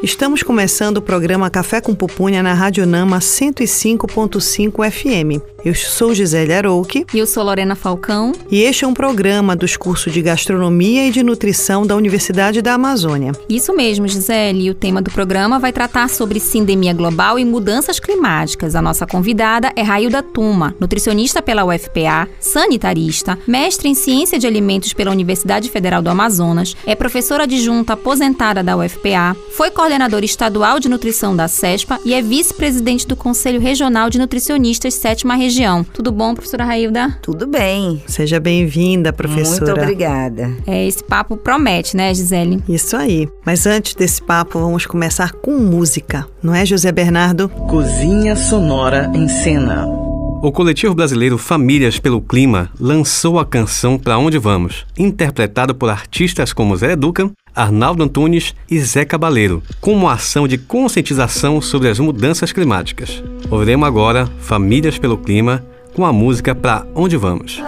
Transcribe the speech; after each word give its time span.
Estamos 0.00 0.44
começando 0.44 0.98
o 0.98 1.02
programa 1.02 1.50
Café 1.50 1.80
com 1.80 1.92
Pupunha 1.92 2.40
na 2.40 2.54
Rádio 2.54 2.86
Nama 2.86 3.18
105.5 3.18 4.90
FM. 4.92 5.42
Eu 5.64 5.74
sou 5.74 6.14
Gisele 6.14 6.54
Arouque. 6.54 7.04
E 7.12 7.18
eu 7.18 7.26
sou 7.26 7.42
Lorena 7.42 7.74
Falcão. 7.74 8.30
E 8.48 8.62
este 8.62 8.84
é 8.84 8.88
um 8.88 8.94
programa 8.94 9.56
dos 9.56 9.76
cursos 9.76 10.12
de 10.12 10.22
Gastronomia 10.22 11.08
e 11.08 11.10
de 11.10 11.24
Nutrição 11.24 11.84
da 11.84 11.96
Universidade 11.96 12.62
da 12.62 12.74
Amazônia. 12.74 13.32
Isso 13.48 13.74
mesmo, 13.74 14.06
Gisele. 14.06 14.66
E 14.66 14.70
o 14.70 14.74
tema 14.74 15.02
do 15.02 15.10
programa 15.10 15.58
vai 15.58 15.72
tratar 15.72 16.08
sobre 16.08 16.38
sindemia 16.38 16.94
global 16.94 17.36
e 17.36 17.44
mudanças 17.44 17.98
climáticas. 17.98 18.76
A 18.76 18.82
nossa 18.82 19.04
convidada 19.04 19.72
é 19.74 19.82
Railda 19.82 20.22
Tuma, 20.22 20.76
nutricionista 20.78 21.42
pela 21.42 21.64
UFPA, 21.64 22.28
sanitarista, 22.38 23.36
mestre 23.44 23.88
em 23.88 23.94
Ciência 23.94 24.38
de 24.38 24.46
Alimentos 24.46 24.92
pela 24.92 25.10
Universidade 25.10 25.68
Federal 25.68 26.00
do 26.00 26.08
Amazonas, 26.08 26.76
é 26.86 26.94
professora 26.94 27.42
adjunta 27.42 27.94
aposentada 27.94 28.62
da 28.62 28.76
UFPA, 28.76 29.36
foi 29.50 29.72
coordenadora 29.72 29.87
estadual 30.24 30.78
de 30.78 30.88
nutrição 30.88 31.34
da 31.34 31.48
CESPA 31.48 31.98
e 32.04 32.14
é 32.14 32.22
vice-presidente 32.22 33.06
do 33.06 33.16
Conselho 33.16 33.60
Regional 33.60 34.08
de 34.08 34.18
Nutricionistas 34.18 34.94
Sétima 34.94 35.34
Região 35.34 35.48
região. 35.48 35.82
Tudo 35.82 36.12
bom, 36.12 36.34
professora 36.34 36.64
Railda? 36.64 37.18
Tudo 37.22 37.46
bem. 37.46 38.02
Seja 38.06 38.38
bem-vinda, 38.38 39.12
professora. 39.12 39.72
Muito 39.72 39.80
obrigada. 39.80 40.56
É, 40.66 40.86
esse 40.86 41.02
papo 41.02 41.36
promete, 41.36 41.96
né, 41.96 42.12
Gisele? 42.14 42.62
Isso 42.68 42.96
aí. 42.96 43.28
Mas 43.44 43.66
antes 43.66 43.94
desse 43.94 44.22
papo, 44.22 44.60
vamos 44.60 44.86
começar 44.86 45.32
com 45.32 45.58
música. 45.58 46.26
Não 46.42 46.54
é, 46.54 46.64
José 46.64 46.92
Bernardo? 46.92 47.48
Cozinha 47.48 48.36
Sonora 48.36 49.10
em 49.14 49.26
Cena. 49.26 50.07
O 50.40 50.52
coletivo 50.52 50.94
brasileiro 50.94 51.36
Famílias 51.36 51.98
pelo 51.98 52.20
Clima 52.20 52.70
lançou 52.78 53.40
a 53.40 53.44
canção 53.44 53.98
Pra 53.98 54.18
Onde 54.18 54.38
Vamos, 54.38 54.86
interpretada 54.96 55.74
por 55.74 55.90
artistas 55.90 56.52
como 56.52 56.76
Zé 56.76 56.92
Educa, 56.92 57.28
Arnaldo 57.52 58.04
Antunes 58.04 58.54
e 58.70 58.78
Zé 58.78 59.04
Cabaleiro, 59.04 59.60
como 59.80 60.08
ação 60.08 60.46
de 60.46 60.56
conscientização 60.56 61.60
sobre 61.60 61.88
as 61.88 61.98
mudanças 61.98 62.52
climáticas. 62.52 63.22
Ouviremos 63.50 63.88
agora 63.88 64.28
Famílias 64.38 64.96
pelo 64.96 65.18
Clima 65.18 65.64
com 65.92 66.06
a 66.06 66.12
música 66.12 66.54
Pra 66.54 66.86
Onde 66.94 67.16
Vamos. 67.16 67.60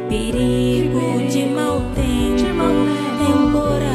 Perigo 0.00 1.26
de 1.28 1.46
mau 1.46 1.80
tempo, 1.94 2.44
temporal, 3.18 3.86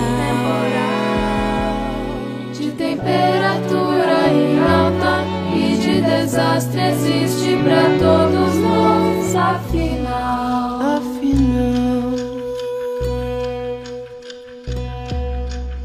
de 2.53 2.71
temperatura 2.71 4.27
em 4.31 4.59
alta 4.59 5.23
e 5.55 5.77
de 5.77 6.01
desastre 6.01 6.81
existe 6.81 7.57
para 7.63 7.83
todos 7.99 8.55
nós, 8.57 9.35
afinal. 9.35 10.81
Afinal, 10.97 12.13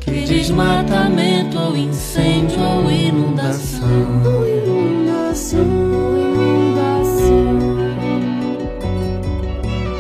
que 0.01 0.21
desmatamento 0.23 1.59
ou 1.59 1.77
incêndio 1.77 2.61
ou 2.61 2.91
inundação. 2.91 4.46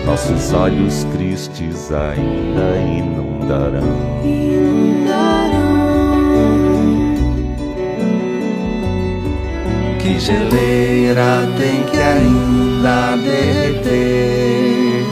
Nossos 0.06 0.52
olhos 0.52 1.02
tristes 1.12 1.90
ainda 1.90 2.76
inundarão. 2.96 3.82
Que 9.98 10.20
geleira 10.20 11.48
tem 11.58 11.82
que 11.90 11.98
ainda 11.98 13.16
derreter 13.16 15.04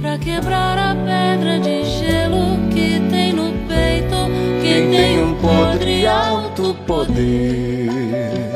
Pra 0.00 0.18
quebrar 0.18 0.76
a 0.76 0.96
pedra 0.96 1.60
de 1.60 1.84
gelo 1.84 2.68
que 2.70 3.00
tem 3.08 3.32
no 3.32 3.52
peito, 3.68 4.16
que 4.60 4.90
tem 4.90 5.22
um 5.22 5.34
podre 5.34 6.04
alto 6.08 6.74
poder. 6.84 8.49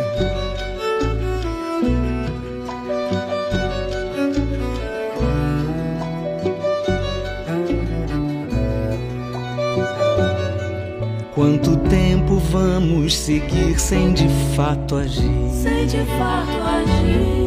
Vamos 12.50 13.16
seguir 13.16 13.78
sem 13.78 14.12
de 14.12 14.28
fato 14.56 14.96
agir? 14.96 15.50
Sem 15.50 15.86
de 15.86 16.04
fato 16.18 16.62
agir. 16.62 17.44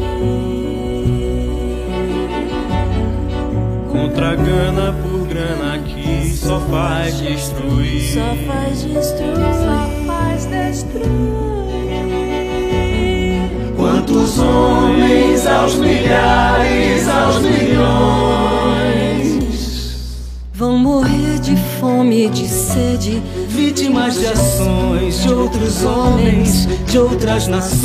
Contra 3.91 4.35
grana 4.35 4.93
por 5.03 5.27
grana 5.27 5.79
que 5.79 6.29
só 6.29 6.59
faz 6.61 7.19
destruir. 7.19 8.13
Só 8.13 8.35
faz 8.47 8.83
destruir. 8.83 9.35
Só 9.35 9.89
faz 10.05 10.45
destruir. 10.45 11.07
Quantos 13.75 14.39
homens 14.39 15.45
aos 15.45 15.75
milhares, 15.75 17.07
aos 17.07 17.39
milhões 17.39 18.86
vão 20.57 20.75
morrer 20.75 21.37
de 21.39 21.55
fome 21.79 22.25
e 22.25 22.29
de 22.29 22.47
sede 22.47 23.21
vítimas 23.47 24.17
de 24.17 24.25
ações 24.25 25.21
de 25.21 25.31
outros 25.31 25.83
homens, 25.83 26.65
de 26.87 26.97
outras 26.97 27.45
nações. 27.45 27.77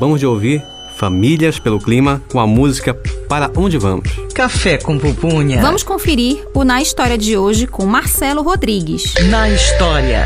Acabamos 0.00 0.18
de 0.18 0.24
ouvir 0.24 0.62
Famílias 0.96 1.58
pelo 1.58 1.78
Clima 1.78 2.22
com 2.32 2.40
a 2.40 2.46
música 2.46 2.94
Para 3.28 3.50
Onde 3.54 3.76
Vamos. 3.76 4.08
Café 4.34 4.78
com 4.78 4.98
pupunha. 4.98 5.60
Vamos 5.60 5.82
conferir 5.82 6.42
o 6.54 6.64
Na 6.64 6.80
História 6.80 7.18
de 7.18 7.36
hoje 7.36 7.66
com 7.66 7.84
Marcelo 7.84 8.40
Rodrigues. 8.40 9.12
Na 9.28 9.50
História. 9.50 10.22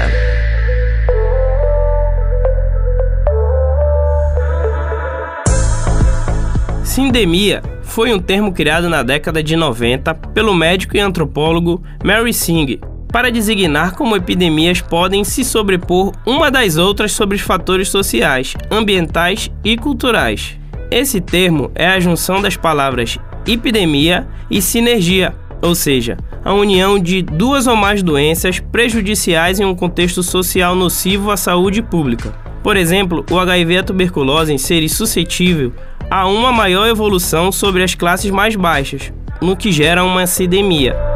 Sindemia 6.84 7.60
foi 7.82 8.14
um 8.14 8.20
termo 8.20 8.52
criado 8.52 8.88
na 8.88 9.02
década 9.02 9.42
de 9.42 9.56
90 9.56 10.14
pelo 10.14 10.54
médico 10.54 10.96
e 10.96 11.00
antropólogo 11.00 11.82
Mary 12.04 12.32
Singh 12.32 12.78
para 13.14 13.30
designar 13.30 13.94
como 13.94 14.16
epidemias 14.16 14.80
podem 14.80 15.22
se 15.22 15.44
sobrepor 15.44 16.12
uma 16.26 16.50
das 16.50 16.76
outras 16.76 17.12
sobre 17.12 17.36
os 17.36 17.42
fatores 17.42 17.88
sociais, 17.88 18.56
ambientais 18.68 19.48
e 19.62 19.76
culturais. 19.76 20.58
Esse 20.90 21.20
termo 21.20 21.70
é 21.76 21.86
a 21.86 22.00
junção 22.00 22.42
das 22.42 22.56
palavras 22.56 23.16
epidemia 23.46 24.26
e 24.50 24.60
sinergia, 24.60 25.32
ou 25.62 25.76
seja, 25.76 26.16
a 26.44 26.52
união 26.54 26.98
de 26.98 27.22
duas 27.22 27.68
ou 27.68 27.76
mais 27.76 28.02
doenças 28.02 28.58
prejudiciais 28.58 29.60
em 29.60 29.64
um 29.64 29.76
contexto 29.76 30.20
social 30.20 30.74
nocivo 30.74 31.30
à 31.30 31.36
saúde 31.36 31.82
pública. 31.82 32.34
Por 32.64 32.76
exemplo, 32.76 33.24
o 33.30 33.38
HIV 33.38 33.74
e 33.74 33.78
a 33.78 33.82
tuberculose 33.84 34.58
seres 34.58 34.90
suscetível 34.90 35.72
a 36.10 36.26
uma 36.26 36.50
maior 36.50 36.88
evolução 36.88 37.52
sobre 37.52 37.84
as 37.84 37.94
classes 37.94 38.32
mais 38.32 38.56
baixas, 38.56 39.12
no 39.40 39.56
que 39.56 39.70
gera 39.70 40.02
uma 40.02 40.26
cidemia. 40.26 41.13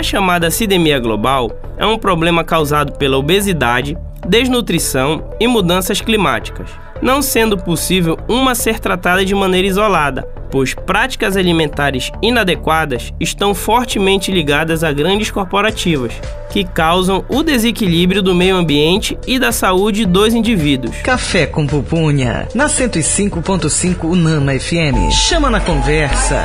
A 0.00 0.02
chamada 0.02 0.50
cidemia 0.50 0.98
global 0.98 1.50
é 1.76 1.84
um 1.84 1.98
problema 1.98 2.42
causado 2.42 2.96
pela 2.96 3.18
obesidade, 3.18 3.98
desnutrição 4.26 5.28
e 5.38 5.46
mudanças 5.46 6.00
climáticas, 6.00 6.70
não 7.02 7.20
sendo 7.20 7.58
possível 7.58 8.16
uma 8.26 8.54
ser 8.54 8.78
tratada 8.78 9.22
de 9.26 9.34
maneira 9.34 9.68
isolada, 9.68 10.22
pois 10.50 10.72
práticas 10.72 11.36
alimentares 11.36 12.10
inadequadas 12.22 13.12
estão 13.20 13.54
fortemente 13.54 14.32
ligadas 14.32 14.82
a 14.82 14.90
grandes 14.90 15.30
corporativas, 15.30 16.14
que 16.48 16.64
causam 16.64 17.22
o 17.28 17.42
desequilíbrio 17.42 18.22
do 18.22 18.34
meio 18.34 18.56
ambiente 18.56 19.18
e 19.26 19.38
da 19.38 19.52
saúde 19.52 20.06
dos 20.06 20.32
indivíduos. 20.32 20.96
Café 21.02 21.44
com 21.44 21.66
pupunha, 21.66 22.48
na 22.54 22.68
105.5 22.68 24.04
Unama 24.04 24.58
FM. 24.58 25.12
Chama 25.12 25.50
na 25.50 25.60
conversa. 25.60 26.42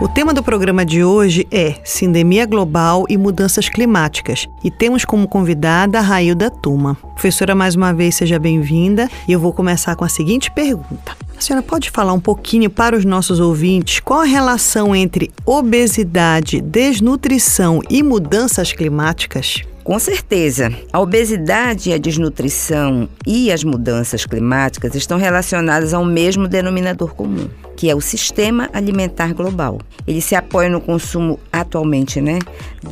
O 0.00 0.06
tema 0.06 0.32
do 0.32 0.44
programa 0.44 0.86
de 0.86 1.02
hoje 1.02 1.44
é 1.50 1.74
Sindemia 1.82 2.46
Global 2.46 3.04
e 3.08 3.16
Mudanças 3.16 3.68
Climáticas 3.68 4.48
e 4.62 4.70
temos 4.70 5.04
como 5.04 5.26
convidada 5.26 5.98
a 5.98 6.00
Railda 6.00 6.48
Tuma. 6.48 6.94
Professora, 7.14 7.52
mais 7.52 7.74
uma 7.74 7.92
vez, 7.92 8.14
seja 8.14 8.38
bem-vinda 8.38 9.10
e 9.26 9.32
eu 9.32 9.40
vou 9.40 9.52
começar 9.52 9.96
com 9.96 10.04
a 10.04 10.08
seguinte 10.08 10.52
pergunta. 10.52 11.16
A 11.36 11.40
senhora 11.40 11.66
pode 11.66 11.90
falar 11.90 12.12
um 12.12 12.20
pouquinho 12.20 12.70
para 12.70 12.96
os 12.96 13.04
nossos 13.04 13.40
ouvintes 13.40 13.98
qual 13.98 14.20
a 14.20 14.24
relação 14.24 14.94
entre 14.94 15.32
obesidade, 15.44 16.60
desnutrição 16.60 17.80
e 17.90 18.00
mudanças 18.00 18.72
climáticas? 18.72 19.64
Com 19.88 19.98
certeza. 19.98 20.70
A 20.92 21.00
obesidade, 21.00 21.94
a 21.94 21.96
desnutrição 21.96 23.08
e 23.26 23.50
as 23.50 23.64
mudanças 23.64 24.26
climáticas 24.26 24.94
estão 24.94 25.16
relacionadas 25.16 25.94
ao 25.94 26.04
mesmo 26.04 26.46
denominador 26.46 27.14
comum, 27.14 27.48
que 27.74 27.88
é 27.88 27.94
o 27.94 28.00
sistema 28.02 28.68
alimentar 28.74 29.32
global. 29.32 29.80
Ele 30.06 30.20
se 30.20 30.34
apoia 30.34 30.68
no 30.68 30.78
consumo 30.78 31.40
atualmente, 31.50 32.20
né, 32.20 32.38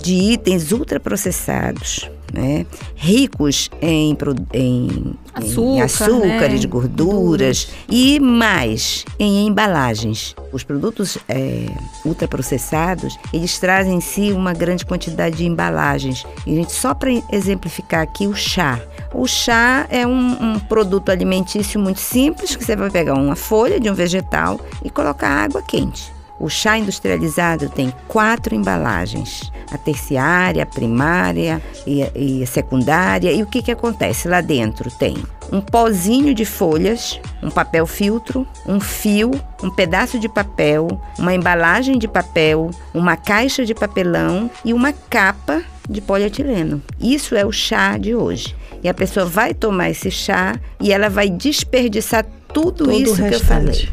de 0.02 0.14
itens 0.14 0.72
ultraprocessados, 0.72 2.10
né, 2.32 2.66
ricos 2.94 3.70
em, 3.80 4.16
em, 4.52 5.14
Açúcar, 5.34 5.60
em 5.60 5.80
açúcares, 5.82 6.60
né? 6.62 6.66
gorduras 6.66 7.68
e 7.90 8.18
mais 8.18 9.04
em 9.18 9.46
embalagens. 9.46 10.34
Os 10.52 10.64
produtos 10.64 11.18
é, 11.28 11.66
ultraprocessados, 12.04 13.18
eles 13.32 13.58
trazem 13.58 13.96
em 13.96 14.00
si 14.00 14.32
uma 14.32 14.54
grande 14.54 14.86
quantidade 14.86 15.36
de 15.36 15.46
embalagens. 15.46 16.24
E 16.46 16.54
gente, 16.54 16.72
só 16.72 16.94
para 16.94 17.10
exemplificar 17.30 18.02
aqui, 18.02 18.26
o 18.26 18.34
chá. 18.34 18.80
O 19.12 19.26
chá 19.26 19.86
é 19.90 20.06
um, 20.06 20.54
um 20.54 20.58
produto 20.58 21.10
alimentício 21.10 21.78
muito 21.78 22.00
simples, 22.00 22.56
que 22.56 22.64
você 22.64 22.74
vai 22.74 22.90
pegar 22.90 23.14
uma 23.14 23.36
folha 23.36 23.78
de 23.78 23.90
um 23.90 23.94
vegetal 23.94 24.60
e 24.84 24.90
colocar 24.90 25.28
água 25.28 25.62
quente. 25.62 26.15
O 26.38 26.48
chá 26.48 26.78
industrializado 26.78 27.68
tem 27.68 27.92
quatro 28.06 28.54
embalagens: 28.54 29.50
a 29.70 29.78
terciária, 29.78 30.62
a 30.62 30.66
primária 30.66 31.62
e 31.86 32.42
a, 32.42 32.46
secundária. 32.46 33.32
E 33.32 33.42
o 33.42 33.46
que, 33.46 33.62
que 33.62 33.70
acontece? 33.70 34.28
Lá 34.28 34.40
dentro 34.40 34.90
tem 34.90 35.16
um 35.50 35.60
pozinho 35.60 36.34
de 36.34 36.44
folhas, 36.44 37.20
um 37.42 37.50
papel 37.50 37.86
filtro, 37.86 38.46
um 38.66 38.80
fio, 38.80 39.30
um 39.62 39.70
pedaço 39.70 40.18
de 40.18 40.28
papel, 40.28 41.00
uma 41.18 41.34
embalagem 41.34 41.98
de 41.98 42.08
papel, 42.08 42.70
uma 42.92 43.16
caixa 43.16 43.64
de 43.64 43.74
papelão 43.74 44.50
e 44.64 44.72
uma 44.72 44.92
capa 44.92 45.62
de 45.88 46.00
polietileno. 46.00 46.82
Isso 47.00 47.34
é 47.34 47.46
o 47.46 47.52
chá 47.52 47.96
de 47.96 48.14
hoje. 48.14 48.56
E 48.82 48.88
a 48.88 48.94
pessoa 48.94 49.24
vai 49.24 49.54
tomar 49.54 49.90
esse 49.90 50.10
chá 50.10 50.58
e 50.80 50.92
ela 50.92 51.08
vai 51.08 51.28
desperdiçar 51.28 52.26
tudo 52.52 52.84
Todo 52.84 52.92
isso 52.92 53.16
que 53.16 53.34
eu 53.34 53.40
falei. 53.40 53.88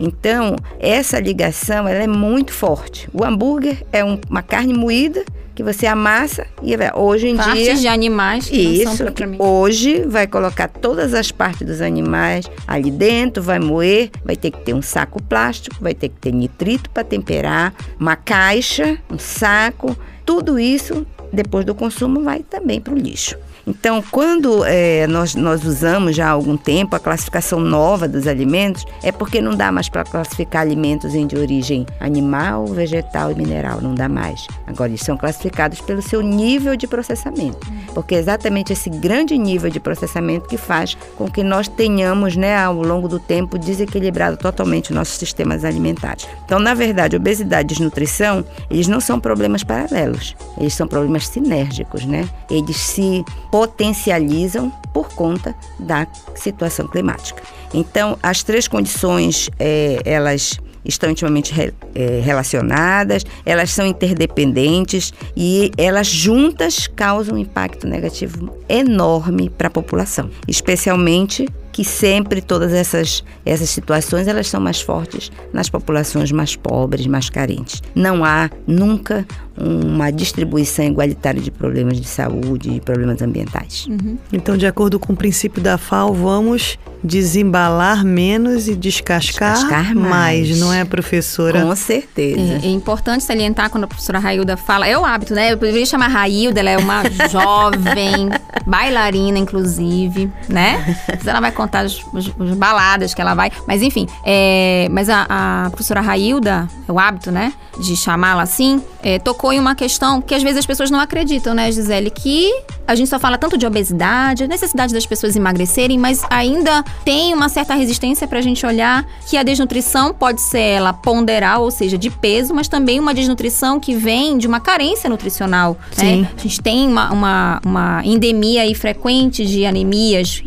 Então, 0.00 0.56
essa 0.78 1.20
ligação 1.20 1.86
ela 1.86 2.02
é 2.02 2.06
muito 2.06 2.52
forte. 2.52 3.06
O 3.12 3.22
hambúrguer 3.22 3.84
é 3.92 4.02
um- 4.02 4.18
uma 4.30 4.42
carne 4.42 4.72
moída 4.72 5.22
que 5.54 5.62
você 5.62 5.86
amassa 5.86 6.46
e 6.62 6.74
hoje 6.94 7.28
em 7.28 7.34
dia 7.34 7.44
Partes 7.44 7.80
de 7.82 7.88
animais 7.88 8.48
que 8.48 8.62
não 8.64 8.72
isso, 8.72 8.82
são 8.84 8.96
que 8.96 9.02
propriamente. 9.02 9.42
hoje 9.42 10.02
vai 10.06 10.26
colocar 10.26 10.68
todas 10.68 11.12
as 11.12 11.30
partes 11.30 11.66
dos 11.66 11.82
animais 11.82 12.46
ali 12.66 12.90
dentro, 12.90 13.42
vai 13.42 13.58
moer, 13.58 14.08
vai 14.24 14.36
ter 14.36 14.50
que 14.52 14.60
ter 14.60 14.72
um 14.72 14.80
saco 14.80 15.22
plástico, 15.22 15.76
vai 15.78 15.92
ter 15.92 16.08
que 16.08 16.16
ter 16.16 16.32
nitrito 16.32 16.88
para 16.88 17.04
temperar, 17.04 17.74
uma 17.98 18.16
caixa, 18.16 18.96
um 19.10 19.18
saco, 19.18 19.94
tudo 20.24 20.58
isso 20.58 21.06
depois 21.30 21.66
do 21.66 21.74
consumo 21.74 22.22
vai 22.22 22.38
também 22.40 22.80
para 22.80 22.94
o 22.94 22.96
lixo. 22.96 23.36
Então, 23.70 24.02
quando 24.10 24.64
eh, 24.64 25.06
nós, 25.06 25.36
nós 25.36 25.64
usamos 25.64 26.16
já 26.16 26.26
há 26.26 26.30
algum 26.30 26.56
tempo 26.56 26.96
a 26.96 26.98
classificação 26.98 27.60
nova 27.60 28.08
dos 28.08 28.26
alimentos, 28.26 28.84
é 29.00 29.12
porque 29.12 29.40
não 29.40 29.54
dá 29.54 29.70
mais 29.70 29.88
para 29.88 30.02
classificar 30.02 30.62
alimentos 30.62 31.14
em 31.14 31.24
de 31.24 31.36
origem 31.36 31.86
animal, 32.00 32.66
vegetal 32.66 33.30
e 33.30 33.34
mineral, 33.36 33.80
não 33.80 33.94
dá 33.94 34.08
mais. 34.08 34.48
Agora, 34.66 34.90
eles 34.90 35.02
são 35.02 35.16
classificados 35.16 35.80
pelo 35.80 36.02
seu 36.02 36.20
nível 36.20 36.74
de 36.74 36.88
processamento, 36.88 37.60
porque 37.94 38.16
é 38.16 38.18
exatamente 38.18 38.72
esse 38.72 38.90
grande 38.90 39.38
nível 39.38 39.70
de 39.70 39.78
processamento 39.78 40.48
que 40.48 40.56
faz 40.56 40.96
com 41.16 41.30
que 41.30 41.44
nós 41.44 41.68
tenhamos, 41.68 42.34
né, 42.34 42.58
ao 42.58 42.82
longo 42.82 43.06
do 43.06 43.20
tempo, 43.20 43.56
desequilibrado 43.56 44.36
totalmente 44.36 44.92
nossos 44.92 45.14
sistemas 45.14 45.64
alimentares. 45.64 46.26
Então, 46.44 46.58
na 46.58 46.74
verdade, 46.74 47.14
obesidade 47.14 47.66
e 47.66 47.68
desnutrição, 47.68 48.44
eles 48.68 48.88
não 48.88 48.98
são 48.98 49.20
problemas 49.20 49.62
paralelos, 49.62 50.34
eles 50.58 50.74
são 50.74 50.88
problemas 50.88 51.28
sinérgicos, 51.28 52.04
né? 52.04 52.28
Eles 52.50 52.76
se 52.76 53.24
potencializam 53.60 54.70
por 54.90 55.10
conta 55.10 55.54
da 55.78 56.06
situação 56.34 56.86
climática. 56.88 57.42
Então, 57.74 58.16
as 58.22 58.42
três 58.42 58.66
condições, 58.66 59.50
eh, 59.58 60.00
elas 60.06 60.58
estão 60.82 61.10
intimamente 61.10 61.52
re- 61.52 61.74
eh, 61.94 62.22
relacionadas, 62.24 63.22
elas 63.44 63.70
são 63.70 63.84
interdependentes 63.84 65.12
e 65.36 65.70
elas 65.76 66.06
juntas 66.06 66.86
causam 66.86 67.34
um 67.34 67.38
impacto 67.38 67.86
negativo 67.86 68.50
enorme 68.66 69.50
para 69.50 69.68
a 69.68 69.70
população, 69.70 70.30
especialmente 70.48 71.46
que 71.72 71.84
sempre 71.84 72.40
todas 72.40 72.72
essas, 72.72 73.22
essas 73.44 73.70
situações 73.70 74.26
elas 74.26 74.48
são 74.48 74.60
mais 74.60 74.80
fortes 74.80 75.30
nas 75.52 75.68
populações 75.68 76.32
mais 76.32 76.56
pobres, 76.56 77.06
mais 77.06 77.30
carentes. 77.30 77.82
Não 77.94 78.24
há 78.24 78.50
nunca 78.66 79.26
uma 79.56 80.10
distribuição 80.10 80.84
igualitária 80.86 81.40
de 81.40 81.50
problemas 81.50 82.00
de 82.00 82.08
saúde 82.08 82.70
e 82.70 82.80
problemas 82.80 83.20
ambientais. 83.20 83.86
Então, 84.32 84.56
de 84.56 84.66
acordo 84.66 84.98
com 84.98 85.12
o 85.12 85.16
princípio 85.16 85.62
da 85.62 85.76
FAO, 85.76 86.14
vamos 86.14 86.78
desembalar 87.04 88.04
menos 88.04 88.68
e 88.68 88.74
descascar, 88.74 89.54
Descascar 89.54 89.94
mais. 89.94 90.58
não 90.58 90.72
é, 90.72 90.84
professora? 90.84 91.62
Com 91.62 91.74
certeza. 91.76 92.40
É, 92.62 92.66
é 92.66 92.70
importante 92.70 93.24
salientar 93.24 93.70
quando 93.70 93.84
a 93.84 93.86
professora 93.86 94.18
Railda 94.18 94.56
fala, 94.56 94.86
é 94.86 94.96
o 94.96 95.04
hábito, 95.04 95.34
né? 95.34 95.52
Eu 95.52 95.58
poderia 95.58 95.84
chamar 95.84 96.08
Railda, 96.08 96.60
ela 96.60 96.70
é 96.70 96.78
uma 96.78 97.02
jovem, 97.30 98.30
bailarina, 98.66 99.38
inclusive, 99.38 100.30
né? 100.48 100.96
Mas 101.08 101.26
ela 101.26 101.40
vai 101.40 101.52
contar 101.60 101.80
as, 101.80 102.00
as- 102.14 102.26
as 102.50 102.56
baladas 102.56 103.14
que 103.14 103.20
ela 103.20 103.34
vai. 103.34 103.50
Mas 103.66 103.82
enfim, 103.82 104.06
é, 104.24 104.88
mas 104.90 105.08
a, 105.08 105.26
a 105.66 105.70
professora 105.70 106.00
Railda, 106.00 106.68
é 106.88 106.92
o 106.92 106.98
hábito, 106.98 107.30
né? 107.30 107.52
De 107.78 107.96
chamá-la 107.96 108.42
assim, 108.42 108.82
é, 109.02 109.18
tocou 109.18 109.52
em 109.52 109.58
uma 109.60 109.74
questão 109.74 110.20
que 110.20 110.34
às 110.34 110.42
vezes 110.42 110.58
as 110.58 110.66
pessoas 110.66 110.90
não 110.90 111.00
acreditam, 111.00 111.54
né, 111.54 111.70
Gisele? 111.72 112.10
Que 112.10 112.50
a 112.86 112.94
gente 112.94 113.08
só 113.08 113.18
fala 113.18 113.38
tanto 113.38 113.56
de 113.56 113.64
obesidade, 113.66 114.44
a 114.44 114.46
necessidade 114.46 114.92
das 114.92 115.06
pessoas 115.06 115.36
emagrecerem, 115.36 115.96
mas 115.98 116.22
ainda 116.28 116.82
tem 117.04 117.32
uma 117.32 117.48
certa 117.48 117.74
resistência 117.74 118.26
pra 118.26 118.40
gente 118.40 118.66
olhar 118.66 119.06
que 119.28 119.36
a 119.36 119.42
desnutrição 119.42 120.12
pode 120.12 120.40
ser 120.40 120.60
ela 120.60 120.92
ponderal, 120.92 121.62
ou 121.62 121.70
seja, 121.70 121.96
de 121.96 122.10
peso, 122.10 122.52
mas 122.54 122.66
também 122.68 122.98
uma 122.98 123.14
desnutrição 123.14 123.78
que 123.78 123.94
vem 123.94 124.36
de 124.36 124.46
uma 124.46 124.58
carência 124.60 125.08
nutricional. 125.08 125.76
Sim. 125.92 126.22
Né? 126.22 126.28
A 126.36 126.40
gente 126.42 126.60
tem 126.60 126.88
uma, 126.88 127.12
uma, 127.12 127.60
uma 127.64 127.98
anemia 128.00 128.62
aí 128.62 128.74
frequente 128.74 129.46
de 129.46 129.64
anemias, 129.64 130.42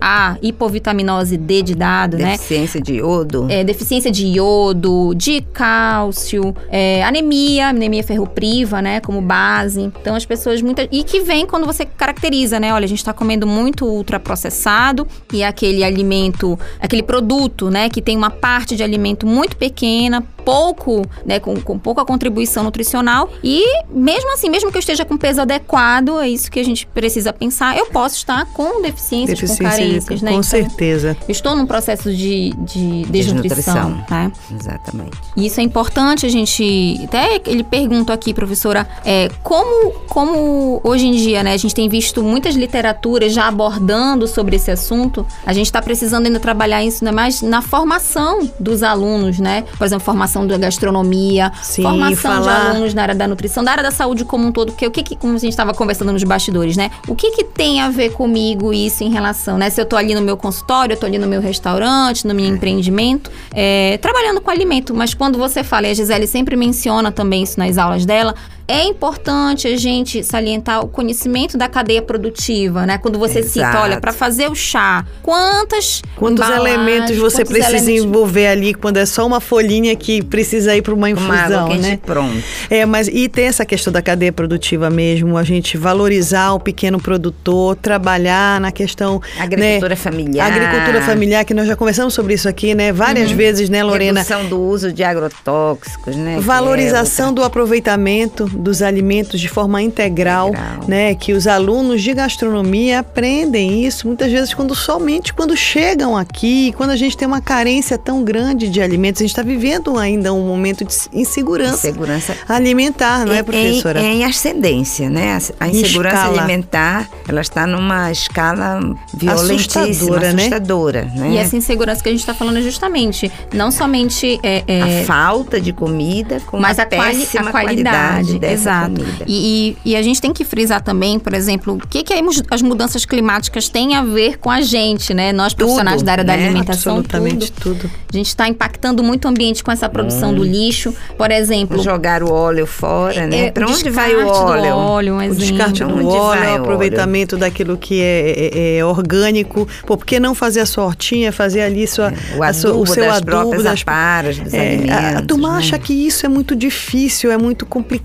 A, 0.00 0.36
hipovitaminose 0.42 1.36
D 1.36 1.62
de 1.62 1.74
dado, 1.74 2.16
né? 2.16 2.32
Deficiência 2.32 2.80
de 2.80 2.94
iodo. 2.94 3.46
É, 3.48 3.62
deficiência 3.62 4.10
de 4.10 4.26
iodo, 4.26 5.14
de 5.14 5.40
cálcio, 5.52 6.54
é, 6.70 7.04
anemia, 7.04 7.68
anemia 7.68 8.02
ferropriva, 8.02 8.80
né, 8.80 9.00
como 9.00 9.20
base. 9.20 9.80
Então 9.82 10.14
as 10.14 10.24
pessoas 10.24 10.62
muitas 10.62 10.88
e 10.90 11.04
que 11.04 11.20
vem 11.20 11.46
quando 11.46 11.66
você 11.66 11.84
caracteriza, 11.84 12.58
né? 12.58 12.72
Olha, 12.72 12.84
a 12.84 12.88
gente 12.88 12.98
está 12.98 13.12
comendo 13.12 13.46
muito 13.46 13.84
ultraprocessado 13.84 15.06
e 15.32 15.42
é 15.42 15.46
aquele 15.46 15.84
alimento, 15.84 16.58
aquele 16.80 17.02
produto, 17.02 17.70
né, 17.70 17.88
que 17.88 18.00
tem 18.00 18.16
uma 18.16 18.30
parte 18.30 18.76
de 18.76 18.82
alimento 18.82 19.26
muito 19.26 19.56
pequena, 19.56 20.24
pouco, 20.46 21.02
né, 21.24 21.40
com, 21.40 21.56
com 21.60 21.76
pouca 21.76 22.04
contribuição 22.04 22.62
nutricional 22.62 23.28
e 23.42 23.64
mesmo 23.90 24.32
assim, 24.32 24.48
mesmo 24.48 24.70
que 24.70 24.76
eu 24.76 24.80
esteja 24.80 25.04
com 25.04 25.16
peso 25.16 25.40
adequado, 25.40 26.20
é 26.20 26.28
isso 26.28 26.48
que 26.48 26.60
a 26.60 26.64
gente 26.64 26.86
precisa 26.86 27.32
pensar. 27.32 27.76
Eu 27.76 27.86
posso 27.86 28.14
estar 28.14 28.46
com 28.52 28.80
deficiências, 28.80 29.40
Deficiência 29.40 29.64
com 29.64 29.70
carências, 29.70 30.22
né? 30.22 30.30
com 30.30 30.36
Então, 30.38 30.42
certeza. 30.44 31.16
estou 31.28 31.56
num 31.56 31.66
processo 31.66 32.14
de, 32.14 32.54
de 32.58 33.04
desnutrição, 33.06 33.74
Desnutrição. 33.90 34.04
né? 34.08 34.32
Exatamente. 34.54 35.18
E 35.36 35.46
isso 35.46 35.58
é 35.58 35.64
importante 35.64 36.24
a 36.24 36.28
gente. 36.28 37.00
Até 37.04 37.40
ele 37.46 37.64
pergunta 37.64 38.12
aqui, 38.12 38.32
professora, 38.32 38.88
é, 39.04 39.28
como, 39.42 39.90
como 40.08 40.80
hoje 40.84 41.06
em 41.08 41.12
dia, 41.16 41.42
né, 41.42 41.54
a 41.54 41.56
gente 41.56 41.74
tem 41.74 41.88
visto 41.88 42.22
muitas 42.22 42.54
literaturas 42.54 43.32
já 43.32 43.48
abordando 43.48 44.28
sobre 44.28 44.54
esse 44.56 44.70
assunto, 44.70 45.26
a 45.44 45.52
gente 45.52 45.66
está 45.66 45.82
precisando 45.82 46.26
ainda 46.26 46.38
trabalhar 46.38 46.84
isso 46.84 47.04
né, 47.04 47.10
mais 47.10 47.42
na 47.42 47.60
formação 47.62 48.48
dos 48.60 48.82
alunos, 48.84 49.40
né? 49.40 49.64
Por 49.76 49.84
exemplo, 49.84 50.04
formação 50.04 50.35
da 50.44 50.58
gastronomia, 50.58 51.52
Sim, 51.62 51.82
formação 51.82 52.16
falar- 52.42 52.70
de 52.70 52.70
alunos 52.70 52.94
na 52.94 53.02
área 53.02 53.14
da 53.14 53.28
nutrição, 53.28 53.62
da 53.62 53.70
área 53.70 53.84
da 53.84 53.92
saúde 53.92 54.24
como 54.24 54.48
um 54.48 54.50
todo, 54.50 54.72
porque 54.72 54.86
o 54.86 54.90
que, 54.90 55.04
que 55.04 55.14
como 55.14 55.34
a 55.36 55.38
gente 55.38 55.50
estava 55.52 55.72
conversando 55.72 56.12
nos 56.12 56.24
bastidores, 56.24 56.76
né? 56.76 56.90
O 57.06 57.14
que 57.14 57.30
que 57.30 57.44
tem 57.44 57.80
a 57.80 57.88
ver 57.88 58.10
comigo 58.10 58.72
isso 58.72 59.04
em 59.04 59.10
relação, 59.10 59.56
né? 59.56 59.70
Se 59.70 59.80
eu 59.80 59.86
tô 59.86 59.94
ali 59.94 60.14
no 60.16 60.20
meu 60.22 60.36
consultório, 60.36 60.94
eu 60.94 60.96
tô 60.98 61.06
ali 61.06 61.18
no 61.18 61.28
meu 61.28 61.40
restaurante, 61.40 62.26
no 62.26 62.34
meu 62.34 62.46
empreendimento, 62.46 63.30
é, 63.54 63.98
trabalhando 64.02 64.40
com 64.40 64.50
alimento, 64.50 64.92
mas 64.94 65.14
quando 65.14 65.38
você 65.38 65.62
fala, 65.62 65.86
e 65.86 65.90
a 65.90 65.94
Gisele 65.94 66.26
sempre 66.26 66.56
menciona 66.56 67.12
também 67.12 67.42
isso 67.44 67.58
nas 67.60 67.78
aulas 67.78 68.04
dela, 68.04 68.34
é 68.68 68.84
importante 68.84 69.68
a 69.68 69.76
gente 69.76 70.24
salientar 70.24 70.84
o 70.84 70.88
conhecimento 70.88 71.56
da 71.56 71.68
cadeia 71.68 72.02
produtiva, 72.02 72.84
né? 72.84 72.98
Quando 72.98 73.18
você 73.18 73.42
cita, 73.42 73.60
Exato. 73.60 73.78
olha, 73.78 74.00
para 74.00 74.12
fazer 74.12 74.50
o 74.50 74.54
chá, 74.54 75.04
quantas 75.22 76.02
Quantos 76.16 76.48
elementos 76.48 77.16
você 77.16 77.38
quantos 77.44 77.52
precisa 77.52 77.76
elementos- 77.76 78.04
envolver 78.04 78.46
ali 78.48 78.74
quando 78.74 78.96
é 78.96 79.06
só 79.06 79.24
uma 79.26 79.40
folhinha 79.40 79.94
que 79.94 80.22
precisa 80.22 80.74
ir 80.76 80.82
para 80.82 80.92
uma 80.94 81.06
Uma 81.06 81.10
infusão, 81.10 81.68
quente 81.68 81.80
né? 81.82 81.98
pronto. 82.04 82.42
É, 82.68 82.84
mas 82.84 83.06
e 83.08 83.28
tem 83.28 83.44
essa 83.46 83.64
questão 83.64 83.92
da 83.92 84.02
cadeia 84.02 84.32
produtiva 84.32 84.90
mesmo, 84.90 85.36
a 85.36 85.44
gente 85.44 85.76
valorizar 85.76 86.52
o 86.52 86.58
pequeno 86.60 87.00
produtor, 87.00 87.76
trabalhar 87.76 88.60
na 88.60 88.72
questão 88.72 89.20
Agricultura 89.38 89.90
né, 89.90 89.96
familiar. 89.96 90.50
agricultura 90.50 91.02
familiar, 91.02 91.44
que 91.44 91.54
nós 91.54 91.66
já 91.68 91.76
conversamos 91.76 92.14
sobre 92.14 92.34
isso 92.34 92.48
aqui, 92.48 92.74
né? 92.74 92.92
Várias 92.92 93.30
vezes, 93.30 93.68
né, 93.68 93.82
Lorena? 93.84 94.20
Redução 94.20 94.48
do 94.48 94.60
uso 94.60 94.92
de 94.92 95.04
agrotóxicos, 95.04 96.16
né? 96.16 96.36
é 96.36 96.40
Valorização 96.40 97.32
do 97.32 97.42
aproveitamento 97.44 98.50
dos 98.56 98.82
alimentos 98.82 99.40
de 99.40 99.48
forma 99.48 99.82
integral, 99.82 100.48
Integral. 100.50 100.88
né? 100.88 101.14
Que 101.14 101.32
os 101.32 101.46
alunos 101.46 102.02
de 102.02 102.12
gastronomia 102.14 103.00
aprendem 103.00 103.84
isso 103.84 104.06
muitas 104.06 104.30
vezes 104.32 104.54
quando 104.54 104.74
somente 104.74 105.32
quando 105.32 105.56
chegam 105.56 106.16
aqui, 106.16 106.72
quando 106.76 106.90
a 106.90 106.96
gente 106.96 107.16
tem 107.16 107.26
uma 107.28 107.40
carência 107.40 107.96
tão 107.98 108.22
grande 108.24 108.68
de 108.68 108.80
alimentos, 108.80 109.20
a 109.20 109.24
gente 109.24 109.30
está 109.30 109.42
vivendo 109.42 109.98
ainda 109.98 110.32
um 110.32 110.46
momento 110.46 110.84
de 110.84 110.94
insegurança 111.12 111.76
Segurança 111.76 112.34
alimentar, 112.48 113.24
não 113.26 113.32
é, 113.32 113.40
em- 113.40 113.44
professora? 113.44 114.00
Em, 114.00 114.20
em 114.20 114.24
ascendência, 114.24 115.08
né? 115.10 115.38
A, 115.60 115.64
a 115.64 115.68
insegurança 115.68 116.16
escala. 116.16 116.38
alimentar, 116.42 117.08
ela 117.28 117.40
está 117.40 117.66
numa 117.66 118.10
escala 118.10 118.80
violentíssima, 119.14 119.84
Assustadora, 119.84 120.32
né? 120.32 120.42
assustadora, 120.42 121.04
né? 121.14 121.30
E 121.32 121.36
essa 121.38 121.56
insegurança 121.56 122.02
que 122.02 122.08
a 122.08 122.12
gente 122.12 122.20
está 122.20 122.34
falando 122.34 122.58
é 122.58 122.62
justamente 122.62 123.30
não 123.52 123.70
somente 123.70 124.38
é, 124.42 124.64
é, 124.66 125.02
A 125.02 125.04
falta 125.04 125.60
de 125.60 125.72
comida 125.72 126.40
com 126.46 126.58
mas 126.58 126.76
uma 126.78 126.82
a, 126.84 126.86
quali- 126.86 127.28
a 127.36 127.44
qualidade, 127.50 128.38
dessa 128.46 128.70
exato. 128.70 128.90
comida. 129.00 129.24
E, 129.26 129.76
e- 129.84 129.90
e 129.92 129.96
a 129.96 130.02
gente 130.02 130.20
tem 130.20 130.32
que 130.32 130.44
frisar 130.44 130.80
também, 130.82 131.18
por 131.18 131.32
exemplo, 131.34 131.74
o 131.74 131.88
que, 131.88 132.02
que 132.02 132.14
as 132.50 132.62
mudanças 132.62 133.04
climáticas 133.04 133.68
têm 133.68 133.94
a 133.94 134.02
ver 134.02 134.38
com 134.38 134.50
a 134.50 134.60
gente, 134.60 135.12
né? 135.14 135.32
Nós 135.32 135.54
profissionais 135.54 136.02
da 136.02 136.12
área 136.12 136.24
da 136.24 136.36
né? 136.36 136.46
alimentação, 136.46 136.98
Absolutamente 136.98 137.52
tudo. 137.52 137.80
tudo. 137.80 137.90
A 138.12 138.16
gente 138.16 138.28
está 138.28 138.48
impactando 138.48 139.02
muito 139.02 139.24
o 139.26 139.28
ambiente 139.28 139.62
com 139.62 139.70
essa 139.70 139.88
produção 139.88 140.32
do 140.34 140.42
lixo. 140.42 140.94
Por 141.18 141.30
exemplo, 141.30 141.82
Jogar 141.82 142.22
o 142.22 142.30
óleo 142.32 142.66
fora, 142.66 143.26
né? 143.26 143.46
é, 143.46 143.50
Para 143.50 143.66
o 143.66 143.70
onde 143.70 143.90
vai 143.90 144.14
o 144.14 144.18
descarte 144.18 144.40
do 144.40 144.44
óleo? 144.46 144.74
óleo, 144.76 145.14
um 145.14 145.30
O 145.30 145.34
descarte 145.34 145.84
do 145.84 145.90
óleo, 145.90 146.06
o 146.06 146.52
o 146.52 146.54
aproveitamento 146.56 147.36
daquilo 147.36 147.76
que 147.76 148.00
é, 148.00 148.50
é- 148.52 148.76
é 148.78 148.84
orgânico. 148.84 149.66
Pô, 149.86 149.96
por 149.96 150.06
que 150.06 150.18
não 150.20 150.34
fazer 150.34 150.60
a 150.60 150.66
sua 150.66 150.84
hortinha, 150.84 151.32
fazer 151.32 151.62
ali 151.62 151.86
sua, 151.86 152.12
O 152.36 152.42
a 152.42 152.52
sua- 152.52 152.70
adubo 152.70 152.82
o 152.82 152.86
seu 152.86 153.04
das 153.04 153.16
adubo 153.18 153.62
das 153.62 153.82
aparas 153.82 154.38
dos 154.38 154.54
É, 154.54 154.60
alimentos. 154.68 154.90
a, 154.96 155.18
a 155.18 155.22
turma 155.22 155.52
né? 155.52 155.58
acha 155.58 155.78
que 155.78 155.92
isso 155.92 156.24
é 156.24 156.28
muito 156.28 156.54
difícil, 156.56 157.30
é 157.30 157.36
muito 157.36 157.66
complicado, 157.66 157.96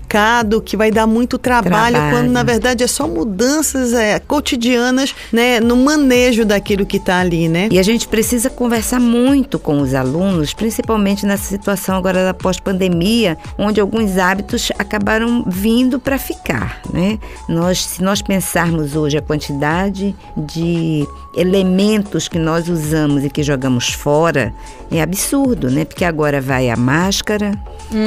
que 0.62 0.76
vai 0.76 0.90
dar 0.90 1.06
muito 1.06 1.36
trabalho, 1.38 1.94
Trabalho. 1.96 2.16
quando 2.16 2.30
na 2.30 2.42
verdade 2.42 2.82
é 2.82 2.86
só 2.86 3.06
mudanças 3.06 3.92
é, 3.92 4.18
cotidianas, 4.18 5.14
né, 5.32 5.60
no 5.60 5.76
manejo 5.76 6.44
daquilo 6.44 6.86
que 6.86 6.96
está 6.96 7.18
ali, 7.18 7.48
né? 7.48 7.68
E 7.70 7.78
a 7.78 7.82
gente 7.82 8.08
precisa 8.08 8.48
conversar 8.48 9.00
muito 9.00 9.58
com 9.58 9.80
os 9.80 9.94
alunos, 9.94 10.54
principalmente 10.54 11.26
nessa 11.26 11.44
situação 11.44 11.96
agora 11.96 12.24
da 12.24 12.34
pós-pandemia, 12.34 13.36
onde 13.58 13.80
alguns 13.80 14.16
hábitos 14.18 14.70
acabaram 14.78 15.44
vindo 15.46 15.98
para 15.98 16.18
ficar, 16.18 16.80
né? 16.92 17.18
Nós, 17.48 17.84
se 17.84 18.02
nós 18.02 18.22
pensarmos 18.22 18.96
hoje 18.96 19.18
a 19.18 19.22
quantidade 19.22 20.14
de 20.36 21.06
elementos 21.36 22.28
que 22.28 22.38
nós 22.38 22.68
usamos 22.68 23.24
e 23.24 23.30
que 23.30 23.42
jogamos 23.42 23.88
fora, 23.92 24.52
é 24.92 25.02
absurdo, 25.02 25.70
né? 25.70 25.84
Porque 25.84 26.04
agora 26.04 26.40
vai 26.40 26.68
a 26.70 26.76
máscara, 26.76 27.52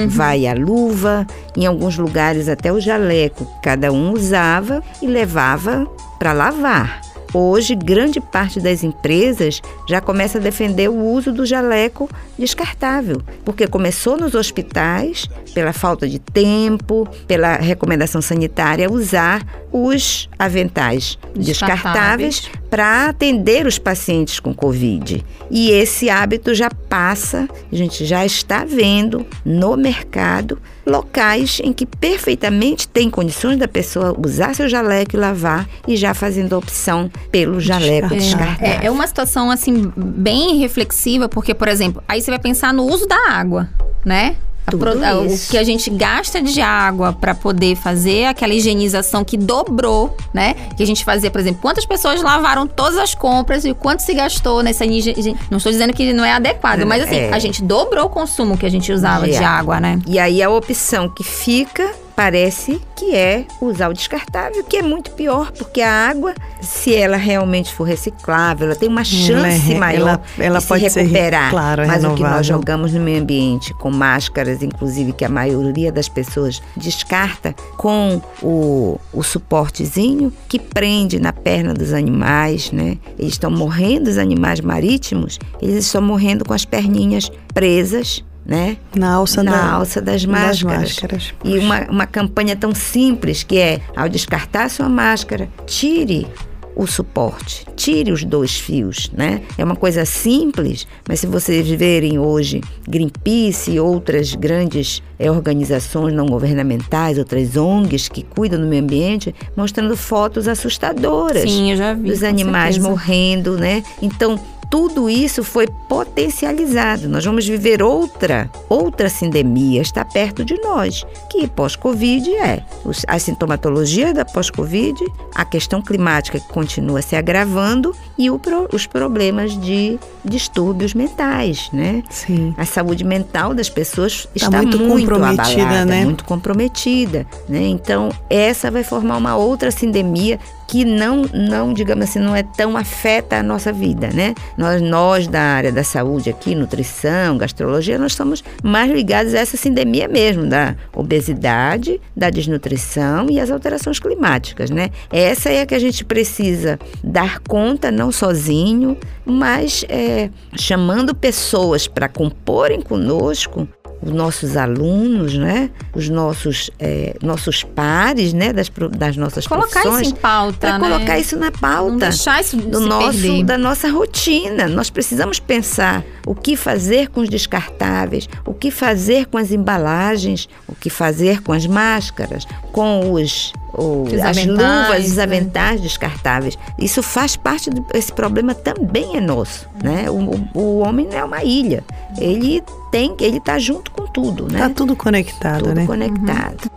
vai 0.07 0.47
a 0.47 0.53
luva, 0.53 1.25
em 1.55 1.65
alguns 1.65 1.97
lugares 1.97 2.47
até 2.47 2.71
o 2.71 2.79
jaleco, 2.79 3.45
que 3.45 3.61
cada 3.61 3.91
um 3.91 4.13
usava 4.13 4.83
e 5.01 5.07
levava 5.07 5.85
para 6.19 6.33
lavar. 6.33 7.01
Hoje, 7.33 7.75
grande 7.75 8.21
parte 8.21 8.61
das 8.61 8.81
empresas 8.81 9.61
já 9.89 9.99
começa 9.99 10.37
a 10.37 10.41
defender 10.41 10.89
o 10.89 10.97
uso 10.97 11.33
do 11.33 11.45
jaleco 11.45 12.09
descartável, 12.39 13.21
porque 13.43 13.67
começou 13.67 14.15
nos 14.15 14.35
hospitais, 14.35 15.27
pela 15.53 15.73
falta 15.73 16.07
de 16.07 16.17
tempo, 16.17 17.05
pela 17.27 17.57
recomendação 17.57 18.21
sanitária, 18.21 18.89
usar 18.89 19.45
os 19.69 20.29
aventais 20.39 21.19
Descartáveis. 21.35 22.39
descartáveis 22.39 22.51
para 22.75 23.07
atender 23.07 23.65
os 23.65 23.79
pacientes 23.79 24.37
com 24.37 24.53
Covid. 24.53 25.23
E 25.49 25.71
esse 25.71 26.09
hábito 26.09 26.53
já 26.53 26.69
passa, 26.69 27.47
a 27.71 27.73
gente 27.73 28.03
já 28.03 28.25
está 28.25 28.65
vendo 28.65 29.25
no 29.45 29.77
mercado 29.77 30.61
locais 30.85 31.61
em 31.63 31.71
que 31.71 31.85
perfeitamente 31.85 32.85
tem 32.85 33.09
condições 33.09 33.57
da 33.57 33.65
pessoa 33.65 34.13
usar 34.19 34.53
seu 34.53 34.67
jaleco 34.67 35.15
e 35.15 35.17
lavar 35.17 35.65
e 35.87 35.95
já 35.95 36.13
fazendo 36.13 36.53
a 36.53 36.57
opção 36.57 37.09
pelo 37.31 37.61
jaleco 37.61 38.09
Descartável. 38.09 38.17
descartável. 38.17 38.81
É, 38.81 38.87
é 38.87 38.91
uma 38.91 39.07
situação 39.07 39.49
assim 39.49 39.89
bem 39.95 40.57
reflexiva, 40.57 41.29
porque, 41.29 41.53
por 41.53 41.69
exemplo, 41.69 42.03
aí 42.09 42.21
você 42.21 42.29
vai 42.29 42.39
pensar 42.39 42.73
no 42.73 42.83
uso 42.83 43.07
da 43.07 43.29
água, 43.29 43.69
né? 44.03 44.35
Pro- 44.65 44.93
o 44.93 45.39
que 45.49 45.57
a 45.57 45.63
gente 45.63 45.89
gasta 45.91 46.41
de 46.41 46.59
água 46.59 47.13
para 47.13 47.35
poder 47.35 47.75
fazer 47.75 48.25
aquela 48.25 48.53
higienização 48.53 49.23
que 49.23 49.37
dobrou, 49.37 50.15
né? 50.33 50.55
Que 50.75 50.81
a 50.81 50.87
gente 50.87 51.05
fazia, 51.05 51.29
por 51.29 51.39
exemplo, 51.39 51.61
quantas 51.61 51.85
pessoas 51.85 52.21
lavaram 52.21 52.65
todas 52.65 52.97
as 52.97 53.13
compras 53.13 53.63
e 53.63 53.71
o 53.71 53.75
quanto 53.75 54.01
se 54.01 54.13
gastou 54.13 54.63
nessa 54.63 54.85
higiene. 54.85 55.37
Não 55.51 55.57
estou 55.57 55.71
dizendo 55.71 55.93
que 55.93 56.11
não 56.13 56.25
é 56.25 56.31
adequado, 56.33 56.83
mas 56.85 57.03
assim, 57.03 57.15
É. 57.15 57.33
a 57.33 57.39
gente 57.39 57.63
dobrou 57.63 58.05
o 58.05 58.09
consumo 58.09 58.57
que 58.57 58.65
a 58.65 58.69
gente 58.69 58.91
usava 58.91 59.25
De 59.25 59.33
de 59.37 59.43
água, 59.43 59.79
né? 59.79 59.99
E 60.07 60.17
aí 60.17 60.41
a 60.41 60.49
opção 60.49 61.09
que 61.09 61.23
fica 61.23 61.91
parece 62.15 62.81
que 62.95 63.13
é 63.13 63.45
usar 63.61 63.89
o 63.89 63.93
descartável, 63.93 64.63
que 64.63 64.77
é 64.77 64.81
muito 64.81 65.11
pior, 65.11 65.51
porque 65.51 65.81
a 65.81 65.91
água, 66.09 66.33
se 66.61 66.95
ela 66.95 67.17
realmente 67.17 67.73
for 67.73 67.83
reciclável, 67.83 68.67
ela 68.67 68.75
tem 68.75 68.87
uma 68.87 69.03
chance 69.03 69.73
é- 69.73 69.77
maior 69.77 69.99
ela- 70.07 70.21
ela 70.37 70.59
de 70.59 70.65
pode 70.65 70.83
se 70.83 70.89
ser, 70.91 71.01
recuperar. 71.01 71.49
claro, 71.49 71.81
é 71.81 71.87
Mas 71.87 71.97
o 71.97 72.07
que 72.09 72.13
renovável. 72.15 72.37
nós 72.37 72.45
jogamos 72.47 72.93
no 72.93 72.99
meio 73.01 73.21
ambiente, 73.21 73.73
com 73.75 73.91
máscaras, 73.91 74.63
inclusive, 74.63 75.11
que 75.13 75.25
a 75.25 75.29
maioria 75.29 75.91
das 75.91 76.07
pessoas 76.07 76.61
descarta, 76.77 77.53
com 77.77 78.21
o, 78.41 78.99
o 79.13 79.21
suportezinho 79.23 80.31
que 80.47 80.59
prende 80.59 81.19
na 81.19 81.33
perna 81.33 81.73
dos 81.73 81.91
animais, 81.93 82.71
né? 82.71 82.97
Eles 83.19 83.33
estão 83.33 83.51
morrendo, 83.51 84.09
os 84.09 84.17
animais 84.17 84.61
marítimos, 84.61 85.37
eles 85.61 85.85
estão 85.85 86.01
morrendo 86.01 86.45
com 86.45 86.53
as 86.53 86.65
perninhas 86.65 87.29
presas, 87.53 88.23
né? 88.45 88.77
Na 88.95 89.13
alça, 89.13 89.43
na 89.43 89.51
da, 89.51 89.71
alça 89.71 90.01
das 90.01 90.23
das 90.23 90.25
máscaras. 90.25 90.81
máscaras. 90.81 91.33
E 91.43 91.57
uma, 91.57 91.81
uma 91.89 92.07
campanha 92.07 92.55
tão 92.55 92.73
simples 92.75 93.43
que 93.43 93.57
é, 93.57 93.81
ao 93.95 94.07
descartar 94.07 94.69
sua 94.69 94.87
máscara, 94.87 95.49
tire 95.65 96.27
o 96.75 96.85
suporte. 96.85 97.65
Tire 97.75 98.11
os 98.11 98.23
dois 98.23 98.57
fios, 98.57 99.09
né? 99.13 99.41
É 99.57 99.63
uma 99.63 99.75
coisa 99.75 100.03
simples, 100.05 100.85
mas 101.07 101.21
se 101.21 101.27
vocês 101.27 101.67
verem 101.69 102.19
hoje 102.19 102.61
Greenpeace 102.87 103.71
e 103.71 103.79
outras 103.79 104.35
grandes 104.35 105.01
é, 105.17 105.31
organizações 105.31 106.13
não 106.13 106.25
governamentais, 106.25 107.17
outras 107.17 107.55
ONGs 107.55 108.09
que 108.09 108.23
cuidam 108.23 108.59
do 108.59 108.67
meio 108.67 108.83
ambiente, 108.83 109.33
mostrando 109.55 109.95
fotos 109.95 110.47
assustadoras 110.47 111.49
Sim, 111.49 111.71
eu 111.71 111.77
já 111.77 111.93
vi, 111.93 112.09
dos 112.09 112.23
animais 112.23 112.75
certeza. 112.75 112.89
morrendo, 112.89 113.57
né? 113.57 113.81
Então, 114.01 114.37
tudo 114.69 115.09
isso 115.09 115.43
foi 115.43 115.67
potencializado. 115.67 117.09
Nós 117.09 117.25
vamos 117.25 117.45
viver 117.45 117.83
outra, 117.83 118.49
outra 118.69 119.09
sindemia, 119.09 119.81
está 119.81 120.05
perto 120.05 120.45
de 120.45 120.55
nós, 120.61 121.05
que 121.29 121.47
pós-Covid 121.47 122.33
é 122.35 122.63
a 123.07 123.19
sintomatologia 123.19 124.13
da 124.13 124.23
pós-Covid, 124.23 125.03
a 125.33 125.43
questão 125.43 125.81
climática 125.81 126.39
que 126.39 126.47
continua 126.47 127.01
se 127.01 127.15
agravando 127.15 127.93
e 128.17 128.29
o 128.29 128.39
os 128.71 128.85
problemas 128.85 129.59
de 129.59 129.99
distúrbios 130.23 130.93
mentais, 130.93 131.69
né? 131.73 132.03
Sim. 132.09 132.53
A 132.57 132.65
saúde 132.65 133.03
mental 133.03 133.53
das 133.53 133.69
pessoas 133.69 134.27
está 134.35 134.61
muito 134.61 134.77
muito, 134.77 135.01
comprometida, 135.01 135.61
abalada, 135.61 135.85
né? 135.85 136.05
muito 136.05 136.23
comprometida, 136.25 137.25
né? 137.49 137.61
Então, 137.67 138.09
essa 138.29 138.69
vai 138.69 138.83
formar 138.83 139.17
uma 139.17 139.35
outra 139.35 139.71
sindemia 139.71 140.39
que 140.67 140.83
não, 140.83 141.23
não, 141.33 141.73
digamos 141.73 142.05
assim, 142.05 142.19
não 142.19 142.35
é 142.35 142.43
tão 142.43 142.75
afeta 142.75 143.37
a 143.37 143.43
nossa 143.43 143.71
vida, 143.71 144.09
né? 144.13 144.33
Nós, 144.57 144.81
nós 144.81 145.27
da 145.27 145.41
área 145.41 145.71
da 145.71 145.83
saúde 145.83 146.29
aqui, 146.29 146.55
nutrição, 146.55 147.37
gastrologia, 147.37 147.97
nós 147.97 148.13
estamos 148.13 148.43
mais 148.63 148.91
ligados 148.91 149.33
a 149.33 149.39
essa 149.39 149.57
sindemia 149.57 150.07
mesmo, 150.07 150.47
da 150.47 150.75
obesidade, 150.93 151.99
da 152.15 152.29
desnutrição 152.29 153.27
e 153.29 153.39
as 153.39 153.51
alterações 153.51 153.99
climáticas, 153.99 154.69
né? 154.69 154.89
Essa 155.11 155.49
é 155.49 155.61
a 155.61 155.65
que 155.65 155.75
a 155.75 155.79
gente 155.79 156.05
precisa 156.05 156.79
dar 157.03 157.39
conta, 157.39 157.91
não 157.91 158.11
sozinho, 158.11 158.97
mas 159.25 159.85
é, 159.89 160.29
chamando 160.55 161.13
pessoas 161.13 161.87
para 161.87 162.07
comporem 162.07 162.81
conosco 162.81 163.67
os 164.01 164.11
nossos 164.11 164.55
alunos, 164.57 165.37
né? 165.37 165.69
Os 165.93 166.09
nossos, 166.09 166.69
é, 166.79 167.15
nossos 167.21 167.63
pares, 167.63 168.33
né? 168.33 168.53
Das, 168.53 168.69
das 168.97 169.17
nossas 169.17 169.47
Colocar 169.47 169.81
profissões. 169.81 170.07
isso 170.07 170.15
em 170.15 170.19
pauta, 170.19 170.57
Para 170.59 170.79
né? 170.79 170.89
colocar 170.89 171.19
isso 171.19 171.37
na 171.37 171.51
pauta 171.51 171.91
Não 171.91 171.97
deixar 171.97 172.41
isso 172.41 172.57
do 172.57 172.79
nosso, 172.81 173.19
perder. 173.21 173.43
da 173.43 173.57
nossa 173.57 173.89
rotina. 173.89 174.67
Nós 174.67 174.89
precisamos 174.89 175.39
pensar 175.39 176.03
o 176.25 176.35
que 176.35 176.55
fazer 176.55 177.09
com 177.09 177.21
os 177.21 177.29
descartáveis, 177.29 178.27
o 178.45 178.53
que 178.53 178.71
fazer 178.71 179.25
com 179.27 179.37
as 179.37 179.51
embalagens, 179.51 180.47
o 180.67 180.75
que 180.75 180.89
fazer 180.89 181.41
com 181.41 181.51
as 181.53 181.65
máscaras, 181.65 182.45
com 182.71 183.11
os, 183.11 183.53
o- 183.77 184.05
as 184.23 184.45
luvas, 184.45 185.05
os 185.07 185.15
né? 185.17 185.23
aventais 185.23 185.81
descartáveis. 185.81 186.57
Isso 186.79 187.01
faz 187.03 187.35
parte 187.35 187.69
do, 187.69 187.85
esse 187.93 188.11
problema 188.11 188.53
também 188.53 189.17
é 189.17 189.21
nosso, 189.21 189.67
né? 189.83 190.09
O, 190.09 190.13
o- 190.15 190.47
o 190.53 190.77
homem 190.79 191.07
não 191.07 191.17
é 191.17 191.23
uma 191.23 191.43
ilha. 191.43 191.83
Ele 192.17 192.63
tem, 192.91 193.13
ele 193.19 193.37
está 193.37 193.59
junto 193.59 193.91
com 193.91 194.05
tudo, 194.07 194.47
né? 194.51 194.59
Tá 194.59 194.69
tudo 194.69 194.95
conectado, 194.95 195.63
tudo 195.65 195.73
né? 195.75 195.85
conectado. 195.85 196.69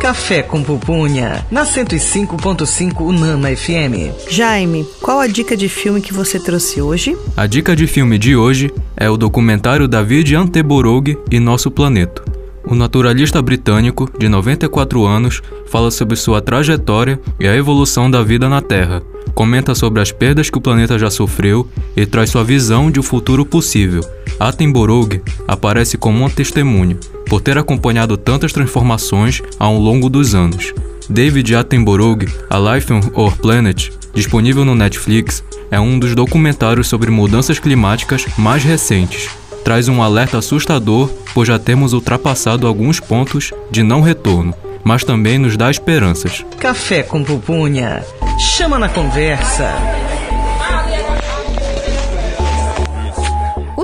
Café 0.00 0.42
com 0.42 0.60
Pupunha, 0.64 1.46
na 1.48 1.64
105.5 1.64 3.00
Unama 3.04 3.48
FM. 3.54 4.10
Jaime, 4.28 4.84
qual 5.00 5.20
a 5.20 5.28
dica 5.28 5.56
de 5.56 5.68
filme 5.68 6.00
que 6.00 6.12
você 6.12 6.40
trouxe 6.40 6.82
hoje? 6.82 7.16
A 7.36 7.46
dica 7.46 7.76
de 7.76 7.86
filme 7.86 8.18
de 8.18 8.34
hoje 8.34 8.72
é 8.96 9.08
o 9.08 9.16
documentário 9.16 9.86
David 9.86 10.34
Anteborog 10.34 11.16
e 11.30 11.38
Nosso 11.38 11.70
Planeta. 11.70 12.20
O 12.64 12.74
naturalista 12.74 13.42
britânico, 13.42 14.08
de 14.18 14.28
94 14.28 15.04
anos, 15.04 15.42
fala 15.66 15.90
sobre 15.90 16.16
sua 16.16 16.40
trajetória 16.40 17.20
e 17.38 17.46
a 17.46 17.56
evolução 17.56 18.10
da 18.10 18.22
vida 18.22 18.48
na 18.48 18.60
Terra. 18.60 19.02
Comenta 19.34 19.74
sobre 19.74 20.00
as 20.00 20.12
perdas 20.12 20.50
que 20.50 20.58
o 20.58 20.60
planeta 20.60 20.98
já 20.98 21.10
sofreu 21.10 21.68
e 21.96 22.06
traz 22.06 22.30
sua 22.30 22.44
visão 22.44 22.90
de 22.90 23.00
um 23.00 23.02
futuro 23.02 23.44
possível. 23.44 24.02
Attenborough 24.38 25.20
aparece 25.48 25.96
como 25.96 26.18
uma 26.18 26.30
testemunha, 26.30 26.96
por 27.28 27.40
ter 27.40 27.58
acompanhado 27.58 28.16
tantas 28.16 28.52
transformações 28.52 29.42
ao 29.58 29.76
longo 29.76 30.08
dos 30.08 30.34
anos. 30.34 30.72
David 31.08 31.54
Attenborough, 31.54 32.24
A 32.48 32.58
Life 32.58 32.92
on 32.92 33.00
Our 33.14 33.36
Planet, 33.36 33.90
disponível 34.14 34.64
no 34.64 34.74
Netflix, 34.74 35.42
é 35.70 35.80
um 35.80 35.98
dos 35.98 36.14
documentários 36.14 36.86
sobre 36.86 37.10
mudanças 37.10 37.58
climáticas 37.58 38.26
mais 38.36 38.62
recentes. 38.62 39.41
Traz 39.64 39.88
um 39.88 40.02
alerta 40.02 40.38
assustador, 40.38 41.08
pois 41.34 41.48
já 41.48 41.58
temos 41.58 41.92
ultrapassado 41.92 42.66
alguns 42.66 42.98
pontos 42.98 43.52
de 43.70 43.82
não 43.82 44.00
retorno, 44.00 44.54
mas 44.82 45.04
também 45.04 45.38
nos 45.38 45.56
dá 45.56 45.70
esperanças. 45.70 46.44
Café 46.58 47.02
com 47.02 47.22
Pupunha, 47.22 48.04
chama 48.38 48.78
na 48.78 48.88
conversa. 48.88 49.72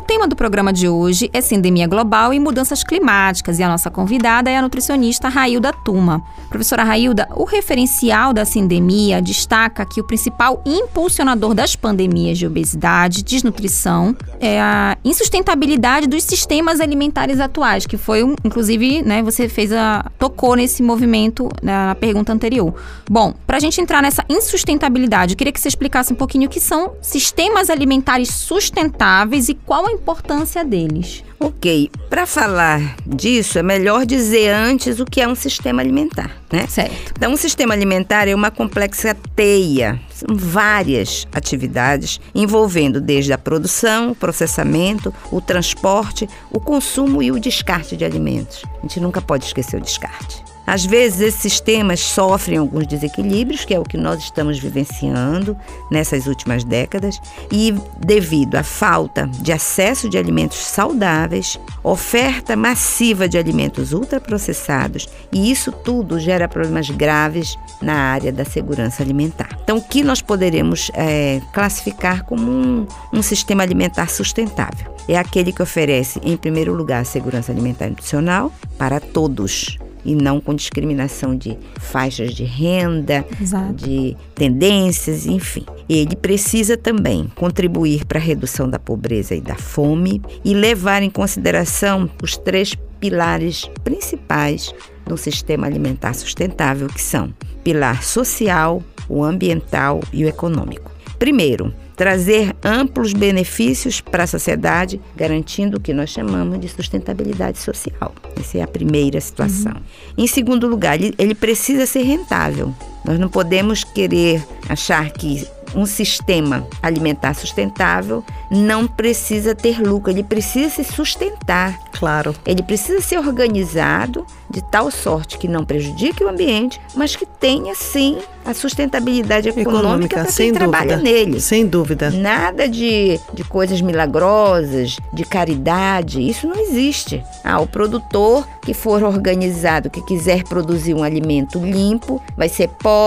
Tema 0.09 0.27
do 0.27 0.35
programa 0.35 0.73
de 0.73 0.89
hoje 0.89 1.29
é 1.35 1.41
Sindemia 1.43 1.87
Global 1.87 2.33
e 2.33 2.41
Mudanças 2.41 2.83
Climáticas 2.83 3.59
e 3.59 3.63
a 3.63 3.69
nossa 3.69 3.91
convidada 3.91 4.51
é 4.51 4.57
a 4.57 4.63
nutricionista 4.63 5.29
Railda 5.29 5.71
Tuma. 5.71 6.23
Professora 6.49 6.83
Railda, 6.83 7.29
o 7.37 7.45
referencial 7.45 8.33
da 8.33 8.47
sindemia 8.47 9.21
destaca 9.21 9.85
que 9.85 10.01
o 10.01 10.05
principal 10.05 10.63
impulsionador 10.65 11.53
das 11.53 11.77
pandemias 11.77 12.39
de 12.39 12.47
obesidade, 12.47 13.23
desnutrição, 13.23 14.17
é 14.41 14.59
a 14.59 14.97
insustentabilidade 15.05 16.07
dos 16.07 16.25
sistemas 16.25 16.81
alimentares 16.81 17.39
atuais, 17.39 17.85
que 17.85 17.99
foi, 17.99 18.25
um- 18.25 18.35
inclusive, 18.43 19.03
né, 19.03 19.23
você 19.23 19.47
fez 19.47 19.71
a 19.75 20.11
tocou 20.19 20.57
nesse 20.57 20.83
movimento 20.83 21.51
na 21.63 21.95
pergunta 21.97 22.33
anterior. 22.33 22.73
Bom, 23.11 23.35
para 23.47 23.59
a 23.59 23.61
gente 23.61 23.79
entrar 23.79 24.01
nessa 24.01 24.25
insustentabilidade, 24.27 25.35
eu 25.35 25.37
queria 25.37 25.53
que 25.53 25.61
você 25.61 25.69
explicasse 25.69 26.15
um 26.15 26.17
pouquinho 26.17 26.47
o 26.47 26.51
que 26.51 26.61
são 26.61 26.93
sistemas 27.03 27.69
alimentares 27.69 28.31
sustentáveis 28.31 29.51
e 29.51 29.55
qual 29.55 29.87
a 29.87 29.98
importância 29.99 30.65
deles. 30.65 31.25
Ok, 31.41 31.91
para 32.09 32.27
falar 32.27 32.97
disso, 33.07 33.59
é 33.59 33.63
melhor 33.63 34.05
dizer 34.05 34.49
antes 34.51 34.99
o 34.99 35.05
que 35.05 35.21
é 35.21 35.29
um 35.29 35.35
sistema 35.35 35.83
alimentar, 35.83 36.37
né? 36.53 36.67
Certo. 36.67 37.13
Então, 37.17 37.33
um 37.33 37.37
sistema 37.37 37.75
alimentar 37.75 38.27
é 38.27 38.35
uma 38.35 38.51
complexa 38.51 39.17
teia, 39.37 40.01
são 40.13 40.35
várias 40.35 41.29
atividades 41.33 42.21
envolvendo 42.35 43.01
desde 43.01 43.33
a 43.33 43.39
produção, 43.39 44.11
o 44.11 44.15
processamento, 44.15 45.15
o 45.31 45.41
transporte, 45.41 46.29
o 46.51 46.59
consumo 46.59 47.23
e 47.23 47.31
o 47.31 47.39
descarte 47.39 47.97
de 47.97 48.05
alimentos. 48.05 48.63
A 48.79 48.83
gente 48.83 48.99
nunca 48.99 49.21
pode 49.21 49.45
esquecer 49.45 49.77
o 49.77 49.81
descarte. 49.81 50.48
Às 50.69 50.85
vezes, 50.85 51.23
esses 51.23 51.41
sistemas 51.41 51.99
sofrem 51.99 52.59
alguns 52.59 52.87
desequilíbrios, 52.87 53.65
que 53.65 53.73
é 53.73 53.81
o 53.81 53.85
que 53.85 53.97
nós 53.97 54.23
estamos 54.23 54.59
vivenciando 54.59 55.57
nessas 55.91 56.27
últimas 56.27 56.63
décadas, 56.63 57.19
e 57.51 57.75
devido 57.99 58.55
à 58.55 58.63
falta 58.63 59.27
de 59.27 59.51
acesso 59.51 60.11
de 60.11 60.19
alimentos 60.19 60.59
saudáveis, 60.59 61.59
oferta 61.83 62.55
massiva 62.55 63.27
de 63.27 63.39
alimentos 63.39 63.95
ultraprocessados, 63.95 65.09
e 65.33 65.51
isso 65.51 65.73
tudo 65.73 66.21
gera 66.21 66.47
problemas 66.47 66.91
graves 66.91 67.57
na 67.81 67.95
área 67.95 68.31
da 68.31 68.45
segurança 68.45 69.03
alimentar. 69.03 69.59
Então, 69.65 69.79
o 69.79 69.83
que 69.83 70.05
nós 70.05 70.21
poderemos 70.21 70.91
eh, 70.93 71.41
classificar 71.51 72.25
como 72.25 72.43
um, 72.43 72.87
um 73.11 73.23
sistema 73.23 73.63
alimentar 73.63 74.11
sustentável? 74.11 74.95
É 75.09 75.17
aquele 75.17 75.51
que 75.51 75.63
oferece, 75.63 76.21
em 76.23 76.37
primeiro 76.37 76.75
lugar, 76.75 77.07
segurança 77.07 77.51
alimentar 77.51 77.87
e 77.87 77.91
nutricional 77.91 78.53
para 78.77 79.01
todos 79.01 79.79
e 80.05 80.15
não 80.15 80.41
com 80.41 80.55
discriminação 80.55 81.37
de 81.37 81.57
faixas 81.79 82.35
de 82.35 82.45
renda, 82.45 83.25
Exato. 83.41 83.75
de 83.75 84.17
tendências, 84.35 85.27
enfim. 85.27 85.65
Ele 85.89 86.17
precisa 86.17 86.77
também 86.77 87.31
contribuir 87.35 88.05
para 88.05 88.19
a 88.19 88.23
redução 88.23 88.69
da 88.69 88.79
pobreza 88.79 89.35
e 89.35 89.41
da 89.41 89.55
fome 89.55 90.23
e 90.45 90.55
levar 90.55 91.03
em 91.03 91.11
consideração 91.11 92.09
os 92.23 92.37
três 92.37 92.75
pilares 93.01 93.71
principais 93.85 94.75
do 95.07 95.17
sistema 95.17 95.67
alimentar 95.67 96.15
sustentável, 96.15 96.89
que 96.89 97.01
são 97.01 97.33
pilar 97.65 98.03
social, 98.03 98.83
o 99.09 99.25
ambiental 99.25 100.01
e 100.13 100.25
o 100.25 100.29
econômico. 100.29 100.91
Primeiro, 101.19 101.73
trazer 101.99 102.55
amplos 102.65 103.13
benefícios 103.13 104.01
para 104.01 104.23
a 104.23 104.27
sociedade, 104.27 105.01
garantindo 105.17 105.79
o 105.79 105.81
que 105.81 105.93
nós 105.93 106.11
chamamos 106.11 106.61
de 106.61 106.69
sustentabilidade 106.69 107.59
social. 107.59 108.15
Essa 108.39 108.59
é 108.59 108.63
a 108.63 108.69
primeira 108.69 109.21
situação. 109.21 109.75
Em 110.17 110.29
segundo 110.29 110.69
lugar, 110.69 110.95
ele, 110.95 111.13
ele 111.19 111.35
precisa 111.35 111.87
ser 111.87 112.03
rentável. 112.03 112.73
Nós 113.09 113.19
não 113.19 113.31
podemos 113.31 113.85
querer 113.85 114.47
achar 114.69 115.11
que 115.11 115.49
um 115.75 115.87
sistema 115.87 116.67
alimentar 116.83 117.33
sustentável 117.33 118.23
não 118.51 118.87
precisa 118.87 119.55
ter 119.55 119.81
lucro, 119.81 120.11
ele 120.11 120.23
precisa 120.23 120.69
se 120.69 120.85
sustentar. 120.85 121.79
Claro. 121.93 122.35
Ele 122.47 122.63
precisa 122.63 123.01
ser 123.01 123.19
organizado 123.19 124.27
de 124.49 124.63
tal 124.63 124.91
sorte 124.91 125.37
que 125.37 125.49
não 125.49 125.65
prejudique 125.65 126.23
o 126.23 126.29
ambiente, 126.29 126.81
mas 126.95 127.17
que 127.17 127.27
tenha 127.27 127.75
sim 127.75 128.19
a 128.45 128.55
sustentabilidade 128.55 129.49
econômica, 129.49 130.23
para 130.23 130.33
quem 130.33 130.53
trabalha 130.53 130.97
dúvida. 130.97 131.03
nele. 131.03 131.41
Sem 131.41 131.67
dúvida. 131.67 132.11
Nada 132.11 132.67
de, 132.67 133.21
de 133.35 133.45
coisas 133.45 133.81
milagrosas, 133.83 134.97
de 135.13 135.25
caridade, 135.25 136.27
isso 136.27 136.47
não 136.47 136.57
existe. 136.57 137.23
Ah, 137.45 137.61
o 137.61 137.67
produtor 137.67 138.49
que 138.63 138.73
for 138.73 139.03
organizado, 139.03 139.91
que 139.91 140.01
quiser 140.03 140.45
produzir 140.45 140.95
um 140.95 141.03
alimento 141.03 141.59
limpo, 141.59 142.23
vai 142.37 142.49
ser 142.49 142.69
pobre, 142.69 142.98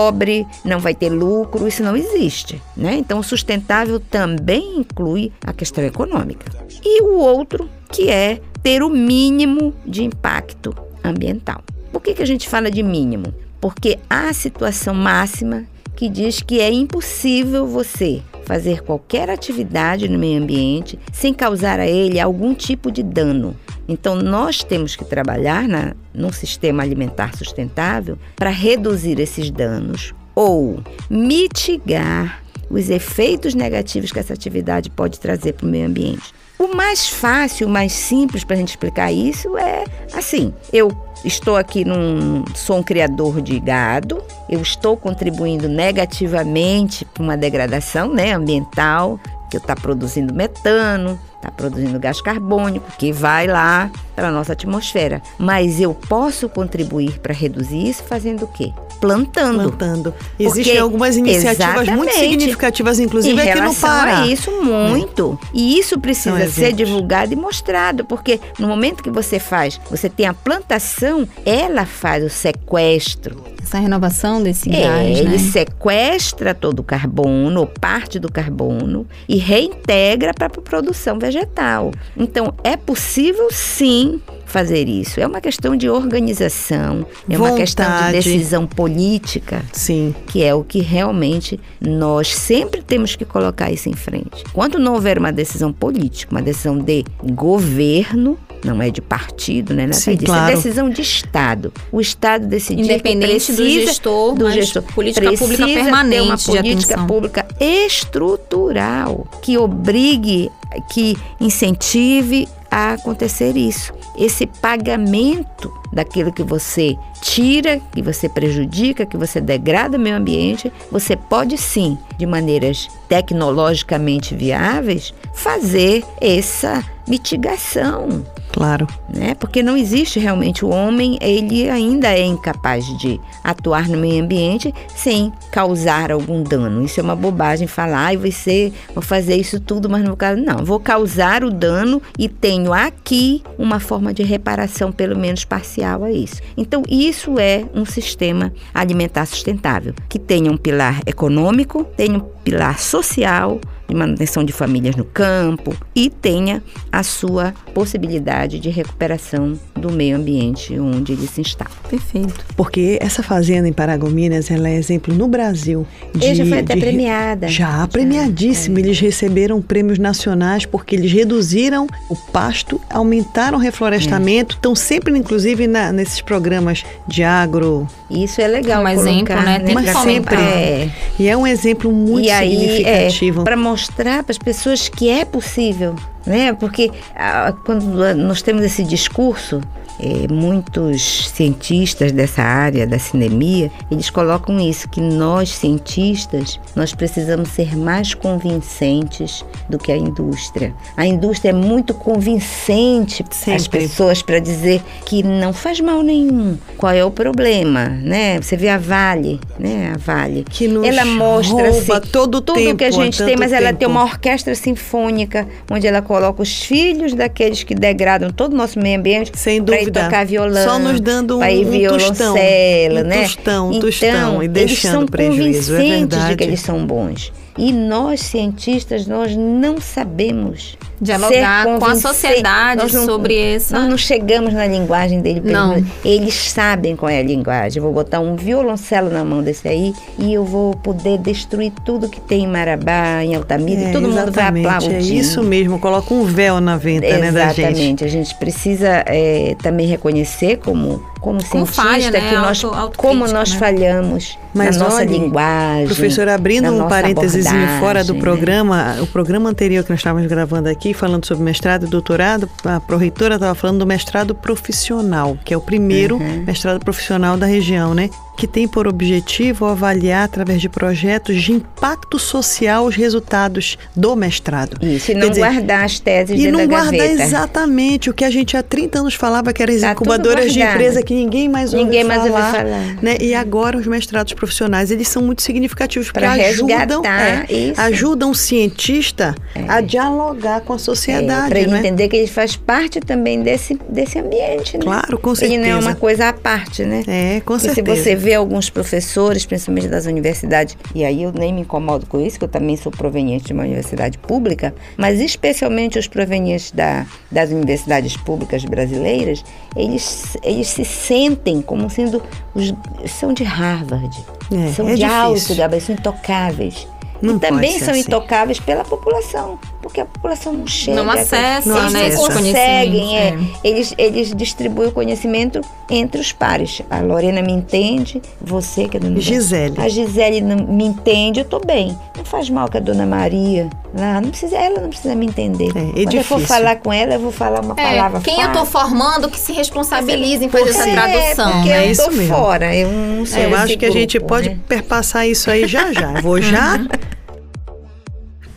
não 0.64 0.78
vai 0.78 0.94
ter 0.94 1.10
lucro, 1.10 1.66
isso 1.66 1.82
não 1.82 1.96
existe. 1.96 2.60
Né? 2.76 2.96
Então, 2.96 3.18
o 3.18 3.22
sustentável 3.22 4.00
também 4.00 4.78
inclui 4.78 5.32
a 5.44 5.52
questão 5.52 5.84
econômica. 5.84 6.50
E 6.84 7.02
o 7.02 7.16
outro, 7.18 7.68
que 7.90 8.08
é 8.08 8.40
ter 8.62 8.82
o 8.82 8.88
mínimo 8.88 9.74
de 9.84 10.04
impacto 10.04 10.74
ambiental. 11.02 11.62
Por 11.92 12.00
que, 12.00 12.14
que 12.14 12.22
a 12.22 12.26
gente 12.26 12.48
fala 12.48 12.70
de 12.70 12.82
mínimo? 12.82 13.34
Porque 13.60 13.98
há 14.08 14.28
a 14.28 14.32
situação 14.32 14.94
máxima 14.94 15.64
que 15.94 16.08
diz 16.08 16.40
que 16.40 16.60
é 16.60 16.72
impossível 16.72 17.66
você 17.66 18.22
fazer 18.44 18.82
qualquer 18.82 19.30
atividade 19.30 20.08
no 20.08 20.18
meio 20.18 20.42
ambiente 20.42 20.98
sem 21.12 21.32
causar 21.32 21.80
a 21.80 21.86
ele 21.86 22.20
algum 22.20 22.54
tipo 22.54 22.90
de 22.90 23.02
dano. 23.02 23.56
Então, 23.88 24.14
nós 24.14 24.62
temos 24.62 24.96
que 24.96 25.04
trabalhar 25.04 25.68
na, 25.68 25.94
num 26.14 26.32
sistema 26.32 26.82
alimentar 26.82 27.36
sustentável 27.36 28.18
para 28.36 28.50
reduzir 28.50 29.18
esses 29.18 29.50
danos 29.50 30.14
ou 30.34 30.82
mitigar 31.10 32.42
os 32.70 32.88
efeitos 32.88 33.54
negativos 33.54 34.12
que 34.12 34.18
essa 34.18 34.32
atividade 34.32 34.88
pode 34.88 35.20
trazer 35.20 35.52
para 35.52 35.66
o 35.66 35.68
meio 35.68 35.86
ambiente. 35.86 36.32
O 36.62 36.76
mais 36.76 37.08
fácil, 37.08 37.66
o 37.66 37.70
mais 37.70 37.92
simples 37.92 38.44
para 38.44 38.54
a 38.54 38.58
gente 38.58 38.68
explicar 38.68 39.10
isso 39.10 39.58
é 39.58 39.82
assim: 40.12 40.54
eu 40.72 40.92
estou 41.24 41.56
aqui 41.56 41.84
num. 41.84 42.44
sou 42.54 42.78
um 42.78 42.84
criador 42.84 43.42
de 43.42 43.58
gado, 43.58 44.22
eu 44.48 44.62
estou 44.62 44.96
contribuindo 44.96 45.68
negativamente 45.68 47.04
para 47.04 47.20
uma 47.20 47.36
degradação 47.36 48.14
né, 48.14 48.32
ambiental, 48.32 49.18
que 49.52 49.58
está 49.58 49.76
produzindo 49.76 50.32
metano, 50.32 51.20
está 51.36 51.50
produzindo 51.50 51.98
gás 51.98 52.22
carbônico, 52.22 52.90
que 52.96 53.12
vai 53.12 53.46
lá 53.46 53.90
para 54.16 54.28
a 54.28 54.30
nossa 54.30 54.54
atmosfera. 54.54 55.20
Mas 55.38 55.78
eu 55.78 55.92
posso 55.92 56.48
contribuir 56.48 57.18
para 57.18 57.34
reduzir 57.34 57.86
isso 57.86 58.02
fazendo 58.02 58.46
o 58.46 58.48
quê? 58.48 58.72
Plantando. 58.98 59.64
Plantando. 59.64 60.14
Existem 60.38 60.78
algumas 60.78 61.18
iniciativas 61.18 61.86
muito 61.88 62.14
significativas, 62.14 62.98
inclusive 62.98 63.42
em 63.42 63.50
aqui 63.50 63.60
no 63.60 63.74
Pará. 63.74 64.22
A 64.22 64.26
isso 64.26 64.50
muito. 64.62 65.38
É. 65.42 65.48
E 65.52 65.78
isso 65.78 66.00
precisa 66.00 66.48
ser 66.48 66.72
divulgado 66.72 67.34
e 67.34 67.36
mostrado, 67.36 68.06
porque 68.06 68.40
no 68.58 68.66
momento 68.66 69.02
que 69.02 69.10
você 69.10 69.38
faz, 69.38 69.78
você 69.90 70.08
tem 70.08 70.24
a 70.24 70.32
plantação, 70.32 71.28
ela 71.44 71.84
faz 71.84 72.24
o 72.24 72.30
sequestro. 72.30 73.51
Essa 73.72 73.80
renovação 73.80 74.42
desse 74.42 74.68
é, 74.68 74.82
gás, 74.82 75.18
ele 75.18 75.30
né? 75.30 75.38
sequestra 75.38 76.54
todo 76.54 76.80
o 76.80 76.82
carbono, 76.82 77.60
ou 77.60 77.66
parte 77.66 78.18
do 78.18 78.30
carbono, 78.30 79.06
e 79.26 79.36
reintegra 79.36 80.34
para 80.34 80.48
a 80.48 80.50
produção 80.50 81.18
vegetal. 81.18 81.90
Então, 82.14 82.52
é 82.62 82.76
possível 82.76 83.48
sim 83.50 84.20
fazer 84.44 84.86
isso. 84.86 85.18
É 85.18 85.26
uma 85.26 85.40
questão 85.40 85.74
de 85.74 85.88
organização, 85.88 87.06
é 87.26 87.34
Vontade. 87.34 87.50
uma 87.50 87.56
questão 87.56 88.06
de 88.06 88.12
decisão 88.12 88.66
política. 88.66 89.62
Sim. 89.72 90.14
Que 90.26 90.44
é 90.44 90.54
o 90.54 90.62
que 90.62 90.80
realmente 90.80 91.58
nós 91.80 92.28
sempre 92.34 92.82
temos 92.82 93.16
que 93.16 93.24
colocar 93.24 93.72
isso 93.72 93.88
em 93.88 93.94
frente. 93.94 94.44
Quando 94.52 94.78
não 94.78 94.92
houver 94.92 95.18
uma 95.18 95.32
decisão 95.32 95.72
política, 95.72 96.30
uma 96.30 96.42
decisão 96.42 96.78
de 96.78 97.06
governo, 97.22 98.38
não 98.64 98.80
é 98.80 98.90
de 98.90 99.00
partido, 99.00 99.74
né? 99.74 99.82
Nada 99.82 99.94
Sim, 99.94 100.12
disso. 100.12 100.26
claro. 100.26 100.52
É 100.52 100.56
decisão 100.56 100.88
de 100.88 101.02
Estado. 101.02 101.72
O 101.90 102.00
Estado 102.00 102.46
decidir 102.46 102.82
Independente 102.82 103.46
que 103.46 103.52
do 103.52 103.68
gestor, 103.68 104.34
do 104.34 104.50
gestor 104.50 104.82
política 104.82 105.32
pública 105.32 105.64
precisa 105.64 105.66
ter 105.66 105.84
permanente 105.84 106.22
uma 106.22 106.36
de 106.36 106.44
política 106.44 106.94
atenção. 106.94 107.06
pública 107.06 107.46
estrutural 107.60 109.26
que 109.42 109.58
obrigue, 109.58 110.50
que 110.92 111.16
incentive 111.40 112.48
a 112.70 112.94
acontecer 112.94 113.54
isso. 113.54 113.92
Esse 114.16 114.46
pagamento 114.46 115.70
daquilo 115.92 116.32
que 116.32 116.42
você 116.42 116.96
tira, 117.20 117.78
que 117.92 118.00
você 118.00 118.30
prejudica, 118.30 119.04
que 119.04 119.16
você 119.16 119.42
degrada 119.42 119.98
o 119.98 120.00
meio 120.00 120.16
ambiente, 120.16 120.72
você 120.90 121.14
pode 121.14 121.58
sim, 121.58 121.98
de 122.16 122.24
maneiras 122.24 122.88
tecnologicamente 123.08 124.34
viáveis, 124.34 125.12
fazer 125.34 126.02
essa 126.18 126.82
mitigação 127.06 128.24
Claro. 128.52 128.86
né? 129.08 129.34
Porque 129.34 129.62
não 129.62 129.76
existe 129.76 130.18
realmente 130.18 130.64
o 130.64 130.68
homem, 130.68 131.18
ele 131.20 131.68
ainda 131.68 132.08
é 132.08 132.24
incapaz 132.24 132.86
de 132.98 133.20
atuar 133.42 133.88
no 133.88 133.96
meio 133.96 134.22
ambiente 134.22 134.72
sem 134.94 135.32
causar 135.50 136.12
algum 136.12 136.42
dano. 136.42 136.84
Isso 136.84 137.00
é 137.00 137.02
uma 137.02 137.16
bobagem 137.16 137.66
falar, 137.66 138.06
ai, 138.06 138.16
você 138.16 138.72
vou 138.94 139.02
fazer 139.02 139.36
isso 139.36 139.58
tudo, 139.58 139.88
mas 139.88 140.02
não 140.02 140.08
vou 140.08 140.16
causar. 140.16 140.42
Não, 140.42 140.64
vou 140.64 140.80
causar 140.80 141.44
o 141.44 141.50
dano 141.50 142.00
e 142.18 142.28
tenho 142.28 142.72
aqui 142.72 143.42
uma 143.58 143.80
forma 143.80 144.12
de 144.12 144.22
reparação, 144.22 144.92
pelo 144.92 145.18
menos 145.18 145.44
parcial, 145.44 146.04
a 146.04 146.10
isso. 146.10 146.40
Então, 146.56 146.82
isso 146.88 147.38
é 147.38 147.64
um 147.74 147.84
sistema 147.84 148.52
alimentar 148.74 149.26
sustentável, 149.26 149.94
que 150.08 150.18
tenha 150.18 150.50
um 150.50 150.56
pilar 150.56 151.00
econômico, 151.06 151.84
tenha 151.96 152.18
um 152.18 152.20
pilar 152.20 152.78
social, 152.78 153.60
de 153.88 153.94
manutenção 153.94 154.44
de 154.44 154.52
famílias 154.52 154.96
no 154.96 155.04
campo 155.04 155.74
e 155.94 156.08
tenha 156.08 156.62
a 156.90 157.02
sua 157.02 157.52
possibilidade 157.74 158.58
de 158.58 158.70
recuperação 158.70 159.58
do 159.76 159.90
meio 159.90 160.16
ambiente 160.16 160.78
onde 160.78 161.12
ele 161.12 161.26
se 161.26 161.40
instala. 161.40 161.70
Perfeito. 161.90 162.44
Porque 162.56 162.98
essa 163.00 163.22
fazenda 163.22 163.68
em 163.68 163.72
Paragominas, 163.72 164.50
ela 164.50 164.68
é 164.68 164.74
exemplo 164.76 165.14
no 165.14 165.26
Brasil. 165.28 165.86
De, 166.14 166.26
Ele 166.26 166.34
já 166.36 166.46
foi 166.46 166.58
até 166.60 166.74
de- 166.74 166.80
premiada. 166.80 167.48
Já, 167.48 167.86
premiadíssimo. 167.88 168.78
Eles 168.78 168.98
receberam 169.00 169.60
prêmios 169.60 169.98
nacionais 169.98 170.64
porque 170.64 170.94
eles 170.96 171.12
reduziram 171.12 171.86
o 172.08 172.16
pasto, 172.16 172.80
aumentaram 172.90 173.58
o 173.58 173.60
reflorestamento, 173.60 174.56
estão 174.56 174.74
sempre, 174.74 175.16
inclusive, 175.18 175.66
na- 175.66 175.92
nesses 175.92 176.20
programas 176.20 176.84
de 177.06 177.22
agro. 177.22 177.86
Isso 178.10 178.40
é 178.40 178.46
legal. 178.46 178.82
Um 178.82 178.84
colocar, 178.86 179.10
exemplo, 179.10 179.34
né? 179.42 179.58
Tem 179.60 179.74
Mas 179.74 179.90
que 179.90 180.02
sempre. 180.02 180.36
É. 180.36 180.90
E 181.18 181.28
é 181.28 181.36
um 181.36 181.46
exemplo 181.46 181.90
muito 181.92 182.26
e 182.26 182.30
aí, 182.30 182.50
significativo. 182.58 183.44
Mostrar 183.72 184.22
para 184.22 184.32
as 184.32 184.38
pessoas 184.38 184.88
que 184.88 185.08
é 185.08 185.24
possível, 185.24 185.96
né? 186.26 186.52
Porque 186.52 186.90
ah, 187.16 187.54
quando 187.64 187.84
nós 188.14 188.42
temos 188.42 188.62
esse 188.62 188.84
discurso, 188.84 189.62
eh, 190.00 190.26
muitos 190.32 191.28
cientistas 191.30 192.12
dessa 192.12 192.42
área 192.42 192.86
da 192.86 192.98
cinemia, 192.98 193.70
eles 193.90 194.10
colocam 194.10 194.58
isso 194.60 194.88
que 194.88 195.00
nós 195.00 195.50
cientistas, 195.50 196.58
nós 196.74 196.94
precisamos 196.94 197.50
ser 197.50 197.76
mais 197.76 198.14
convincentes 198.14 199.44
do 199.68 199.78
que 199.78 199.92
a 199.92 199.96
indústria. 199.96 200.74
A 200.96 201.06
indústria 201.06 201.50
é 201.50 201.52
muito 201.52 201.94
convincente 201.94 203.24
às 203.30 203.36
Sempre. 203.36 203.80
pessoas 203.80 204.22
para 204.22 204.38
dizer 204.38 204.82
que 205.04 205.22
não 205.22 205.52
faz 205.52 205.80
mal 205.80 206.02
nenhum. 206.02 206.56
Qual 206.76 206.92
é 206.92 207.04
o 207.04 207.10
problema, 207.10 207.88
né? 207.88 208.40
Você 208.40 208.56
vê 208.56 208.68
a 208.68 208.78
Vale, 208.78 209.40
né? 209.58 209.92
A 209.94 209.98
Vale. 209.98 210.44
Que 210.48 210.68
nos 210.68 210.86
ela 210.86 211.04
mostra 211.04 211.70
rouba 211.70 211.98
assim, 211.98 212.08
todo 212.10 212.36
o 212.36 212.40
tudo 212.40 212.54
tempo, 212.54 212.76
que 212.76 212.84
a 212.84 212.90
gente 212.90 213.22
tem, 213.24 213.36
mas 213.36 213.52
ela 213.52 213.68
tem 213.68 213.78
tempo. 213.78 213.92
uma 213.92 214.02
orquestra 214.02 214.54
sinfônica 214.54 215.46
onde 215.70 215.86
ela 215.86 216.02
coloca 216.02 216.42
os 216.42 216.62
filhos 216.62 217.14
daqueles 217.14 217.62
que 217.62 217.74
degradam 217.74 218.30
todo 218.30 218.52
o 218.52 218.56
nosso 218.56 218.78
meio 218.78 218.98
ambiente 218.98 219.32
Sem 219.34 219.60
para 219.90 220.00
ir 220.00 220.04
tocar 220.04 220.26
violão, 220.26 220.64
Só 220.64 220.78
nos 220.78 221.00
dando 221.00 221.36
um, 221.36 221.38
para 221.38 221.52
ir 221.52 221.66
um 221.66 221.88
tostão. 221.88 222.34
violoncelo, 222.34 223.00
um 223.00 223.04
né? 223.04 223.22
tostão, 223.22 223.66
um 223.66 223.70
então, 223.70 223.80
tostão. 223.80 224.42
E 224.42 224.48
deixando 224.48 225.10
prejuízo, 225.10 225.74
é 225.74 225.78
verdade. 225.78 226.30
de 226.30 226.36
que 226.36 226.44
eles 226.44 226.60
são 226.60 226.86
bons. 226.86 227.32
E 227.58 227.72
nós, 227.72 228.20
cientistas, 228.20 229.06
nós 229.06 229.36
não 229.36 229.80
sabemos 229.80 230.76
Dialogar 231.02 231.64
com 231.78 231.84
a 231.84 231.96
sociedade 231.96 232.94
não- 232.94 233.04
sobre 233.04 233.36
essa. 233.36 233.76
Nós 233.78 233.90
não 233.90 233.98
chegamos 233.98 234.54
na 234.54 234.66
linguagem 234.66 235.20
dele. 235.20 235.42
Não. 235.44 235.72
eles. 235.74 235.86
Eles 236.04 236.34
sabem 236.50 236.94
qual 236.94 237.10
é 237.10 237.18
a 237.18 237.22
linguagem. 237.22 237.78
Eu 237.78 237.82
vou 237.82 237.92
botar 237.92 238.20
um 238.20 238.36
violoncelo 238.36 239.10
na 239.10 239.24
mão 239.24 239.42
desse 239.42 239.66
aí 239.68 239.92
e 240.18 240.32
eu 240.32 240.44
vou 240.44 240.74
poder 240.76 241.18
destruir 241.18 241.72
tudo 241.84 242.08
que 242.08 242.20
tem 242.20 242.44
em 242.44 242.46
Marabá, 242.46 243.22
em 243.24 243.34
Altamira, 243.34 243.80
É, 243.82 243.88
e 243.90 243.92
todo 243.92 244.02
mundo 244.02 244.14
vai 244.14 244.28
exatamente, 244.28 244.66
aplaudir. 244.66 244.94
É 244.94 245.00
isso 245.00 245.42
mesmo, 245.42 245.78
coloca 245.80 246.14
um 246.14 246.24
véu 246.24 246.60
na 246.60 246.76
venta 246.76 247.06
né, 247.18 247.32
da 247.32 247.48
gente. 247.48 247.60
Exatamente. 247.60 248.04
A 248.04 248.08
gente 248.08 248.34
precisa 248.36 249.02
é, 249.06 249.56
também 249.62 249.86
reconhecer 249.88 250.58
como 250.58 251.10
como 251.22 251.38
Como 251.44 251.64
cientista 251.68 251.82
falha, 251.82 252.10
né? 252.10 252.18
que 252.30 252.34
nós 252.34 252.64
Auto- 252.64 252.76
autocrítica, 252.76 252.98
como 253.08 253.28
nós 253.28 253.52
né? 253.52 253.58
falhamos 253.60 254.36
Mas 254.52 254.76
na 254.76 254.84
nossa 254.86 254.96
olhe, 254.96 255.06
linguagem. 255.18 255.86
Professor, 255.86 256.28
abrindo 256.28 256.68
um 256.72 256.88
parênteses 256.88 257.46
fora 257.78 258.02
do 258.02 258.14
né? 258.14 258.20
programa, 258.20 258.96
o 259.00 259.06
programa 259.06 259.48
anterior 259.48 259.84
que 259.84 259.90
nós 259.90 260.00
estávamos 260.00 260.26
gravando 260.28 260.68
aqui, 260.68 260.91
falando 260.94 261.26
sobre 261.26 261.44
mestrado 261.44 261.86
e 261.86 261.88
doutorado, 261.88 262.48
a 262.64 262.80
pró-reitora 262.80 263.34
estava 263.34 263.54
falando 263.54 263.80
do 263.80 263.86
mestrado 263.86 264.34
profissional, 264.34 265.36
que 265.44 265.52
é 265.54 265.56
o 265.56 265.60
primeiro 265.60 266.16
Uhum. 266.16 266.44
mestrado 266.46 266.80
profissional 266.80 267.36
da 267.36 267.46
região, 267.46 267.94
né? 267.94 268.10
Que 268.36 268.46
tem 268.46 268.66
por 268.66 268.88
objetivo 268.88 269.66
avaliar, 269.66 270.24
através 270.24 270.60
de 270.60 270.68
projetos 270.68 271.40
de 271.42 271.52
impacto 271.52 272.18
social, 272.18 272.84
os 272.86 272.96
resultados 272.96 273.78
do 273.94 274.16
mestrado. 274.16 274.84
Isso, 274.84 275.12
e 275.12 275.14
não 275.14 275.28
dizer, 275.28 275.40
guardar 275.42 275.84
as 275.84 275.98
teses 276.00 276.40
E 276.40 276.50
não 276.50 276.60
da 276.60 276.66
guardar 276.66 276.92
gaveta. 276.92 277.22
exatamente 277.22 278.10
o 278.10 278.14
que 278.14 278.24
a 278.24 278.30
gente 278.30 278.56
há 278.56 278.62
30 278.62 278.98
anos 279.00 279.14
falava, 279.14 279.52
que 279.52 279.62
eram 279.62 279.74
as 279.74 279.80
Tá 279.82 279.92
incubadoras 279.92 280.52
de 280.52 280.60
empresa 280.60 281.02
que 281.02 281.14
ninguém 281.14 281.48
mais 281.48 281.72
ouve 281.72 281.84
Ninguém 281.84 282.04
mais 282.04 282.20
ouve 282.22 282.32
falar. 282.32 282.52
falar. 282.52 282.96
Né? 283.02 283.16
E 283.20 283.34
agora 283.34 283.76
os 283.78 283.86
mestrados 283.86 284.32
profissionais, 284.32 284.90
eles 284.90 285.08
são 285.08 285.22
muito 285.22 285.42
significativos, 285.42 286.08
porque 286.10 286.20
Pra 286.20 286.32
ajudam, 286.32 287.02
é, 287.04 287.72
ajudam 287.76 288.30
o 288.30 288.34
cientista 288.34 289.34
a 289.68 289.80
dialogar 289.80 290.60
com 290.62 290.72
a 290.72 290.76
É, 290.76 290.78
sociedade, 290.78 291.48
para 291.48 291.60
ele 291.60 291.74
é? 291.74 291.78
entender 291.78 292.08
que 292.08 292.16
ele 292.16 292.26
faz 292.26 292.56
parte 292.56 292.98
também 293.00 293.42
desse, 293.42 293.78
desse 293.88 294.18
ambiente, 294.18 294.76
né? 294.78 294.82
Claro, 294.84 295.18
com 295.18 295.32
Ele 295.40 295.58
não 295.58 295.64
é 295.64 295.68
certeza. 295.68 295.88
uma 295.88 295.94
coisa 295.94 296.28
à 296.28 296.32
parte, 296.32 296.84
né? 296.84 297.02
É, 297.06 297.40
com 297.44 297.56
E 297.56 297.60
se 297.60 297.66
certeza. 297.74 298.02
você 298.02 298.14
vê 298.22 298.34
alguns 298.34 298.70
professores, 298.70 299.44
principalmente 299.44 299.88
das 299.88 300.06
universidades, 300.06 300.76
e 300.94 301.04
aí 301.04 301.22
eu 301.24 301.32
nem 301.32 301.52
me 301.52 301.62
incomodo 301.62 302.06
com 302.06 302.20
isso, 302.20 302.38
que 302.38 302.44
eu 302.44 302.48
também 302.48 302.76
sou 302.76 302.90
proveniente 302.92 303.46
de 303.46 303.52
uma 303.52 303.64
universidade 303.64 304.16
pública, 304.18 304.74
mas 304.96 305.20
especialmente 305.20 305.98
os 305.98 306.06
provenientes 306.06 306.70
da, 306.70 307.04
das 307.30 307.50
universidades 307.50 308.16
públicas 308.16 308.64
brasileiras, 308.64 309.44
eles, 309.76 310.36
eles 310.42 310.68
se 310.68 310.84
sentem 310.84 311.60
como 311.60 311.90
sendo 311.90 312.22
os 312.54 312.72
são 313.18 313.32
de 313.32 313.42
Harvard, 313.44 314.16
É, 314.52 314.72
são 314.72 314.88
é 314.88 314.94
de 314.94 315.04
alto 315.04 315.34
difícil. 315.34 315.56
gabarito, 315.56 315.86
são 315.86 315.94
intocáveis. 315.94 316.86
Não 317.22 317.36
e 317.36 317.38
também 317.38 317.78
são 317.78 317.90
assim. 317.90 318.00
intocáveis 318.00 318.58
pela 318.58 318.82
população, 318.84 319.58
porque 319.80 320.00
a 320.00 320.04
população 320.04 320.52
não 320.52 320.66
chega. 320.66 321.02
Não 321.02 321.10
acessa, 321.10 321.68
Não 321.68 321.78
eles 321.78 321.92
né, 321.92 322.08
não 322.10 322.16
conseguem, 322.26 323.16
é. 323.16 323.30
conhecimentos. 323.30 323.60
Eles, 323.64 323.94
eles 323.96 324.34
distribuem 324.34 324.88
o 324.88 324.92
conhecimento 324.92 325.60
entre 325.88 326.20
os 326.20 326.32
pares. 326.32 326.82
A 326.90 327.00
Lorena 327.00 327.40
me 327.40 327.52
entende, 327.52 328.20
você 328.40 328.88
que 328.88 328.96
é 328.96 329.00
dona 329.00 329.20
Gisele. 329.20 329.74
A 329.80 329.88
Gisele 329.88 330.40
não 330.40 330.56
me 330.66 330.84
entende, 330.84 331.40
eu 331.40 331.44
tô 331.44 331.60
bem. 331.60 331.96
Não 332.16 332.24
faz 332.24 332.50
mal 332.50 332.68
que 332.68 332.76
a 332.76 332.80
dona 332.80 333.06
Maria 333.06 333.70
lá, 333.94 334.20
não 334.20 334.30
precisa, 334.30 334.56
ela 334.56 334.80
não 334.80 334.88
precisa 334.88 335.14
me 335.14 335.26
entender. 335.26 335.70
É, 335.76 336.00
é 336.00 336.04
Quando 336.04 336.14
eu 336.14 336.24
for 336.24 336.40
falar 336.40 336.76
com 336.76 336.92
ela, 336.92 337.14
eu 337.14 337.20
vou 337.20 337.30
falar 337.30 337.60
uma 337.60 337.74
palavra 337.74 338.18
É, 338.18 338.22
quem 338.22 338.40
eu 338.40 338.48
tô 338.52 338.64
fácil. 338.64 338.88
formando 338.88 339.28
que 339.28 339.38
se 339.38 339.52
responsabilize 339.52 340.44
em 340.44 340.48
fazer 340.48 340.70
essa 340.70 340.88
É, 340.88 340.92
tradução. 340.94 341.52
porque 341.52 341.70
É 341.70 341.86
eu 341.86 341.90
isso 341.90 342.04
tô 342.04 342.10
mesmo. 342.10 342.34
fora, 342.34 342.74
eu 342.74 342.88
não 342.90 343.24
É, 343.36 343.46
eu 343.46 343.54
acho 343.56 343.76
que 343.78 343.84
a 343.84 343.90
gente 343.90 344.18
pode 344.18 344.48
né? 344.50 344.58
perpassar 344.66 345.28
isso 345.28 345.50
aí 345.50 345.68
já 345.68 345.92
já. 345.92 346.20
Vou 346.22 346.40
já. 346.40 346.80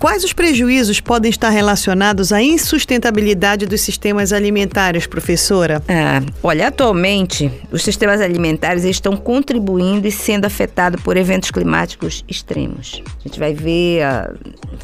Quais 0.06 0.24
os 0.24 0.34
prejuízos 0.34 1.02
podem 1.02 1.32
estar 1.32 1.50
relacionados 1.50 2.32
à 2.32 2.40
insustentabilidade 2.40 3.66
dos 3.66 3.82
sistemas 3.82 4.32
alimentares, 4.32 5.08
professora? 5.08 5.82
Ah, 5.90 6.22
olha, 6.44 6.68
atualmente 6.68 7.52
os 7.72 7.84
sistemas 7.84 8.22
alimentares 8.22 8.84
estão 8.84 9.18
contribuindo 9.18 10.08
e 10.08 10.12
sendo 10.12 10.46
afetados 10.46 11.02
por 11.02 11.18
eventos 11.18 11.50
climáticos 11.50 12.24
extremos. 12.28 13.02
A 13.20 13.28
gente 13.28 13.40
vai 13.40 13.56
ver 13.56 14.04
ah, 14.04 14.32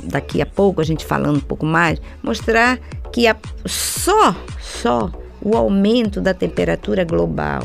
daqui 0.06 0.42
a 0.42 0.46
pouco, 0.48 0.82
a 0.82 0.84
gente 0.84 1.06
falando 1.06 1.38
um 1.38 1.42
pouco 1.42 1.68
mais, 1.68 2.02
mostrar 2.24 2.80
que 3.14 3.28
a- 3.28 3.36
só, 3.64 4.36
só 4.60 5.12
o 5.40 5.56
aumento 5.56 6.20
da 6.20 6.34
temperatura 6.34 7.04
global, 7.06 7.62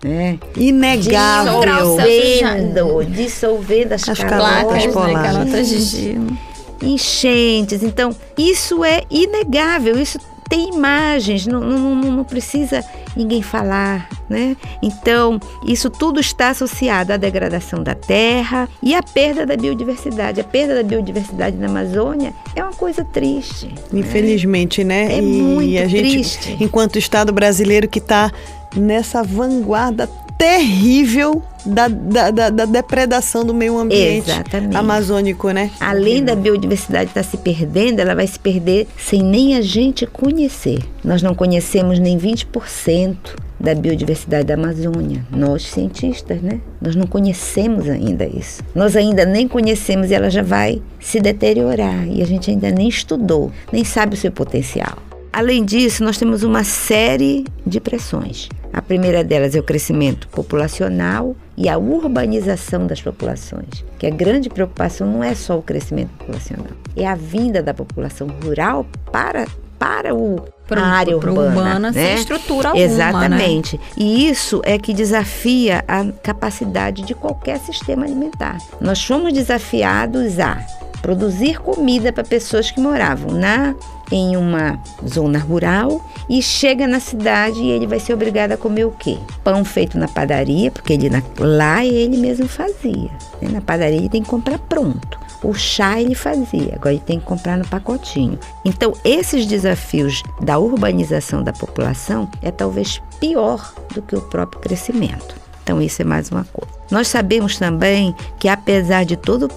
né? 0.00 0.38
Inegável. 0.56 1.60
Dissolvendo, 1.60 3.04
dissolvendo 3.10 3.94
as, 3.94 4.08
As 4.08 4.18
calotas 4.20 4.54
calotas 4.54 4.86
né, 4.86 4.92
polares. 4.92 5.32
calotas 5.32 5.68
de 5.68 5.80
gelo. 5.80 6.49
Enchentes. 6.82 7.82
Então, 7.82 8.14
isso 8.36 8.84
é 8.84 9.02
inegável, 9.10 9.98
isso 9.98 10.18
tem 10.50 10.68
imagens, 10.68 11.46
não, 11.46 11.60
não, 11.60 11.94
não, 11.94 12.24
precisa 12.24 12.84
ninguém 13.16 13.40
falar, 13.40 14.08
né? 14.28 14.56
Então, 14.82 15.38
isso 15.64 15.88
tudo 15.88 16.18
está 16.18 16.50
associado 16.50 17.12
à 17.12 17.16
degradação 17.16 17.84
da 17.84 17.94
terra 17.94 18.68
e 18.82 18.92
à 18.92 19.00
perda 19.00 19.46
da 19.46 19.56
biodiversidade. 19.56 20.40
A 20.40 20.44
perda 20.44 20.74
da 20.74 20.82
biodiversidade 20.82 21.56
na 21.56 21.68
Amazônia 21.68 22.34
é 22.56 22.64
uma 22.64 22.72
coisa 22.72 23.04
triste. 23.04 23.72
Infelizmente, 23.92 24.82
né? 24.82 25.12
É 25.12 25.18
e 25.18 25.22
muito 25.22 25.84
a 25.84 25.86
gente, 25.86 26.10
triste. 26.10 26.56
enquanto 26.58 26.98
Estado 26.98 27.32
brasileiro 27.32 27.86
que 27.86 28.00
está 28.00 28.32
nessa 28.74 29.22
vanguarda 29.22 30.10
terrível 30.40 31.42
da, 31.66 31.86
da, 31.86 32.30
da- 32.30 32.48
da 32.50 32.64
depredação 32.64 33.44
do 33.44 33.52
meio 33.52 33.76
ambiente 33.78 34.30
Exatamente. 34.30 34.74
amazônico, 34.74 35.50
né? 35.50 35.70
Além 35.78 36.24
da 36.24 36.34
biodiversidade 36.34 37.10
estar 37.10 37.22
se 37.22 37.36
perdendo, 37.36 38.00
ela 38.00 38.14
vai 38.14 38.26
se 38.26 38.38
perder 38.40 38.86
sem 38.98 39.22
nem 39.22 39.54
a 39.56 39.60
gente 39.60 40.06
conhecer. 40.06 40.78
Nós 41.04 41.22
não 41.22 41.34
conhecemos 41.34 41.98
nem 41.98 42.18
20% 42.18 43.14
da 43.60 43.74
biodiversidade 43.74 44.46
da 44.46 44.54
Amazônia. 44.54 45.22
Nós, 45.30 45.66
cientistas, 45.66 46.40
né? 46.40 46.58
Nós 46.80 46.96
não 46.96 47.06
conhecemos 47.06 47.86
ainda 47.88 48.24
isso. 48.24 48.62
Nós 48.74 48.96
ainda 48.96 49.26
nem 49.26 49.46
conhecemos 49.46 50.10
e 50.10 50.14
ela 50.14 50.30
já 50.30 50.42
vai 50.42 50.80
se 50.98 51.20
deteriorar. 51.20 52.08
E 52.08 52.22
a 52.22 52.26
gente 52.26 52.50
ainda 52.50 52.70
nem 52.70 52.88
estudou, 52.88 53.52
nem 53.70 53.84
sabe 53.84 54.14
o 54.14 54.18
seu 54.18 54.32
potencial. 54.32 54.96
Além 55.32 55.64
disso, 55.64 56.02
nós 56.02 56.18
temos 56.18 56.42
uma 56.42 56.64
série 56.64 57.44
de 57.66 57.80
pressões. 57.80 58.48
A 58.72 58.80
primeira 58.82 59.22
delas 59.24 59.54
é 59.54 59.58
o 59.60 59.62
crescimento 59.62 60.28
populacional 60.28 61.34
e 61.56 61.68
a 61.68 61.76
urbanização 61.76 62.86
das 62.86 63.00
populações. 63.00 63.84
Que 63.98 64.06
a 64.06 64.10
grande 64.10 64.48
preocupação 64.48 65.06
não 65.10 65.22
é 65.24 65.34
só 65.34 65.58
o 65.58 65.62
crescimento 65.62 66.10
populacional, 66.18 66.66
é 66.96 67.06
a 67.06 67.14
vinda 67.14 67.62
da 67.62 67.74
população 67.74 68.28
rural 68.44 68.86
para, 69.10 69.46
para 69.78 70.14
o, 70.14 70.40
Pro- 70.68 70.80
a 70.80 70.84
área 70.86 71.16
urbana. 71.16 71.48
urbana 71.48 71.92
sem 71.92 72.02
né? 72.02 72.14
estrutura 72.14 72.68
alguma, 72.68 72.84
Exatamente. 72.84 73.80
E 73.96 74.28
isso 74.28 74.60
é 74.64 74.78
que 74.78 74.94
desafia 74.94 75.84
a 75.88 76.04
capacidade 76.22 77.02
de 77.02 77.14
qualquer 77.14 77.58
sistema 77.58 78.04
alimentar. 78.04 78.58
Nós 78.80 79.04
fomos 79.04 79.32
desafiados 79.32 80.38
a 80.38 80.64
produzir 81.02 81.58
comida 81.60 82.12
para 82.12 82.22
pessoas 82.22 82.70
que 82.70 82.80
moravam 82.80 83.32
na 83.32 83.74
em 84.10 84.36
uma 84.36 84.78
zona 85.06 85.38
rural 85.38 86.04
e 86.28 86.42
chega 86.42 86.86
na 86.86 87.00
cidade 87.00 87.60
e 87.60 87.70
ele 87.70 87.86
vai 87.86 88.00
ser 88.00 88.12
obrigado 88.14 88.52
a 88.52 88.56
comer 88.56 88.84
o 88.84 88.90
quê? 88.90 89.18
Pão 89.44 89.64
feito 89.64 89.96
na 89.98 90.08
padaria, 90.08 90.70
porque 90.70 90.92
ele 90.92 91.08
na- 91.10 91.22
lá 91.38 91.84
ele 91.84 92.16
mesmo 92.16 92.48
fazia. 92.48 93.10
né? 93.40 93.48
Na 93.52 93.60
padaria 93.60 93.96
ele 93.98 94.08
tem 94.08 94.22
que 94.22 94.28
comprar 94.28 94.58
pronto. 94.58 95.18
O 95.42 95.54
chá 95.54 95.98
ele 96.00 96.14
fazia, 96.14 96.74
agora 96.74 96.92
ele 96.94 97.02
tem 97.04 97.18
que 97.18 97.24
comprar 97.24 97.56
no 97.56 97.66
pacotinho. 97.66 98.38
Então, 98.64 98.92
esses 99.02 99.46
desafios 99.46 100.22
da 100.42 100.58
urbanização 100.58 101.42
da 101.42 101.52
população 101.52 102.28
é 102.42 102.50
talvez 102.50 103.00
pior 103.18 103.72
do 103.94 104.02
que 104.02 104.14
o 104.14 104.20
próprio 104.20 104.60
crescimento. 104.60 105.34
Então, 105.70 105.80
isso 105.80 106.02
é 106.02 106.04
mais 106.04 106.28
uma 106.32 106.44
coisa. 106.52 106.74
Nós 106.90 107.06
sabemos 107.06 107.56
também 107.56 108.12
que, 108.40 108.48
apesar 108.48 109.04
de 109.04 109.16
todo 109.16 109.48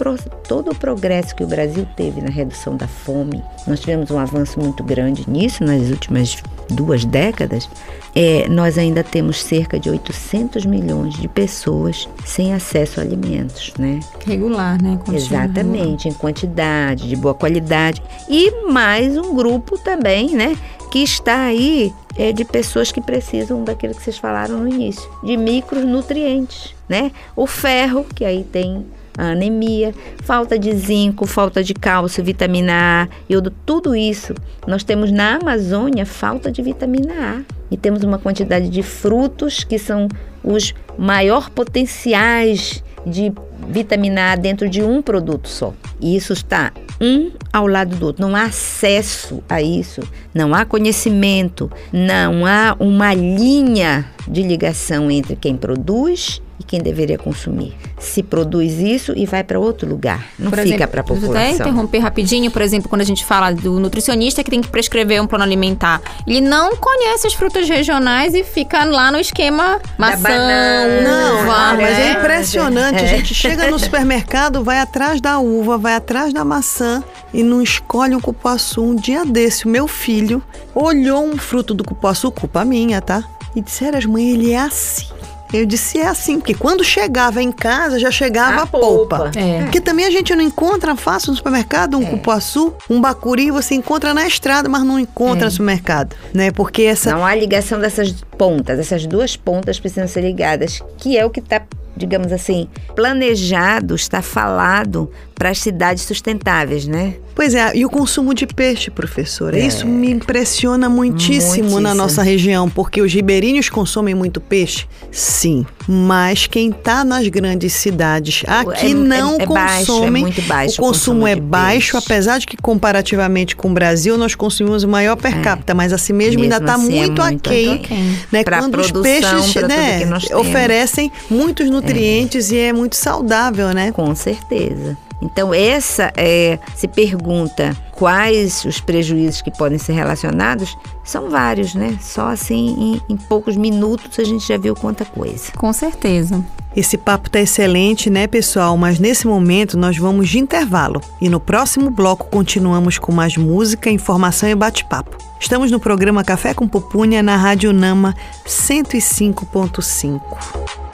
todo 0.48 0.70
o 0.70 0.76
progresso 0.76 1.36
que 1.36 1.44
o 1.44 1.48
Brasil 1.48 1.88
teve 1.98 2.22
na 2.22 2.30
redução 2.30 2.78
da 2.78 2.88
fome, 2.88 3.44
nós 3.66 3.80
tivemos 3.80 4.12
um 4.12 4.20
avanço 4.20 4.60
muito 4.60 4.84
grande 4.84 5.28
nisso 5.28 5.64
nas 5.64 5.90
últimas 5.90 6.38
duas 6.70 7.04
décadas, 7.04 7.68
é, 8.16 8.48
nós 8.48 8.78
ainda 8.78 9.04
temos 9.04 9.44
cerca 9.44 9.80
de 9.80 9.90
800 9.90 10.68
milhões 10.68 11.16
de 11.16 11.28
pessoas 11.28 12.08
sem 12.24 12.54
acesso 12.54 13.00
a 13.00 13.04
alimentos, 13.04 13.74
né? 13.80 14.00
Regular, 14.26 14.80
né? 14.80 15.00
Continua 15.04 15.18
Exatamente, 15.18 16.08
em 16.08 16.14
quantidade, 16.14 17.10
de 17.10 17.16
boa 17.16 17.34
qualidade. 17.34 18.04
E 18.30 18.70
mais 18.72 19.18
um 19.18 19.34
grupo 19.34 19.80
também, 19.80 20.36
né? 20.36 20.56
Que 20.94 21.00
está 21.00 21.46
aí 21.46 21.92
é, 22.16 22.32
de 22.32 22.46
pessoas 22.46 22.92
que 22.92 23.02
precisam 23.02 23.64
daquilo 23.64 23.96
que 23.96 24.04
vocês 24.04 24.20
falaram 24.20 24.60
no 24.60 24.68
início, 24.68 25.10
de 25.24 25.36
micronutrientes, 25.36 26.76
né? 26.88 27.12
O 27.36 27.48
ferro, 27.48 28.06
que 28.14 28.24
aí 28.24 28.44
tem 28.44 28.86
anemia, 29.18 29.92
falta 30.22 30.58
de 30.60 30.72
zinco, 30.76 31.26
falta 31.26 31.64
de 31.64 31.74
cálcio, 31.74 32.24
vitamina 32.24 32.74
A, 33.06 33.08
iodo, 33.28 33.52
tudo 33.66 33.96
isso. 33.96 34.36
Nós 34.68 34.84
temos 34.84 35.12
na 35.12 35.38
Amazônia 35.38 36.06
falta 36.06 36.52
de 36.52 36.62
vitamina 36.62 37.40
A 37.40 37.54
e 37.72 37.76
temos 37.76 38.04
uma 38.04 38.20
quantidade 38.20 38.70
de 38.70 38.84
frutos 38.84 39.64
que 39.64 39.80
são 39.80 40.08
os 40.44 40.76
maior 40.98 41.50
potenciais 41.50 42.84
de 43.06 43.34
vitamina 43.68 44.34
A 44.34 44.36
dentro 44.36 44.70
de 44.70 44.82
um 44.82 45.02
produto 45.02 45.48
só. 45.48 45.74
E 46.00 46.16
isso 46.16 46.34
está 46.34 46.72
um 47.00 47.32
ao 47.52 47.68
lado 47.68 47.96
do 47.96 48.06
outro. 48.08 48.22
Não 48.22 48.36
há 48.36 48.44
acesso 48.44 49.44
a 49.48 49.62
isso, 49.62 50.02
não 50.34 50.54
há 50.54 50.66
conhecimento, 50.66 51.72
não 51.92 52.46
há 52.46 52.76
uma 52.80 53.14
linha 53.14 54.06
de 54.28 54.44
ligação 54.44 55.10
entre 55.10 55.36
quem 55.36 55.56
produz 55.56 56.42
e 56.64 56.66
quem 56.66 56.82
deveria 56.82 57.18
consumir. 57.18 57.76
Se 58.00 58.24
produz 58.24 58.74
isso 58.80 59.14
e 59.16 59.26
vai 59.26 59.44
para 59.44 59.60
outro 59.60 59.88
lugar, 59.88 60.26
não 60.40 60.50
Por 60.50 60.60
fica 60.60 60.88
para 60.88 61.02
a 61.02 61.04
Vou 61.04 61.16
até 61.18 61.26
população. 61.28 61.54
interromper 61.56 62.00
rapidinho, 62.00 62.50
por 62.50 62.62
exemplo, 62.62 62.90
quando 62.90 63.02
a 63.02 63.06
gente 63.06 63.24
fala 63.24 63.52
do 63.52 63.80
nutricionista 63.80 64.44
que 64.44 64.50
tem 64.50 64.62
que 64.62 64.68
prescrever 64.70 65.22
um 65.22 65.28
plano 65.28 65.44
alimentar. 65.44 66.02
Ele 66.26 66.42
não 66.42 66.76
conhece 66.76 67.28
as 67.28 67.34
frutas 67.34 67.68
regionais 67.70 68.34
e 68.34 68.44
fica 68.44 68.84
lá 68.86 69.12
no 69.12 69.20
esquema 69.20 69.80
maçã, 69.98 70.18
banana. 70.24 71.02
Não, 71.02 71.44
uva, 71.44 71.54
ah, 71.54 71.74
mas 71.76 71.98
é 72.00 72.04
né? 72.04 72.12
impressionante. 72.14 73.00
A 73.00 73.04
É. 73.04 73.08
gente 73.08 73.34
chega 73.34 73.70
no 73.70 73.78
supermercado, 73.80 74.64
vai 74.64 74.80
atrás 74.80 75.20
da 75.22 75.40
uva, 75.40 75.78
vai 75.78 75.96
atrás 75.96 76.34
da 76.34 76.44
maçã 76.46 77.04
e 77.34 77.44
não 77.44 77.62
escolhe 77.62 78.16
um 78.16 78.20
cupuaçu. 78.22 78.82
Um 78.84 78.96
dia 78.96 79.26
desse, 79.26 79.66
o 79.66 79.70
meu 79.70 79.88
filho 79.88 80.42
olhou 80.74 81.24
um 81.26 81.38
fruto 81.38 81.74
do 81.74 81.84
cupuaçu, 81.84 82.32
culpa 82.32 82.64
minha, 82.66 83.02
tá? 83.02 83.24
E 83.56 83.62
disseram 83.62 83.98
as 84.00 84.06
mães, 84.06 84.34
ele 84.34 84.52
é 84.52 84.60
assim. 84.60 85.06
Eu 85.54 85.66
disse, 85.66 86.00
é 86.00 86.08
assim, 86.08 86.40
porque 86.40 86.54
quando 86.54 86.84
chegava 86.84 87.42
em 87.42 87.52
casa, 87.52 88.00
já 88.00 88.10
chegava 88.10 88.62
a, 88.62 88.64
A 88.64 88.68
polpa. 88.68 89.18
polpa. 89.20 89.40
É. 89.40 89.62
Porque 89.64 89.80
também 89.80 90.06
a 90.06 90.10
gente 90.10 90.36
não 90.36 90.44
encontra 90.44 90.96
fácil 90.96 91.30
no 91.32 91.38
supermercado 91.38 91.98
um 91.98 92.04
cupuaçu, 92.06 92.74
um 92.90 93.00
bacuri, 93.00 93.52
você 93.52 93.76
encontra 93.76 94.14
na 94.14 94.26
estrada, 94.28 94.68
mas 94.68 94.84
não 94.84 95.00
encontra 95.00 95.46
no 95.46 95.52
supermercado, 95.52 96.16
né? 96.34 96.52
Porque 96.52 96.82
essa... 96.84 97.12
Não 97.12 97.26
há 97.26 97.36
ligação 97.36 97.80
dessas 97.80 98.12
pontas, 98.38 98.80
essas 98.80 99.06
duas 99.06 99.36
pontas 99.36 99.80
precisam 99.80 100.08
ser 100.08 100.22
ligadas, 100.22 100.82
que 100.98 101.18
é 101.18 101.26
o 101.26 101.30
que 101.30 101.40
está, 101.40 101.62
digamos 101.96 102.32
assim, 102.32 102.68
planejado, 102.96 103.96
está 103.96 104.22
falado 104.22 105.12
para 105.36 105.50
as 105.50 105.60
cidades 105.60 106.04
sustentáveis, 106.04 106.88
né? 106.88 107.16
Pois 107.36 107.56
é, 107.56 107.76
e 107.76 107.84
o 107.84 107.90
consumo 107.90 108.32
de 108.34 108.46
peixe, 108.46 108.92
professora? 108.92 109.58
Isso 109.60 109.88
me 109.88 110.12
impressiona 110.12 110.88
muitíssimo, 110.88 111.64
na 111.64 111.90
Muitíssimo. 111.90 111.96
nossa 111.96 112.22
região, 112.22 112.70
porque 112.70 113.02
os 113.02 113.12
ribeirinhos 113.12 113.70
consomem 113.70 114.14
muito 114.14 114.40
peixe? 114.40 114.86
Sim, 115.12 115.66
mas 115.88 116.46
quem 116.46 116.70
está 116.70 117.04
nas 117.04 117.28
grandes 117.28 117.74
cidades 117.74 118.44
aqui 118.46 118.92
É- 118.92 118.94
não 118.94 119.38
é- 119.40 119.44
é 119.44 119.48
baixo, 119.48 119.74
é 119.74 119.78
consomem. 119.80 120.22
muito 120.24 120.42
baixo 120.44 120.80
o 120.82 120.86
o 120.86 120.88
consumo 120.88 121.22
consumo 121.22 121.28
é 121.28 121.36
baixo, 121.36 121.94
peixe. 121.94 122.06
apesar 122.06 122.38
de 122.38 122.46
que 122.46 122.56
comparativamente 122.58 123.56
com 123.56 123.72
o 123.72 123.74
Brasil 123.74 124.16
nós 124.16 124.36
consumimos 124.36 124.84
o 124.84 124.88
maior 124.88 125.16
per 125.16 125.42
capita, 125.42 125.74
mas 125.74 125.92
assim 125.92 126.14
mesmo, 126.14 126.44
ainda 126.44 126.60
Mesmo 126.60 126.70
está 126.70 126.76
assim, 126.76 126.94
é 127.00 127.08
muito, 127.08 127.22
muito 127.24 127.48
aquém, 127.50 127.74
aquém. 127.74 128.18
né? 128.32 128.44
Pra 128.44 128.60
Quando 128.60 128.80
os 128.80 128.92
produção, 128.92 129.04
peixes 129.04 129.54
pra 129.54 129.62
tudo 129.64 129.68
né, 129.70 130.10
oferecem 130.36 131.12
muitos 131.32 131.68
nutrientes 131.70 132.52
e 132.52 132.58
é 132.60 132.72
muito 132.72 132.96
saudável, 132.96 133.70
né? 133.74 133.92
Com 133.92 134.14
certeza. 134.14 134.96
Então, 135.24 135.54
essa 135.54 136.12
é, 136.18 136.60
se 136.76 136.88
pergunta 136.88 137.76
quais 137.92 138.66
os 138.66 138.82
prejuízos 138.82 139.42
que 139.42 139.50
podem 139.50 139.78
ser 139.78 139.94
relacionados, 139.94 140.78
são 141.04 141.30
vários, 141.30 141.74
né? 141.74 141.98
Só 142.02 142.28
assim, 142.28 142.76
em, 142.78 143.02
em 143.14 143.18
poucos 143.18 143.56
minutos, 143.56 144.20
a 144.20 144.26
gente 144.26 144.46
já 144.46 144.58
viu 144.58 144.76
quanta 144.76 145.06
coisa. 145.06 145.54
Com 145.56 145.72
certeza. 145.72 146.44
Esse 146.76 146.98
papo 146.98 147.30
tá 147.30 147.40
excelente, 147.40 148.10
né, 148.10 148.28
pessoal? 148.28 148.76
Mas 148.76 149.00
nesse 149.00 149.28
momento 149.28 149.78
nós 149.78 149.98
vamos 149.98 150.28
de 150.28 150.40
intervalo. 150.40 151.00
E 151.22 151.30
no 151.30 151.40
próximo 151.40 151.90
bloco 151.90 152.28
continuamos 152.30 152.98
com 152.98 153.14
mais 153.14 153.38
música, 153.38 153.90
informação 153.90 154.50
e 154.50 154.56
bate-papo. 154.56 155.18
Estamos 155.40 155.72
no 155.72 155.80
programa 155.80 156.24
Café 156.24 156.54
com 156.54 156.68
Pupunha 156.68 157.24
na 157.24 157.38
Rádio 157.38 157.72
Nama 157.72 158.14
105.5. 158.46 160.93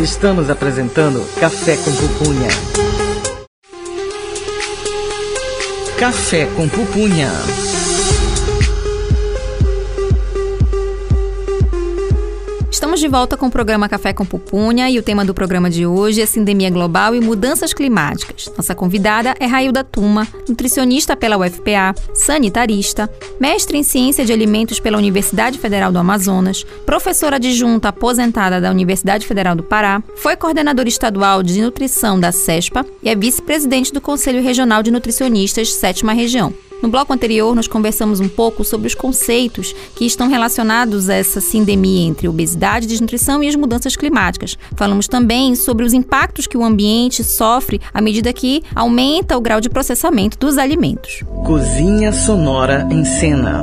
Estamos 0.00 0.50
apresentando 0.50 1.24
Café 1.38 1.76
com 1.76 1.92
Pupunha. 1.92 2.48
Café 5.98 6.46
com 6.56 6.68
Pupunha. 6.68 7.30
Estamos 12.82 12.98
de 12.98 13.06
volta 13.06 13.36
com 13.36 13.46
o 13.46 13.50
programa 13.50 13.88
Café 13.88 14.12
com 14.12 14.26
Pupunha 14.26 14.90
e 14.90 14.98
o 14.98 15.04
tema 15.04 15.24
do 15.24 15.32
programa 15.32 15.70
de 15.70 15.86
hoje 15.86 16.20
é 16.20 16.26
Sindemia 16.26 16.68
Global 16.68 17.14
e 17.14 17.20
Mudanças 17.20 17.72
Climáticas. 17.72 18.50
Nossa 18.56 18.74
convidada 18.74 19.36
é 19.38 19.46
Railda 19.46 19.84
Tuma, 19.84 20.26
nutricionista 20.48 21.14
pela 21.14 21.38
UFPA, 21.38 21.94
sanitarista, 22.12 23.08
mestre 23.38 23.78
em 23.78 23.84
Ciência 23.84 24.24
de 24.24 24.32
Alimentos 24.32 24.80
pela 24.80 24.98
Universidade 24.98 25.60
Federal 25.60 25.92
do 25.92 25.98
Amazonas, 26.00 26.64
professora 26.84 27.36
adjunta 27.36 27.90
aposentada 27.90 28.60
da 28.60 28.72
Universidade 28.72 29.28
Federal 29.28 29.54
do 29.54 29.62
Pará, 29.62 30.02
foi 30.16 30.34
coordenadora 30.34 30.88
estadual 30.88 31.40
de 31.40 31.62
nutrição 31.62 32.18
da 32.18 32.32
CESPA 32.32 32.84
e 33.00 33.08
é 33.08 33.14
vice-presidente 33.14 33.92
do 33.92 34.00
Conselho 34.00 34.42
Regional 34.42 34.82
de 34.82 34.90
Nutricionistas, 34.90 35.72
sétima 35.72 36.12
região. 36.12 36.52
No 36.82 36.88
bloco 36.88 37.12
anterior, 37.12 37.54
nós 37.54 37.68
conversamos 37.68 38.18
um 38.18 38.28
pouco 38.28 38.64
sobre 38.64 38.88
os 38.88 38.94
conceitos 38.94 39.72
que 39.94 40.04
estão 40.04 40.28
relacionados 40.28 41.08
a 41.08 41.14
essa 41.14 41.40
sindemia 41.40 42.08
entre 42.08 42.26
obesidade, 42.26 42.88
desnutrição 42.88 43.40
e 43.40 43.48
as 43.48 43.54
mudanças 43.54 43.94
climáticas. 43.94 44.58
Falamos 44.74 45.06
também 45.06 45.54
sobre 45.54 45.84
os 45.84 45.92
impactos 45.92 46.48
que 46.48 46.56
o 46.56 46.64
ambiente 46.64 47.22
sofre 47.22 47.80
à 47.94 48.00
medida 48.00 48.32
que 48.32 48.64
aumenta 48.74 49.38
o 49.38 49.40
grau 49.40 49.60
de 49.60 49.70
processamento 49.70 50.36
dos 50.36 50.58
alimentos. 50.58 51.22
Cozinha 51.46 52.12
Sonora 52.12 52.88
em 52.90 53.04
Cena. 53.04 53.62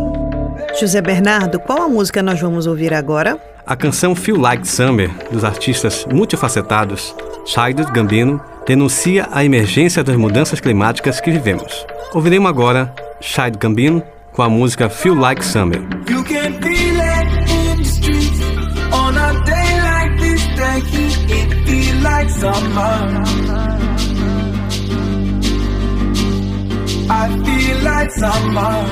José 0.80 1.02
Bernardo, 1.02 1.60
qual 1.60 1.82
a 1.82 1.90
música 1.90 2.24
nós 2.24 2.40
vamos 2.40 2.68
ouvir 2.68 2.94
agora? 2.94 3.38
A 3.66 3.76
canção 3.76 4.16
Feel 4.16 4.40
Like 4.40 4.66
Summer, 4.66 5.12
dos 5.30 5.44
artistas 5.44 6.06
multifacetados 6.10 7.14
Childish 7.46 7.90
Gambino, 7.90 8.40
denuncia 8.66 9.28
a 9.32 9.44
emergência 9.44 10.04
das 10.04 10.16
mudanças 10.16 10.60
climáticas 10.60 11.20
que 11.20 11.32
vivemos. 11.32 11.86
Ouviremos 12.14 12.50
agora 12.50 12.94
Childish 13.22 13.60
Gambino 13.60 14.04
com 14.32 14.42
a 14.42 14.50
música 14.50 14.90
feel 14.90 15.16
like 15.16 15.44
summer. 15.44 15.82
I 27.12 27.28
feel 27.44 27.84
like 27.84 28.12
summer. 28.12 28.86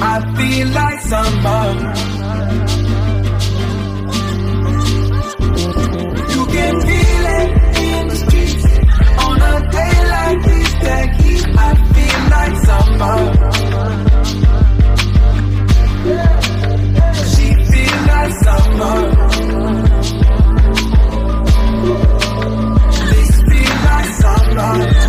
I 0.00 0.20
feel 0.36 0.68
like 0.68 1.00
summer. 1.00 3.01
I 10.94 11.74
feel 11.92 12.20
like 12.34 12.56
summer. 12.68 13.18
She 17.30 17.46
like 18.08 18.32
summer. 18.44 18.98
This 23.10 23.32
like 23.84 24.10
summer. 24.22 25.01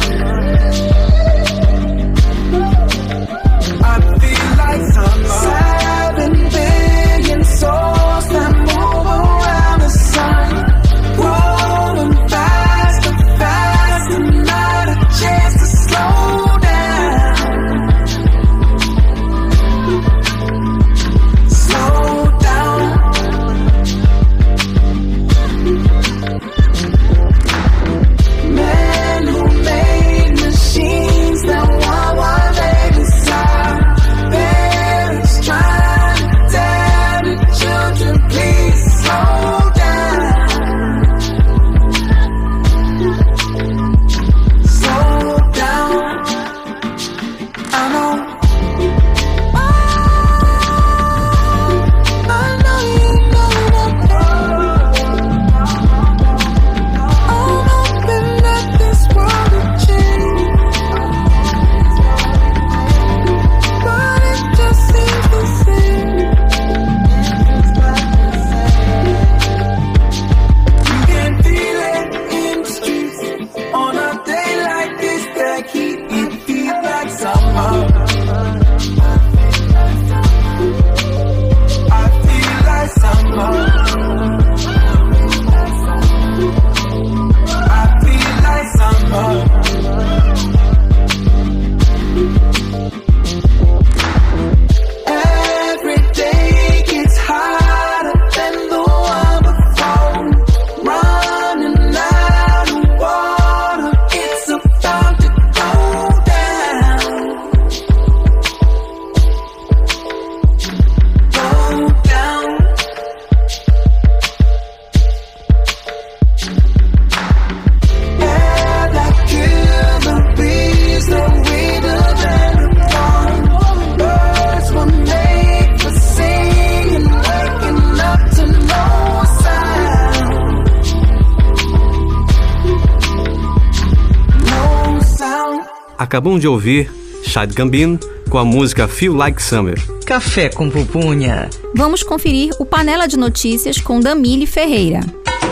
Ouvir 136.63 136.89
Chad 137.23 137.53
Gambino 137.53 137.99
com 138.29 138.37
a 138.37 138.45
música 138.45 138.87
Feel 138.87 139.13
Like 139.13 139.43
Summer. 139.43 139.75
Café 140.05 140.47
com 140.47 140.69
pupunha. 140.69 141.49
Vamos 141.75 142.03
conferir 142.03 142.51
o 142.57 142.65
Panela 142.65 143.05
de 143.05 143.17
Notícias 143.17 143.81
com 143.81 143.99
Damile 143.99 144.47
Ferreira. 144.47 145.01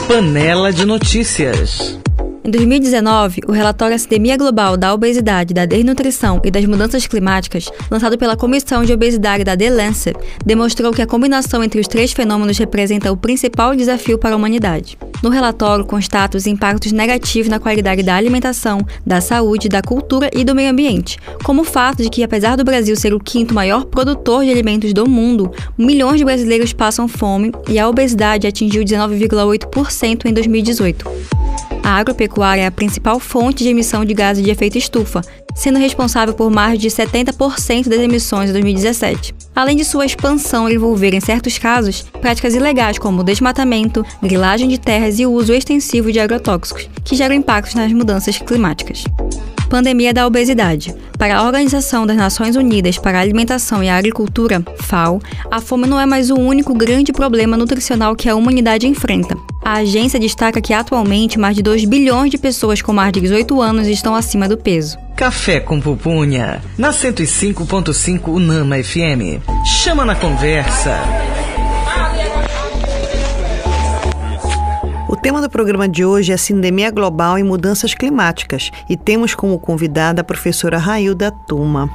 Panela 0.07 0.71
de 0.71 0.85
notícias. 0.85 1.99
Em 2.43 2.49
2019, 2.49 3.41
o 3.47 3.51
relatório 3.51 3.95
Epidemia 3.95 4.37
Global 4.37 4.77
da 4.77 4.93
Obesidade, 4.93 5.53
da 5.53 5.65
Desnutrição 5.65 6.41
e 6.45 6.49
das 6.49 6.65
Mudanças 6.65 7.05
Climáticas, 7.05 7.69
lançado 7.89 8.17
pela 8.17 8.37
Comissão 8.37 8.83
de 8.85 8.93
Obesidade 8.93 9.43
da 9.43 9.55
The 9.55 9.69
Lancet, 9.69 10.17
demonstrou 10.45 10.93
que 10.93 11.01
a 11.01 11.07
combinação 11.07 11.61
entre 11.61 11.81
os 11.81 11.87
três 11.87 12.13
fenômenos 12.13 12.57
representa 12.57 13.11
o 13.11 13.17
principal 13.17 13.75
desafio 13.75 14.17
para 14.17 14.33
a 14.33 14.37
humanidade. 14.37 14.97
No 15.21 15.29
relatório, 15.29 15.85
constata 15.85 16.35
os 16.35 16.47
impactos 16.47 16.91
negativos 16.91 17.47
na 17.47 17.59
qualidade 17.59 18.01
da 18.01 18.15
alimentação, 18.15 18.79
da 19.05 19.21
saúde, 19.21 19.69
da 19.69 19.81
cultura 19.81 20.29
e 20.33 20.43
do 20.43 20.55
meio 20.55 20.71
ambiente, 20.71 21.19
como 21.43 21.61
o 21.61 21.65
fato 21.65 22.01
de 22.01 22.09
que, 22.09 22.23
apesar 22.23 22.55
do 22.55 22.63
Brasil 22.63 22.95
ser 22.95 23.13
o 23.13 23.19
quinto 23.19 23.53
maior 23.53 23.85
produtor 23.85 24.43
de 24.43 24.49
alimentos 24.49 24.93
do 24.93 25.07
mundo, 25.07 25.51
milhões 25.77 26.17
de 26.17 26.25
brasileiros 26.25 26.73
passam 26.73 27.07
fome 27.07 27.51
e 27.69 27.77
a 27.77 27.87
obesidade 27.87 28.47
atingiu 28.47 28.83
19,8% 28.83 30.25
em 30.25 30.33
2018. 30.33 31.40
A 31.83 31.95
agropecuária 31.95 32.61
é 32.61 32.67
a 32.67 32.71
principal 32.71 33.19
fonte 33.19 33.63
de 33.63 33.69
emissão 33.69 34.05
de 34.05 34.13
gases 34.13 34.43
de 34.43 34.51
efeito 34.51 34.77
estufa, 34.77 35.21
sendo 35.55 35.79
responsável 35.79 36.33
por 36.33 36.51
mais 36.51 36.79
de 36.79 36.87
70% 36.87 37.89
das 37.89 37.99
emissões 37.99 38.49
em 38.49 38.53
2017. 38.53 39.33
Além 39.55 39.75
de 39.75 39.83
sua 39.83 40.05
expansão 40.05 40.69
envolver, 40.69 41.13
em 41.13 41.19
certos 41.19 41.57
casos, 41.57 42.05
práticas 42.21 42.53
ilegais 42.53 42.97
como 42.97 43.23
desmatamento, 43.23 44.05
grilagem 44.21 44.67
de 44.67 44.77
terras 44.77 45.19
e 45.19 45.25
o 45.25 45.31
uso 45.31 45.53
extensivo 45.53 46.11
de 46.11 46.19
agrotóxicos, 46.19 46.87
que 47.03 47.15
geram 47.15 47.35
impactos 47.35 47.75
nas 47.75 47.91
mudanças 47.91 48.37
climáticas. 48.37 49.03
Pandemia 49.69 50.13
da 50.13 50.27
obesidade. 50.27 50.93
Para 51.17 51.37
a 51.37 51.45
Organização 51.45 52.05
das 52.05 52.17
Nações 52.17 52.55
Unidas 52.55 52.97
para 52.97 53.17
a 53.17 53.21
Alimentação 53.21 53.83
e 53.83 53.89
a 53.89 53.97
Agricultura, 53.97 54.63
FAO, 54.79 55.21
a 55.49 55.61
fome 55.61 55.87
não 55.87 55.99
é 55.99 56.05
mais 56.05 56.29
o 56.29 56.35
único 56.35 56.73
grande 56.73 57.11
problema 57.13 57.57
nutricional 57.57 58.15
que 58.15 58.29
a 58.29 58.35
humanidade 58.35 58.87
enfrenta. 58.87 59.37
A 59.63 59.73
agência 59.73 60.19
destaca 60.19 60.59
que 60.59 60.73
atualmente 60.73 61.37
mais 61.37 61.55
de 61.55 61.61
2 61.61 61.85
bilhões 61.85 62.31
de 62.31 62.37
pessoas 62.37 62.81
com 62.81 62.91
mais 62.91 63.13
de 63.13 63.21
18 63.21 63.61
anos 63.61 63.87
estão 63.87 64.15
acima 64.15 64.49
do 64.49 64.57
peso. 64.57 64.97
Café 65.15 65.59
com 65.59 65.79
pupunha. 65.79 66.63
Na 66.79 66.89
105.5 66.89 68.27
Unama 68.27 68.81
FM. 68.83 69.39
Chama 69.63 70.03
na 70.03 70.15
conversa. 70.15 70.97
O 75.07 75.15
tema 75.15 75.39
do 75.41 75.49
programa 75.49 75.87
de 75.87 76.03
hoje 76.03 76.31
é 76.31 76.37
Sindemia 76.37 76.89
Global 76.89 77.37
e 77.37 77.43
Mudanças 77.43 77.93
Climáticas 77.93 78.71
e 78.89 78.97
temos 78.97 79.35
como 79.35 79.59
convidada 79.59 80.21
a 80.21 80.23
professora 80.23 80.79
Railda 80.79 81.29
Tuma. 81.47 81.87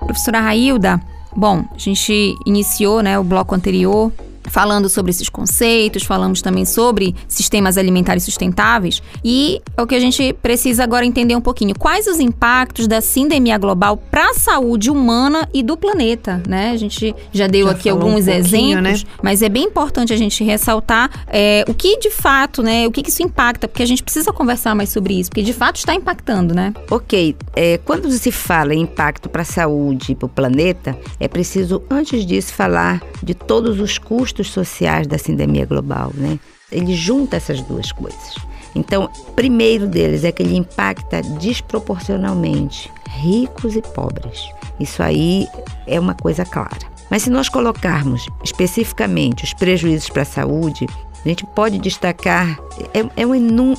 Professora 0.00 0.40
Railda, 0.40 1.00
bom, 1.34 1.64
a 1.74 1.78
gente 1.78 2.34
iniciou 2.44 3.02
né, 3.02 3.18
o 3.18 3.24
bloco 3.24 3.54
anterior 3.54 4.12
falando 4.50 4.88
sobre 4.88 5.10
esses 5.10 5.28
conceitos, 5.28 6.02
falamos 6.02 6.42
também 6.42 6.64
sobre 6.64 7.14
sistemas 7.28 7.78
alimentares 7.78 8.24
sustentáveis 8.24 9.02
e 9.24 9.60
é 9.76 9.82
o 9.82 9.86
que 9.86 9.94
a 9.94 10.00
gente 10.00 10.32
precisa 10.34 10.84
agora 10.84 11.04
entender 11.04 11.34
um 11.34 11.40
pouquinho. 11.40 11.74
Quais 11.78 12.06
os 12.06 12.20
impactos 12.20 12.86
da 12.86 13.00
sindemia 13.00 13.58
global 13.58 13.96
para 13.96 14.30
a 14.30 14.34
saúde 14.34 14.90
humana 14.90 15.48
e 15.52 15.62
do 15.62 15.76
planeta, 15.76 16.42
né? 16.48 16.70
A 16.70 16.76
gente 16.76 17.14
já 17.32 17.46
deu 17.46 17.66
Já 17.66 17.72
aqui 17.72 17.88
alguns 17.88 18.04
um 18.04 18.24
pouquinho, 18.24 18.38
exemplos, 18.38 19.02
né? 19.04 19.10
mas 19.22 19.42
é 19.42 19.48
bem 19.48 19.64
importante 19.64 20.12
a 20.12 20.16
gente 20.16 20.42
ressaltar 20.44 21.10
é, 21.28 21.64
o 21.68 21.74
que 21.74 21.98
de 21.98 22.10
fato, 22.10 22.62
né? 22.62 22.86
O 22.86 22.90
que, 22.90 23.02
que 23.02 23.10
isso 23.10 23.22
impacta, 23.22 23.66
porque 23.66 23.82
a 23.82 23.86
gente 23.86 24.02
precisa 24.02 24.32
conversar 24.32 24.74
mais 24.74 24.90
sobre 24.90 25.14
isso, 25.18 25.30
porque 25.30 25.42
de 25.42 25.52
fato 25.52 25.76
está 25.76 25.94
impactando, 25.94 26.54
né? 26.54 26.72
Ok, 26.90 27.36
é, 27.54 27.78
quando 27.78 28.10
se 28.10 28.30
fala 28.30 28.74
em 28.74 28.82
impacto 28.82 29.28
para 29.28 29.42
a 29.42 29.44
saúde 29.44 30.12
e 30.12 30.14
para 30.14 30.26
o 30.26 30.28
planeta, 30.28 30.96
é 31.18 31.28
preciso, 31.28 31.82
antes 31.90 32.24
disso, 32.26 32.52
falar 32.52 33.02
de 33.22 33.34
todos 33.34 33.80
os 33.80 33.98
custos 33.98 34.33
sociais 34.42 35.06
da 35.06 35.18
sindemia 35.18 35.66
global, 35.66 36.10
né? 36.14 36.38
Ele 36.72 36.94
junta 36.94 37.36
essas 37.36 37.60
duas 37.62 37.92
coisas. 37.92 38.34
Então, 38.74 39.08
primeiro 39.36 39.86
deles 39.86 40.24
é 40.24 40.32
que 40.32 40.42
ele 40.42 40.56
impacta 40.56 41.22
desproporcionalmente 41.22 42.90
ricos 43.08 43.76
e 43.76 43.82
pobres. 43.82 44.48
Isso 44.80 45.02
aí 45.02 45.46
é 45.86 46.00
uma 46.00 46.14
coisa 46.14 46.44
clara. 46.44 46.94
Mas 47.08 47.22
se 47.22 47.30
nós 47.30 47.48
colocarmos 47.48 48.26
especificamente 48.42 49.44
os 49.44 49.54
prejuízos 49.54 50.08
para 50.08 50.22
a 50.22 50.26
saúde, 50.26 50.86
a 51.24 51.28
gente 51.28 51.46
pode 51.46 51.78
destacar, 51.78 52.58
é, 52.92 53.22
é 53.22 53.26
um, 53.26 53.32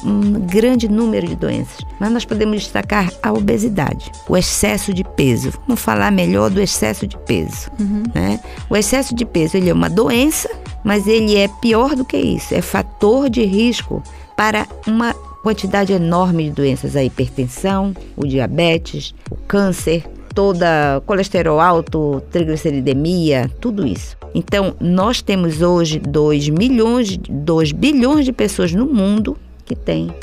um 0.04 0.32
grande 0.46 0.90
número 0.90 1.28
de 1.28 1.36
doenças, 1.36 1.86
mas 2.00 2.12
nós 2.12 2.26
podemos 2.26 2.64
destacar 2.64 3.12
a 3.22 3.32
obesidade, 3.32 4.12
o 4.28 4.36
excesso 4.36 4.94
de 4.94 5.04
peso. 5.04 5.52
Vamos 5.68 5.82
falar 5.82 6.12
melhor 6.12 6.50
do 6.50 6.60
excesso 6.60 7.06
de 7.06 7.18
peso. 7.20 7.70
né? 8.14 8.40
O 8.70 8.76
excesso 8.76 9.14
de 9.14 9.26
peso 9.26 9.58
ele 9.58 9.70
é 9.70 9.74
uma 9.74 9.90
doença, 9.90 10.50
mas 10.84 11.08
ele 11.08 11.36
é 11.36 11.48
pior 11.48 11.96
do 11.96 12.04
que 12.04 12.18
isso, 12.18 12.54
é 12.54 12.62
fator 12.62 13.30
de 13.30 13.44
risco 13.44 14.02
para 14.36 14.68
uma 14.88 15.14
quantidade 15.44 15.94
enorme 15.94 16.46
de 16.46 16.50
doenças, 16.50 16.96
a 16.96 17.04
hipertensão, 17.04 17.94
o 18.18 18.26
diabetes, 18.26 19.14
o 19.30 19.36
câncer, 19.36 20.04
toda 20.36 21.02
colesterol 21.06 21.60
alto, 21.60 22.22
trigliceridemia, 22.30 23.50
tudo 23.62 23.88
isso. 23.88 24.18
Então, 24.36 24.76
nós 24.82 25.22
temos 25.22 25.62
hoje 25.62 25.98
2 25.98 26.50
milhões, 26.50 27.18
2 27.18 27.72
bilhões 27.72 28.26
de 28.26 28.34
pessoas 28.34 28.74
no 28.74 28.86
mundo 28.86 29.38
que 29.66 29.76
têm 29.76 30.14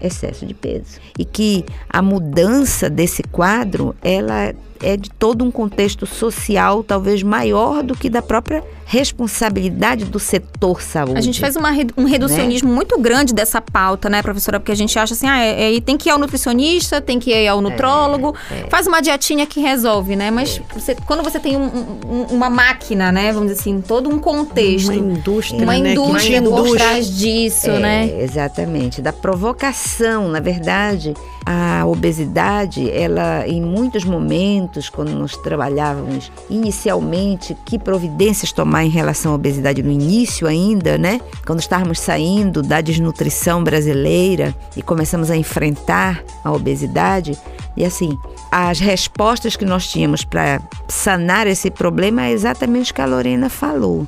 excesso 0.00 0.44
de 0.44 0.52
peso. 0.52 1.00
E 1.18 1.24
que 1.24 1.64
a 1.88 2.02
mudança 2.02 2.90
desse 2.90 3.22
quadro, 3.22 3.96
ela 4.02 4.54
é 4.82 4.96
de 4.96 5.10
todo 5.10 5.44
um 5.44 5.50
contexto 5.50 6.06
social 6.06 6.82
talvez 6.82 7.22
maior 7.22 7.82
do 7.82 7.94
que 7.96 8.10
da 8.10 8.20
própria 8.22 8.62
responsabilidade 8.84 10.04
do 10.04 10.18
setor 10.18 10.82
saúde. 10.82 11.16
A 11.16 11.20
gente 11.20 11.40
faz 11.40 11.56
uma 11.56 11.70
um 11.96 12.04
reducionismo 12.04 12.70
muito 12.72 12.98
grande 13.00 13.32
dessa 13.32 13.60
pauta, 13.60 14.08
né, 14.08 14.22
professora? 14.22 14.58
Porque 14.60 14.72
a 14.72 14.74
gente 14.76 14.98
acha 14.98 15.14
assim, 15.14 15.26
ah, 15.26 15.38
é, 15.42 15.76
é- 15.76 15.80
tem 15.80 15.96
que 15.96 16.08
ir 16.08 16.12
ao 16.12 16.18
nutricionista, 16.18 17.00
tem 17.00 17.18
que 17.18 17.30
ir 17.30 17.48
ao 17.48 17.60
nutrólogo, 17.60 18.34
faz 18.68 18.86
uma 18.86 19.00
dietinha 19.00 19.46
que 19.46 19.60
resolve, 19.60 20.16
né? 20.16 20.30
Mas 20.30 20.60
você- 20.74 20.94
quando 21.06 21.22
você 21.22 21.38
tem 21.40 21.56
um- 21.56 21.98
um- 22.06 22.26
uma 22.34 22.50
máquina, 22.50 23.10
né, 23.12 23.32
vamos 23.32 23.48
dizer 23.48 23.60
assim, 23.60 23.80
todo 23.80 24.08
um 24.10 24.18
contexto, 24.18 24.90
Uma 24.92 24.94
indústria, 24.96 25.62
uma 25.62 25.78
né, 25.78 25.94
que 25.94 26.00
indústria 26.00 26.42
por 26.42 26.76
trás 26.76 27.08
disso, 27.16 27.70
É, 27.70 27.78
né? 27.78 28.22
Exatamente, 28.22 29.00
da 29.00 29.12
provocação. 29.12 30.28
Na 30.28 30.40
verdade, 30.40 31.14
a 31.44 31.84
obesidade, 31.86 32.90
ela 32.90 33.46
em 33.46 33.60
muitos 33.60 34.04
momentos, 34.04 34.88
quando 34.88 35.10
nós 35.10 35.36
trabalhávamos 35.36 36.30
inicialmente, 36.48 37.56
que 37.64 37.78
providências 37.78 38.52
tomar 38.52 38.84
em 38.84 38.88
relação 38.88 39.32
à 39.32 39.34
obesidade? 39.34 39.82
No 39.82 39.90
início 39.90 40.46
ainda, 40.46 40.96
né? 40.96 41.20
Quando 41.46 41.60
estávamos 41.60 42.00
saindo 42.00 42.62
da 42.62 42.80
desnutrição 42.80 43.62
brasileira 43.62 44.54
e 44.76 44.82
começamos 44.82 45.30
a 45.30 45.36
enfrentar 45.36 46.22
a 46.44 46.52
obesidade, 46.52 47.38
e 47.76 47.84
assim, 47.84 48.16
as 48.50 48.80
respostas 48.80 49.56
que 49.56 49.64
nós 49.64 49.86
tínhamos 49.86 50.24
para 50.24 50.60
sanar 50.88 51.46
esse 51.46 51.70
problema 51.70 52.26
é 52.26 52.32
exatamente 52.32 52.92
o 52.92 52.94
que 52.94 53.00
a 53.00 53.06
Lorena 53.06 53.48
falou 53.48 54.06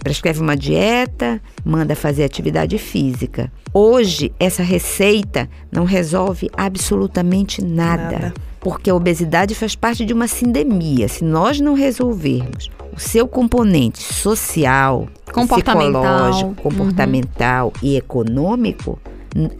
prescreve 0.00 0.40
uma 0.40 0.56
dieta, 0.56 1.40
manda 1.64 1.94
fazer 1.94 2.24
atividade 2.24 2.78
física. 2.78 3.50
Hoje, 3.72 4.32
essa 4.38 4.62
receita 4.62 5.48
não 5.70 5.84
resolve 5.84 6.50
absolutamente 6.56 7.62
nada, 7.64 8.02
Nada. 8.02 8.34
porque 8.60 8.90
a 8.90 8.94
obesidade 8.94 9.54
faz 9.54 9.74
parte 9.74 10.04
de 10.04 10.12
uma 10.12 10.26
sindemia. 10.26 11.08
Se 11.08 11.24
nós 11.24 11.60
não 11.60 11.74
resolvermos 11.74 12.70
o 12.92 12.98
seu 12.98 13.28
componente 13.28 14.02
social, 14.02 15.08
Comportamental. 15.32 16.02
psicológico, 16.02 16.54
comportamental 16.62 17.72
e 17.82 17.96
econômico, 17.96 18.98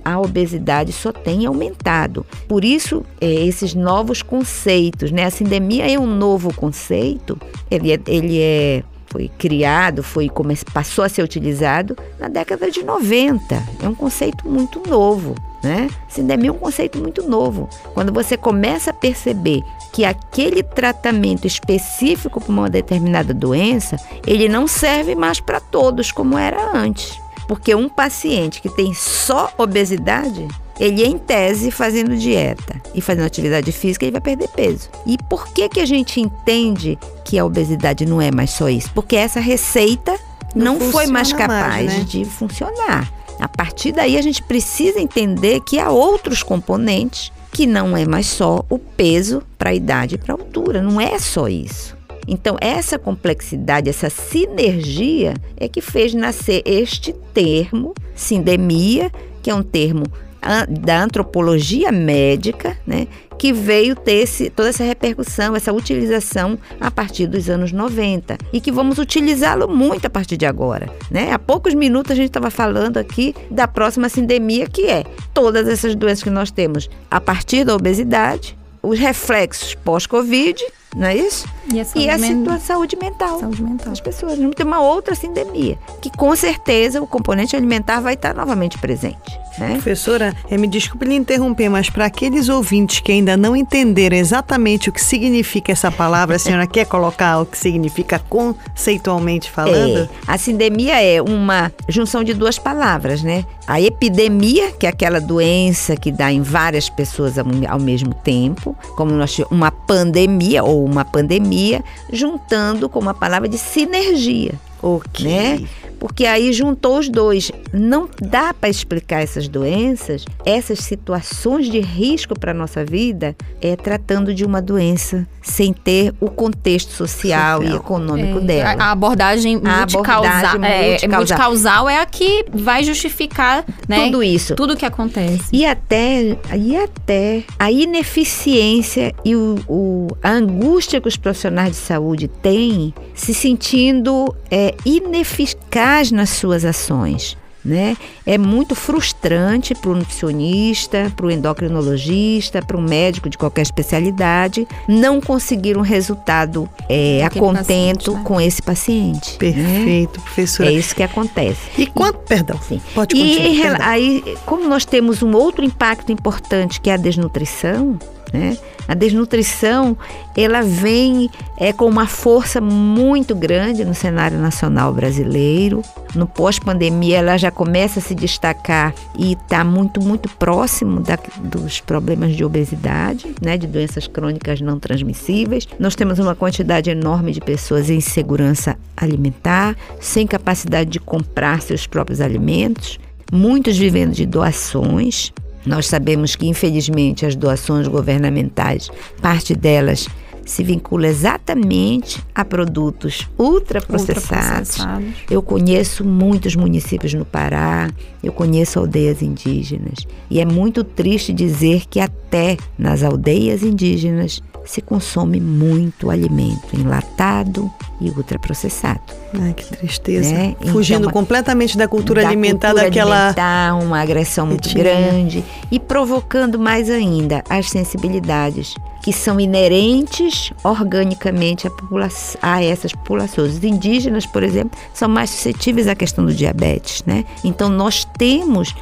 a 0.04 0.18
obesidade 0.20 0.92
só 0.92 1.12
tem 1.12 1.46
aumentado. 1.46 2.26
Por 2.48 2.64
isso, 2.64 3.04
é, 3.20 3.26
esses 3.26 3.74
novos 3.74 4.20
conceitos, 4.22 5.12
né? 5.12 5.24
A 5.24 5.30
sindemia 5.30 5.88
é 5.90 5.98
um 5.98 6.06
novo 6.06 6.52
conceito, 6.52 7.38
ele 7.70 7.92
é, 7.92 8.00
ele 8.08 8.40
é 8.40 8.82
foi 9.10 9.28
criado, 9.36 10.02
foi 10.02 10.30
passou 10.72 11.04
a 11.04 11.08
ser 11.08 11.22
utilizado 11.22 11.96
na 12.18 12.28
década 12.28 12.70
de 12.70 12.82
90. 12.82 13.62
É 13.82 13.88
um 13.88 13.94
conceito 13.94 14.48
muito 14.48 14.80
novo, 14.88 15.34
né? 15.62 15.88
Sindemia 16.08 16.50
é 16.50 16.52
um 16.52 16.58
conceito 16.58 16.98
muito 16.98 17.28
novo. 17.28 17.68
Quando 17.92 18.12
você 18.12 18.36
começa 18.36 18.90
a 18.90 18.94
perceber 18.94 19.62
que 19.92 20.04
aquele 20.04 20.62
tratamento 20.62 21.46
específico 21.46 22.40
para 22.40 22.52
uma 22.52 22.70
determinada 22.70 23.34
doença, 23.34 23.96
ele 24.26 24.48
não 24.48 24.68
serve 24.68 25.14
mais 25.14 25.40
para 25.40 25.58
todos 25.58 26.12
como 26.12 26.38
era 26.38 26.76
antes. 26.76 27.20
Porque 27.50 27.74
um 27.74 27.88
paciente 27.88 28.62
que 28.62 28.68
tem 28.68 28.94
só 28.94 29.52
obesidade, 29.58 30.46
ele 30.78 31.04
em 31.04 31.18
tese 31.18 31.72
fazendo 31.72 32.16
dieta 32.16 32.80
e 32.94 33.00
fazendo 33.00 33.26
atividade 33.26 33.72
física, 33.72 34.04
ele 34.04 34.12
vai 34.12 34.20
perder 34.20 34.46
peso. 34.50 34.88
E 35.04 35.18
por 35.28 35.48
que 35.48 35.68
que 35.68 35.80
a 35.80 35.84
gente 35.84 36.20
entende 36.20 36.96
que 37.24 37.36
a 37.36 37.44
obesidade 37.44 38.06
não 38.06 38.22
é 38.22 38.30
mais 38.30 38.50
só 38.50 38.68
isso? 38.68 38.88
Porque 38.94 39.16
essa 39.16 39.40
receita 39.40 40.16
Não 40.54 40.78
não, 40.78 40.92
foi 40.92 41.08
mais 41.08 41.32
funciona 41.32 41.48
mais, 41.48 41.86
capaz 41.86 41.98
né? 41.98 42.04
de 42.04 42.24
funcionar. 42.24 43.12
A 43.40 43.48
partir 43.48 43.90
daí 43.90 44.16
a 44.16 44.22
gente 44.22 44.44
precisa 44.44 45.00
entender 45.00 45.58
que 45.62 45.80
há 45.80 45.90
outros 45.90 46.44
componentes 46.44 47.32
que 47.50 47.66
não 47.66 47.96
é 47.96 48.06
mais 48.06 48.26
só 48.26 48.64
o 48.70 48.78
peso 48.78 49.42
para 49.58 49.70
a 49.70 49.74
idade 49.74 50.14
e 50.14 50.18
para 50.18 50.34
a 50.34 50.38
altura, 50.38 50.80
não 50.80 51.00
é 51.00 51.18
só 51.18 51.48
isso. 51.48 51.98
Então, 52.32 52.56
essa 52.60 52.96
complexidade, 52.96 53.88
essa 53.90 54.08
sinergia 54.08 55.34
é 55.56 55.66
que 55.68 55.80
fez 55.80 56.14
nascer 56.14 56.62
este 56.64 57.12
termo, 57.34 57.92
sindemia, 58.14 59.10
que 59.42 59.50
é 59.50 59.54
um 59.54 59.62
termo 59.64 60.04
a- 60.40 60.64
da 60.64 61.02
antropologia 61.02 61.92
médica, 61.92 62.74
né, 62.86 63.06
que 63.36 63.52
veio 63.52 63.94
ter 63.94 64.22
esse- 64.22 64.48
toda 64.48 64.68
essa 64.70 64.84
repercussão, 64.84 65.54
essa 65.56 65.72
utilização 65.72 66.56
a 66.80 66.90
partir 66.90 67.26
dos 67.26 67.50
anos 67.50 67.72
90 67.72 68.38
e 68.52 68.60
que 68.60 68.70
vamos 68.72 68.98
utilizá-lo 68.98 69.68
muito 69.68 70.06
a 70.06 70.10
partir 70.10 70.36
de 70.38 70.46
agora. 70.46 70.88
Né? 71.10 71.30
Há 71.32 71.38
poucos 71.38 71.74
minutos 71.74 72.12
a 72.12 72.14
gente 72.14 72.28
estava 72.28 72.50
falando 72.50 72.96
aqui 72.96 73.34
da 73.50 73.66
próxima 73.68 74.08
sindemia, 74.08 74.66
que 74.66 74.86
é 74.86 75.04
todas 75.34 75.66
essas 75.68 75.94
doenças 75.94 76.22
que 76.22 76.30
nós 76.30 76.50
temos 76.50 76.88
a 77.10 77.20
partir 77.20 77.64
da 77.64 77.74
obesidade, 77.74 78.56
os 78.82 78.98
reflexos 78.98 79.74
pós-Covid, 79.74 80.62
não 80.96 81.06
é 81.06 81.16
isso? 81.16 81.46
E 81.72 81.78
a 81.80 81.84
saúde, 81.84 82.06
E 82.06 82.10
a 82.10 82.18
men- 82.18 82.44
saúde 82.60 82.96
mental 83.00 83.40
saúde 83.40 83.62
mental. 83.62 83.88
das 83.90 84.00
pessoas. 84.00 84.38
Vamos 84.38 84.54
ter 84.56 84.64
uma 84.64 84.80
outra 84.80 85.14
sindemia, 85.14 85.78
que 86.00 86.10
com 86.10 86.34
certeza 86.34 87.00
o 87.00 87.06
componente 87.06 87.54
alimentar 87.54 88.00
vai 88.00 88.14
estar 88.14 88.34
novamente 88.34 88.76
presente. 88.78 89.38
Né? 89.58 89.72
Professora, 89.74 90.34
eh, 90.50 90.56
me 90.56 90.66
desculpe 90.66 91.04
lhe 91.04 91.14
interromper, 91.14 91.68
mas 91.68 91.90
para 91.90 92.06
aqueles 92.06 92.48
ouvintes 92.48 93.00
que 93.00 93.12
ainda 93.12 93.36
não 93.36 93.54
entenderam 93.54 94.16
exatamente 94.16 94.88
o 94.88 94.92
que 94.92 95.02
significa 95.02 95.70
essa 95.72 95.90
palavra, 95.90 96.36
a 96.36 96.38
senhora 96.38 96.66
quer 96.68 96.86
colocar 96.86 97.40
o 97.40 97.46
que 97.46 97.58
significa 97.58 98.18
conceitualmente 98.18 99.50
falando? 99.50 99.98
É, 99.98 100.08
a 100.26 100.38
sindemia 100.38 101.02
é 101.02 101.20
uma 101.20 101.70
junção 101.88 102.24
de 102.24 102.32
duas 102.32 102.58
palavras, 102.58 103.22
né? 103.22 103.44
A 103.66 103.80
epidemia, 103.80 104.72
que 104.72 104.86
é 104.86 104.88
aquela 104.88 105.20
doença 105.20 105.94
que 105.94 106.10
dá 106.10 106.32
em 106.32 106.42
várias 106.42 106.88
pessoas 106.88 107.34
ao, 107.38 107.78
mesmo 107.78 108.14
tempo, 108.14 108.76
como 108.96 109.12
nós 109.12 109.38
uma 109.50 109.70
pandemia 109.70 110.64
ou 110.64 110.79
uma 110.84 111.04
pandemia, 111.04 111.82
juntando 112.12 112.88
com 112.88 112.98
uma 112.98 113.14
palavra 113.14 113.48
de 113.48 113.58
sinergia. 113.58 114.54
Ok. 114.82 115.24
Né? 115.26 115.62
Porque 115.98 116.24
aí 116.24 116.50
juntou 116.54 116.98
os 116.98 117.10
dois. 117.10 117.52
Não 117.74 118.08
dá 118.22 118.54
para 118.54 118.70
explicar 118.70 119.22
essas 119.22 119.46
doenças, 119.48 120.24
essas 120.46 120.78
situações 120.78 121.66
de 121.70 121.78
risco 121.78 122.38
para 122.38 122.52
a 122.52 122.54
nossa 122.54 122.82
vida, 122.82 123.36
é 123.60 123.76
tratando 123.76 124.32
de 124.32 124.42
uma 124.42 124.62
doença 124.62 125.26
sem 125.42 125.74
ter 125.74 126.14
o 126.18 126.30
contexto 126.30 126.90
social, 126.92 127.62
e 127.62 127.66
Social. 127.66 127.80
econômico 127.82 128.38
É, 128.38 128.40
dela. 128.40 128.70
A 128.82 128.84
a 128.86 128.90
abordagem 128.92 129.56
A 129.62 129.78
multicausal, 129.80 130.22
abordagem 130.32 130.64
é, 130.64 130.78
é, 130.84 130.88
multicausal. 130.88 131.18
multicausal 131.18 131.88
é 131.88 131.98
a 132.00 132.06
que 132.06 132.46
vai 132.52 132.82
justificar 132.82 133.64
né, 133.86 134.04
Tudo 134.06 134.22
isso. 134.22 134.54
tudo 134.54 134.76
que 134.76 134.86
acontece. 134.86 135.44
E 135.52 135.66
até, 135.66 136.36
e 136.58 136.76
até 136.76 137.42
a 137.58 137.70
ineficiência 137.70 139.14
e 139.24 139.34
o, 139.36 139.56
o- 139.68 140.08
a 140.22 140.30
angústia 140.30 141.00
que 141.00 141.08
os 141.08 141.16
profissionais 141.16 141.70
de 141.72 141.76
saúde 141.76 142.28
têm 142.28 142.94
se 143.14 143.34
sentindo 143.34 144.34
é, 144.50 144.69
ineficaz 144.84 146.10
nas 146.10 146.30
suas 146.30 146.64
ações. 146.64 147.36
Né? 147.62 147.94
É 148.24 148.38
muito 148.38 148.74
frustrante 148.74 149.74
para 149.74 149.90
o 149.90 149.94
nutricionista, 149.94 151.12
para 151.14 151.26
o 151.26 151.30
endocrinologista, 151.30 152.62
para 152.62 152.74
o 152.74 152.80
médico 152.80 153.28
de 153.28 153.36
qualquer 153.36 153.60
especialidade 153.60 154.66
não 154.88 155.20
conseguir 155.20 155.76
um 155.76 155.82
resultado 155.82 156.66
é, 156.88 157.22
a 157.22 157.28
contento 157.28 158.14
né? 158.14 158.22
com 158.24 158.40
esse 158.40 158.62
paciente. 158.62 159.32
né? 159.32 159.52
Perfeito, 159.52 160.20
professora. 160.22 160.70
É 160.70 160.72
isso 160.72 160.94
que 160.96 161.02
acontece. 161.02 161.60
E 161.76 161.86
quanto, 161.86 162.20
perdão, 162.20 162.58
Sim. 162.66 162.80
pode 162.94 163.14
e 163.14 163.20
continuar. 163.20 163.52
rela- 163.52 163.76
perdão. 163.76 163.88
aí, 163.92 164.36
como 164.46 164.66
nós 164.66 164.86
temos 164.86 165.22
um 165.22 165.34
outro 165.36 165.62
impacto 165.62 166.10
importante 166.10 166.80
que 166.80 166.88
é 166.88 166.94
a 166.94 166.96
desnutrição, 166.96 167.98
né? 168.32 168.56
A 168.90 168.94
desnutrição, 168.94 169.96
ela 170.36 170.62
vem 170.62 171.30
é, 171.56 171.72
com 171.72 171.86
uma 171.86 172.08
força 172.08 172.60
muito 172.60 173.36
grande 173.36 173.84
no 173.84 173.94
cenário 173.94 174.36
nacional 174.36 174.92
brasileiro. 174.92 175.80
No 176.12 176.26
pós-pandemia, 176.26 177.18
ela 177.18 177.36
já 177.36 177.52
começa 177.52 178.00
a 178.00 178.02
se 178.02 178.16
destacar 178.16 178.92
e 179.16 179.34
está 179.34 179.62
muito, 179.62 180.02
muito 180.02 180.28
próximo 180.30 180.98
da- 180.98 181.16
dos 181.40 181.80
problemas 181.80 182.34
de 182.34 182.44
obesidade, 182.44 183.32
né? 183.40 183.56
De 183.56 183.68
doenças 183.68 184.08
crônicas 184.08 184.60
não 184.60 184.76
transmissíveis. 184.80 185.68
Nós 185.78 185.94
temos 185.94 186.18
uma 186.18 186.34
quantidade 186.34 186.90
enorme 186.90 187.30
de 187.30 187.40
pessoas 187.40 187.88
em 187.90 187.98
insegurança 187.98 188.76
alimentar, 188.96 189.76
sem 190.00 190.26
capacidade 190.26 190.90
de 190.90 190.98
comprar 190.98 191.62
seus 191.62 191.86
próprios 191.86 192.20
alimentos 192.20 192.98
muitos 193.32 193.78
vivendo 193.78 194.12
de 194.12 194.26
doações. 194.26 195.32
Nós 195.64 195.86
sabemos 195.86 196.34
que, 196.36 196.46
infelizmente, 196.46 197.26
as 197.26 197.36
doações 197.36 197.86
governamentais, 197.86 198.90
parte 199.20 199.54
delas 199.54 200.08
se 200.50 200.64
vincula 200.64 201.06
exatamente 201.06 202.20
a 202.34 202.44
produtos 202.44 203.28
ultraprocessados. 203.38 204.78
Ultraprocessados. 204.78 205.14
Eu 205.30 205.42
conheço 205.42 206.04
muitos 206.04 206.56
municípios 206.56 207.14
no 207.14 207.24
Pará, 207.24 207.88
eu 208.22 208.32
conheço 208.32 208.78
aldeias 208.78 209.22
indígenas. 209.22 210.06
E 210.28 210.40
é 210.40 210.44
muito 210.44 210.82
triste 210.82 211.32
dizer 211.32 211.84
que 211.88 212.00
até 212.00 212.56
nas 212.76 213.02
aldeias 213.02 213.62
indígenas 213.62 214.42
se 214.70 214.80
consome 214.80 215.40
muito 215.40 216.10
alimento 216.10 216.74
enlatado 216.78 217.68
e 218.00 218.08
ultraprocessado. 218.10 219.00
Ai, 219.40 219.52
que 219.52 219.64
tristeza. 219.64 220.32
né? 220.32 220.54
Fugindo 220.72 221.00
Então, 221.00 221.12
completamente 221.12 221.76
da 221.76 221.88
cultura 221.88 222.22
da 222.22 222.28
alimentar 222.28 222.68
cultura 222.68 222.84
daquela. 222.88 223.16
alimentar, 223.26 223.74
uma 223.82 224.00
agressão 224.00 224.46
muito 224.46 224.72
grande 224.72 225.44
e 225.72 225.78
provocando 225.80 226.58
mais 226.58 226.88
ainda 226.88 227.42
as 227.48 227.68
sensibilidades 227.68 228.74
que 229.02 229.12
são 229.14 229.40
inerentes 229.40 230.52
organicamente 230.62 231.68
popula- 231.70 232.08
a 232.42 232.62
essas 232.62 232.92
populações. 232.92 233.54
Os 233.54 233.64
indígenas, 233.64 234.26
por 234.26 234.42
exemplo, 234.42 234.78
são 234.92 235.08
mais 235.08 235.30
suscetíveis 235.30 235.88
à 235.88 235.94
questão 235.94 236.24
do 236.26 236.34
diabetes, 236.34 237.02
né? 237.06 237.24
Então 237.42 237.68
nós 237.70 238.04
temos 238.18 238.74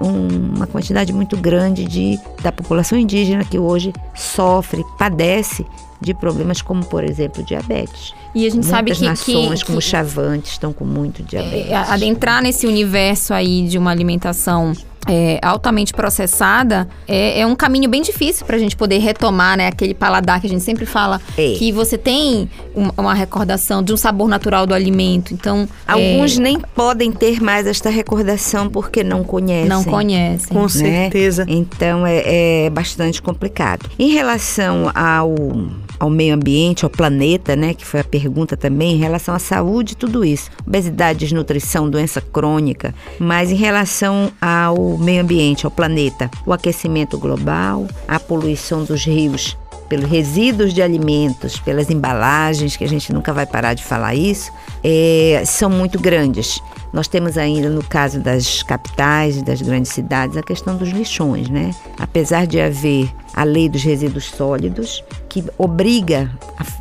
um- 0.00 0.54
uma 0.56 0.66
quantidade 0.68 1.12
muito 1.12 1.36
grande 1.36 1.84
de, 1.84 2.18
da 2.40 2.52
população 2.52 2.96
indígena 2.96 3.44
que 3.44 3.58
hoje 3.58 3.92
sofre, 4.14 4.84
padece 4.96 5.17
de 6.00 6.14
problemas 6.14 6.62
como, 6.62 6.84
por 6.84 7.04
exemplo, 7.04 7.42
diabetes. 7.42 8.14
E 8.34 8.46
a 8.46 8.50
gente 8.50 8.66
sabe 8.66 8.90
Muitas 8.92 8.98
que, 9.24 9.32
nações, 9.32 9.60
que, 9.62 9.66
como 9.66 9.78
que 9.78 9.84
Chavantes, 9.84 10.52
estão 10.52 10.72
com 10.72 10.84
muito 10.84 11.22
diabetes. 11.22 11.70
é, 11.70 11.74
adentrar 11.74 12.42
nesse 12.42 12.66
universo 12.66 13.34
aí 13.34 13.66
de 13.66 13.76
uma 13.78 13.90
alimentação 13.90 14.72
é, 15.08 15.38
altamente 15.42 15.92
processada 15.92 16.88
é, 17.06 17.40
é 17.40 17.46
um 17.46 17.54
caminho 17.56 17.88
bem 17.88 18.02
difícil 18.02 18.44
para 18.46 18.56
a 18.56 18.58
gente 18.58 18.76
poder 18.76 18.98
retomar, 18.98 19.56
né? 19.56 19.68
Aquele 19.68 19.94
paladar 19.94 20.40
que 20.40 20.46
a 20.46 20.50
gente 20.50 20.62
sempre 20.62 20.84
fala 20.86 21.20
É. 21.36 21.54
que 21.58 21.72
você 21.72 21.96
tem 21.96 22.48
um- 22.76 22.90
uma 22.96 23.14
recordação 23.14 23.82
de 23.82 23.92
um 23.92 23.96
sabor 23.96 24.28
natural 24.28 24.66
do 24.66 24.74
alimento. 24.74 25.32
Então, 25.34 25.68
Alguns 25.86 26.36
é, 26.38 26.40
nem 26.40 26.60
podem 26.74 27.10
ter 27.12 27.40
mais 27.40 27.66
esta 27.66 27.88
recordação 27.90 28.68
porque 28.68 29.02
não 29.02 29.24
conhecem. 29.24 29.68
não 29.68 29.82
conhecem. 29.84 30.48
Com 30.48 30.62
né? 30.62 30.68
certeza. 30.68 31.44
Então 31.48 32.06
é, 32.06 32.66
é 32.66 32.70
bastante 32.70 33.22
complicado. 33.22 33.88
Em 33.98 34.10
relação 34.10 34.90
ao, 34.94 35.34
ao 35.98 36.10
meio 36.10 36.34
ambiente, 36.34 36.84
ao 36.84 36.90
planeta, 36.90 37.56
né, 37.56 37.74
que 37.74 37.84
foi 37.84 38.00
a 38.00 38.04
pergunta 38.04 38.56
também, 38.56 38.94
em 38.94 38.98
relação 38.98 39.34
à 39.34 39.38
saúde, 39.38 39.96
tudo 39.96 40.24
isso, 40.24 40.50
obesidade, 40.66 41.20
desnutrição, 41.20 41.88
doença 41.88 42.20
crônica, 42.20 42.94
mas 43.18 43.50
em 43.50 43.56
relação 43.56 44.30
ao 44.40 44.96
meio 44.98 45.22
ambiente, 45.22 45.64
ao 45.64 45.70
planeta, 45.70 46.30
o 46.46 46.52
aquecimento 46.52 47.18
global, 47.18 47.86
a 48.06 48.18
poluição 48.20 48.84
dos 48.84 49.04
rios 49.04 49.56
pelos 49.88 50.08
resíduos 50.08 50.74
de 50.74 50.82
alimentos, 50.82 51.58
pelas 51.58 51.90
embalagens, 51.90 52.76
que 52.76 52.84
a 52.84 52.88
gente 52.88 53.12
nunca 53.12 53.32
vai 53.32 53.46
parar 53.46 53.74
de 53.74 53.82
falar 53.82 54.14
isso, 54.14 54.52
é, 54.84 55.42
são 55.46 55.70
muito 55.70 55.98
grandes. 55.98 56.60
Nós 56.98 57.06
temos 57.06 57.38
ainda, 57.38 57.70
no 57.70 57.84
caso 57.84 58.18
das 58.18 58.60
capitais 58.64 59.36
e 59.36 59.44
das 59.44 59.62
grandes 59.62 59.92
cidades, 59.92 60.36
a 60.36 60.42
questão 60.42 60.76
dos 60.76 60.88
lixões, 60.88 61.48
né? 61.48 61.72
Apesar 61.96 62.44
de 62.44 62.60
haver 62.60 63.08
a 63.34 63.44
lei 63.44 63.68
dos 63.68 63.84
resíduos 63.84 64.24
sólidos, 64.24 65.04
que 65.28 65.44
obriga 65.56 66.28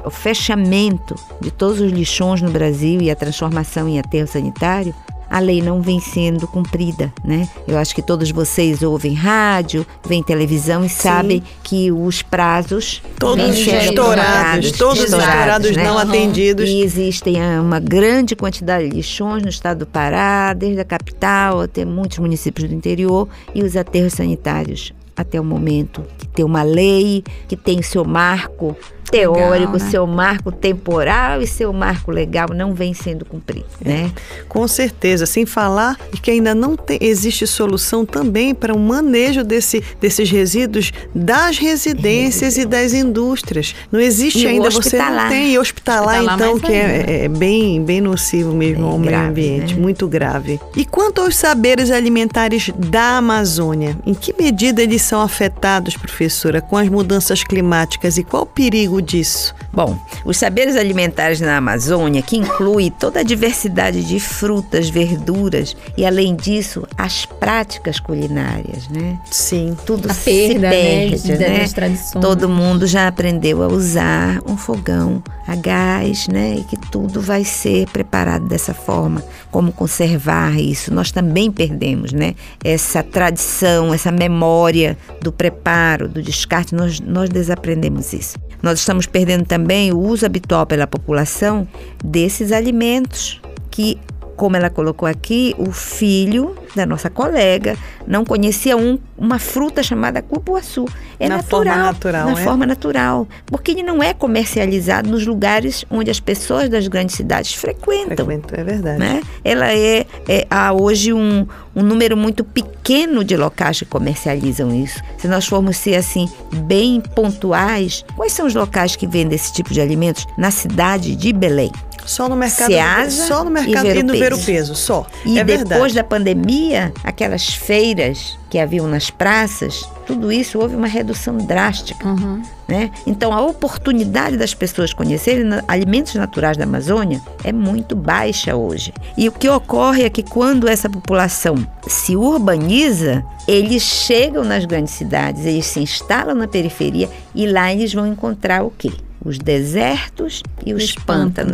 o 0.04 0.10
fechamento 0.10 1.14
de 1.40 1.52
todos 1.52 1.80
os 1.80 1.92
lixões 1.92 2.42
no 2.42 2.50
Brasil 2.50 3.00
e 3.00 3.12
a 3.12 3.16
transformação 3.16 3.88
em 3.88 4.00
aterro 4.00 4.28
sanitário, 4.28 4.92
a 5.30 5.40
lei 5.40 5.62
não 5.62 5.82
vem 5.82 6.00
sendo 6.00 6.48
cumprida, 6.48 7.14
né? 7.24 7.48
Eu 7.68 7.78
acho 7.78 7.94
que 7.94 8.02
todos 8.02 8.32
vocês 8.32 8.82
ouvem 8.82 9.14
rádio, 9.14 9.86
veem 10.06 10.24
televisão 10.24 10.84
e 10.86 10.90
sabem 10.90 11.44
que 11.64 11.92
os 11.92 12.22
prazos 12.22 13.02
Todos 13.20 13.58
estourados, 13.58 14.72
todos 14.72 15.04
estourados, 15.04 15.76
né? 15.76 15.84
não 15.84 15.98
Aham. 15.98 16.10
atendidos. 16.10 16.70
E 16.70 16.82
existem 16.82 17.42
ah, 17.42 17.62
uma 17.62 17.80
grande 17.80 18.36
quantidade 18.36 18.90
de 18.90 18.96
lixões 18.96 19.44
no 19.44 19.50
estado 19.50 19.80
do 19.80 19.86
Pará, 19.86 20.54
desde 20.54 20.80
a 20.80 20.86
capital 20.86 21.62
até 21.62 21.84
muitos 21.84 22.20
municípios 22.20 22.70
do 22.70 22.76
interior, 22.76 23.28
e 23.54 23.64
os 23.64 23.76
aterros 23.76 24.14
sanitários 24.14 24.94
até 25.18 25.40
o 25.42 25.44
momento 25.44 26.04
que 26.18 26.28
tem 26.28 26.46
uma 26.46 26.62
lei, 26.64 27.24
que 27.48 27.56
tem 27.58 27.82
seu 27.82 28.06
marco 28.06 28.78
teórico, 29.10 29.72
Legal, 29.72 29.86
né? 29.86 29.90
seu 29.90 30.06
marco 30.06 30.52
temporal 30.52 31.42
e 31.42 31.48
seu 31.48 31.72
marco 31.72 32.12
legal 32.12 32.48
não 32.54 32.74
vem 32.74 32.94
sendo 32.94 33.24
cumprido, 33.24 33.66
né? 33.80 34.12
Com 34.50 34.68
certeza, 34.68 35.26
sem 35.26 35.46
falar 35.46 35.98
que 36.22 36.30
ainda 36.30 36.54
não 36.54 36.76
tem- 36.76 36.98
existe 37.00 37.48
solução 37.48 38.06
também 38.06 38.54
para 38.54 38.76
o 38.76 38.78
manejo 38.80 39.46
desse, 39.46 39.82
desses 40.02 40.30
resíduos 40.30 40.92
das 41.16 41.58
residências 41.58 42.58
e 42.58 42.66
das 42.66 42.92
indústrias. 42.92 43.74
Não 43.90 43.98
existe 44.02 44.40
E 44.44 44.48
ainda, 44.48 44.70
você 44.70 44.98
não 44.98 45.30
tem. 45.30 45.58
Hospitalar, 45.58 46.20
Hospitalar 46.20 46.36
então, 46.36 46.60
que 46.60 46.74
ainda. 46.74 47.10
é, 47.10 47.24
é 47.24 47.28
bem, 47.30 47.82
bem 47.82 48.02
nocivo 48.02 48.54
mesmo 48.54 48.86
ao 48.88 48.98
meio 48.98 49.10
grave, 49.10 49.30
ambiente, 49.30 49.74
né? 49.76 49.82
muito 49.82 50.06
grave. 50.06 50.60
E 50.76 50.84
quanto 50.84 51.22
aos 51.22 51.38
saberes 51.38 51.92
alimentares 51.92 52.72
da 52.78 53.20
Amazônia, 53.20 53.98
em 54.06 54.14
que 54.14 54.34
medida 54.38 54.84
eles 54.84 55.02
são 55.08 55.22
afetados, 55.22 55.96
professora, 55.96 56.62
com 56.62 56.76
as 56.78 56.90
mudanças 56.90 57.44
climáticas 57.44 58.18
e 58.18 58.24
qual 58.24 58.44
o 58.44 58.46
perigo 58.46 59.02
disso? 59.02 59.56
Bom, 59.74 59.98
os 60.26 60.38
saberes 60.38 60.76
alimentares 60.76 61.40
na 61.40 61.58
Amazônia, 61.58 62.22
que 62.22 62.36
inclui 62.38 62.90
toda 62.92 63.22
a 63.22 63.24
diversidade 63.24 64.04
de 64.04 64.20
frutas, 64.20 64.90
verduras 64.90 65.76
e, 65.96 66.06
além 66.06 66.36
disso, 66.36 66.84
as 66.98 67.26
práticas 67.26 68.00
culinárias, 68.00 68.88
né? 68.90 69.18
Sim. 69.32 69.78
Tudo 69.86 70.10
A 70.12 70.14
se 70.14 70.24
perda, 70.26 70.70
né, 70.70 70.72
perde, 70.72 71.22
de- 71.22 71.38
né? 71.38 71.60
das 71.60 71.74
tradições. 71.74 72.22
Todo 72.26 72.50
mundo 72.50 72.86
já 72.86 73.08
aprendeu 73.08 73.64
a 73.64 73.68
usar 73.68 74.42
um 74.46 74.58
fogão 74.58 75.24
a 75.48 75.56
gás, 75.56 76.28
né? 76.28 76.56
E 76.60 76.64
que 76.64 76.76
tudo 76.90 77.22
vai 77.22 77.46
ser 77.46 77.88
preparado 77.90 78.48
dessa 78.48 78.74
forma. 78.74 79.24
Como 79.50 79.72
conservar 79.72 80.60
isso? 80.60 80.94
Nós 80.94 81.12
também 81.12 81.50
perdemos, 81.52 82.12
né? 82.12 82.36
Essa 82.64 83.02
tradição, 83.02 83.94
essa 83.94 84.12
memória 84.12 84.97
do 85.22 85.32
preparo, 85.32 86.08
do 86.08 86.22
descarte, 86.22 86.76
nós, 86.76 87.00
nós 87.00 87.30
desaprendemos 87.30 88.14
isso. 88.14 88.38
Nós 88.62 88.80
estamos 88.80 89.06
perdendo 89.06 89.46
também 89.46 89.92
o 89.92 90.00
uso 90.00 90.26
habitual 90.26 90.66
pela 90.66 90.88
população 90.88 91.68
desses 92.04 92.52
alimentos 92.52 93.42
que 93.70 94.00
como 94.38 94.56
ela 94.56 94.70
colocou 94.70 95.08
aqui, 95.08 95.54
o 95.58 95.72
filho 95.72 96.56
da 96.76 96.86
nossa 96.86 97.10
colega 97.10 97.76
não 98.08 98.24
conhecia 98.24 98.78
um- 98.78 99.00
uma 99.18 99.40
fruta 99.40 99.82
chamada 99.82 100.22
cupuaçu. 100.22 100.86
É 101.20 101.28
Na 101.28 101.38
natural. 101.38 101.64
forma 101.66 101.84
natural, 101.84 102.26
Na 102.32 102.40
é? 102.40 102.44
forma 102.44 102.66
natural. 102.68 103.28
Porque 103.48 103.72
ele 103.72 103.82
não 103.82 104.02
é 104.04 104.14
comercializado 104.14 105.10
nos 105.10 105.26
lugares 105.26 105.84
onde 105.90 106.12
as 106.12 106.20
pessoas 106.20 106.70
das 106.70 106.88
grandes 106.88 107.16
cidades 107.16 107.56
frequentam. 107.56 108.16
Frequento, 108.28 108.54
é 108.56 108.64
verdade. 108.64 109.00
Né? 109.00 109.22
Ela 109.44 109.74
é, 109.74 110.06
é- 110.30 110.46
há 110.50 110.72
hoje 110.72 111.12
um, 111.12 111.48
um 111.76 111.82
número 111.82 112.16
muito 112.16 112.44
pequeno 112.44 113.24
de 113.24 113.36
locais 113.36 113.80
que 113.80 113.86
comercializam 113.86 114.74
isso. 114.74 115.02
Se 115.18 115.28
nós 115.28 115.48
formos 115.48 115.78
ser 115.78 115.96
assim 115.96 116.30
bem 116.54 117.02
pontuais, 117.16 118.06
quais 118.16 118.34
são 118.34 118.46
os 118.46 118.54
locais 118.54 118.96
que 118.96 119.08
vendem 119.08 119.36
esse 119.36 119.52
tipo 119.52 119.74
de 119.74 119.82
alimentos 119.82 120.26
na 120.38 120.52
cidade 120.52 121.16
de 121.16 121.34
Belém? 121.34 121.72
Só 122.08 122.30
no 122.30 122.38
mercado, 122.38 122.72
Ceasa 122.72 123.28
só 123.28 123.44
no 123.44 123.50
e 123.50 123.54
mercado 123.54 123.88
e, 123.88 124.02
no 124.02 124.14
Ver-o-Peso. 124.14 124.18
ver 124.18 124.34
o 124.34 124.46
peso, 124.46 124.76
só. 124.76 125.06
E 125.26 125.38
é 125.38 125.44
depois 125.44 125.68
verdade. 125.68 125.94
da 125.94 126.04
pandemia, 126.06 126.94
aquelas 127.04 127.54
feiras 127.54 128.40
que 128.50 128.58
haviam 128.58 128.88
nas 128.88 129.10
praças, 129.10 129.88
tudo 130.06 130.32
isso 130.32 130.58
houve 130.58 130.74
uma 130.74 130.88
redução 130.88 131.38
drástica. 131.38 132.08
Uhum. 132.08 132.42
Né? 132.66 132.92
Então, 133.06 133.34
a 133.34 133.42
oportunidade 133.42 134.38
das 134.38 134.54
pessoas 134.54 134.94
conhecerem 134.94 135.46
alimentos 135.68 136.16
naturais 136.16 136.56
da 136.56 136.64
Amazônia 136.64 137.22
é 137.44 137.52
muito 137.52 137.94
baixa 137.94 138.56
hoje. 138.56 138.94
E 139.18 139.28
o 139.28 139.32
que 139.34 139.50
ocorre 139.50 140.04
é 140.04 140.10
que 140.10 140.24
quando 140.24 140.68
essa 140.68 140.90
população 140.90 141.56
se 141.88 142.16
urbaniza, 142.16 143.24
eles 143.46 143.84
chegam 143.84 144.46
nas 144.46 144.64
grandes 144.64 144.94
cidades, 144.94 145.46
eles 145.46 145.66
se 145.66 145.82
instalam 145.82 146.36
na 146.36 146.48
periferia 146.48 147.10
e 147.36 147.46
lá 147.48 147.74
eles 147.74 147.94
vão 147.94 148.08
encontrar 148.08 148.64
o 148.64 148.72
quê? 148.72 148.92
Os 149.28 149.38
desertos 149.38 150.42
e 150.66 150.74
os, 150.74 150.84
Os 150.86 150.96
pântanos. 150.96 151.08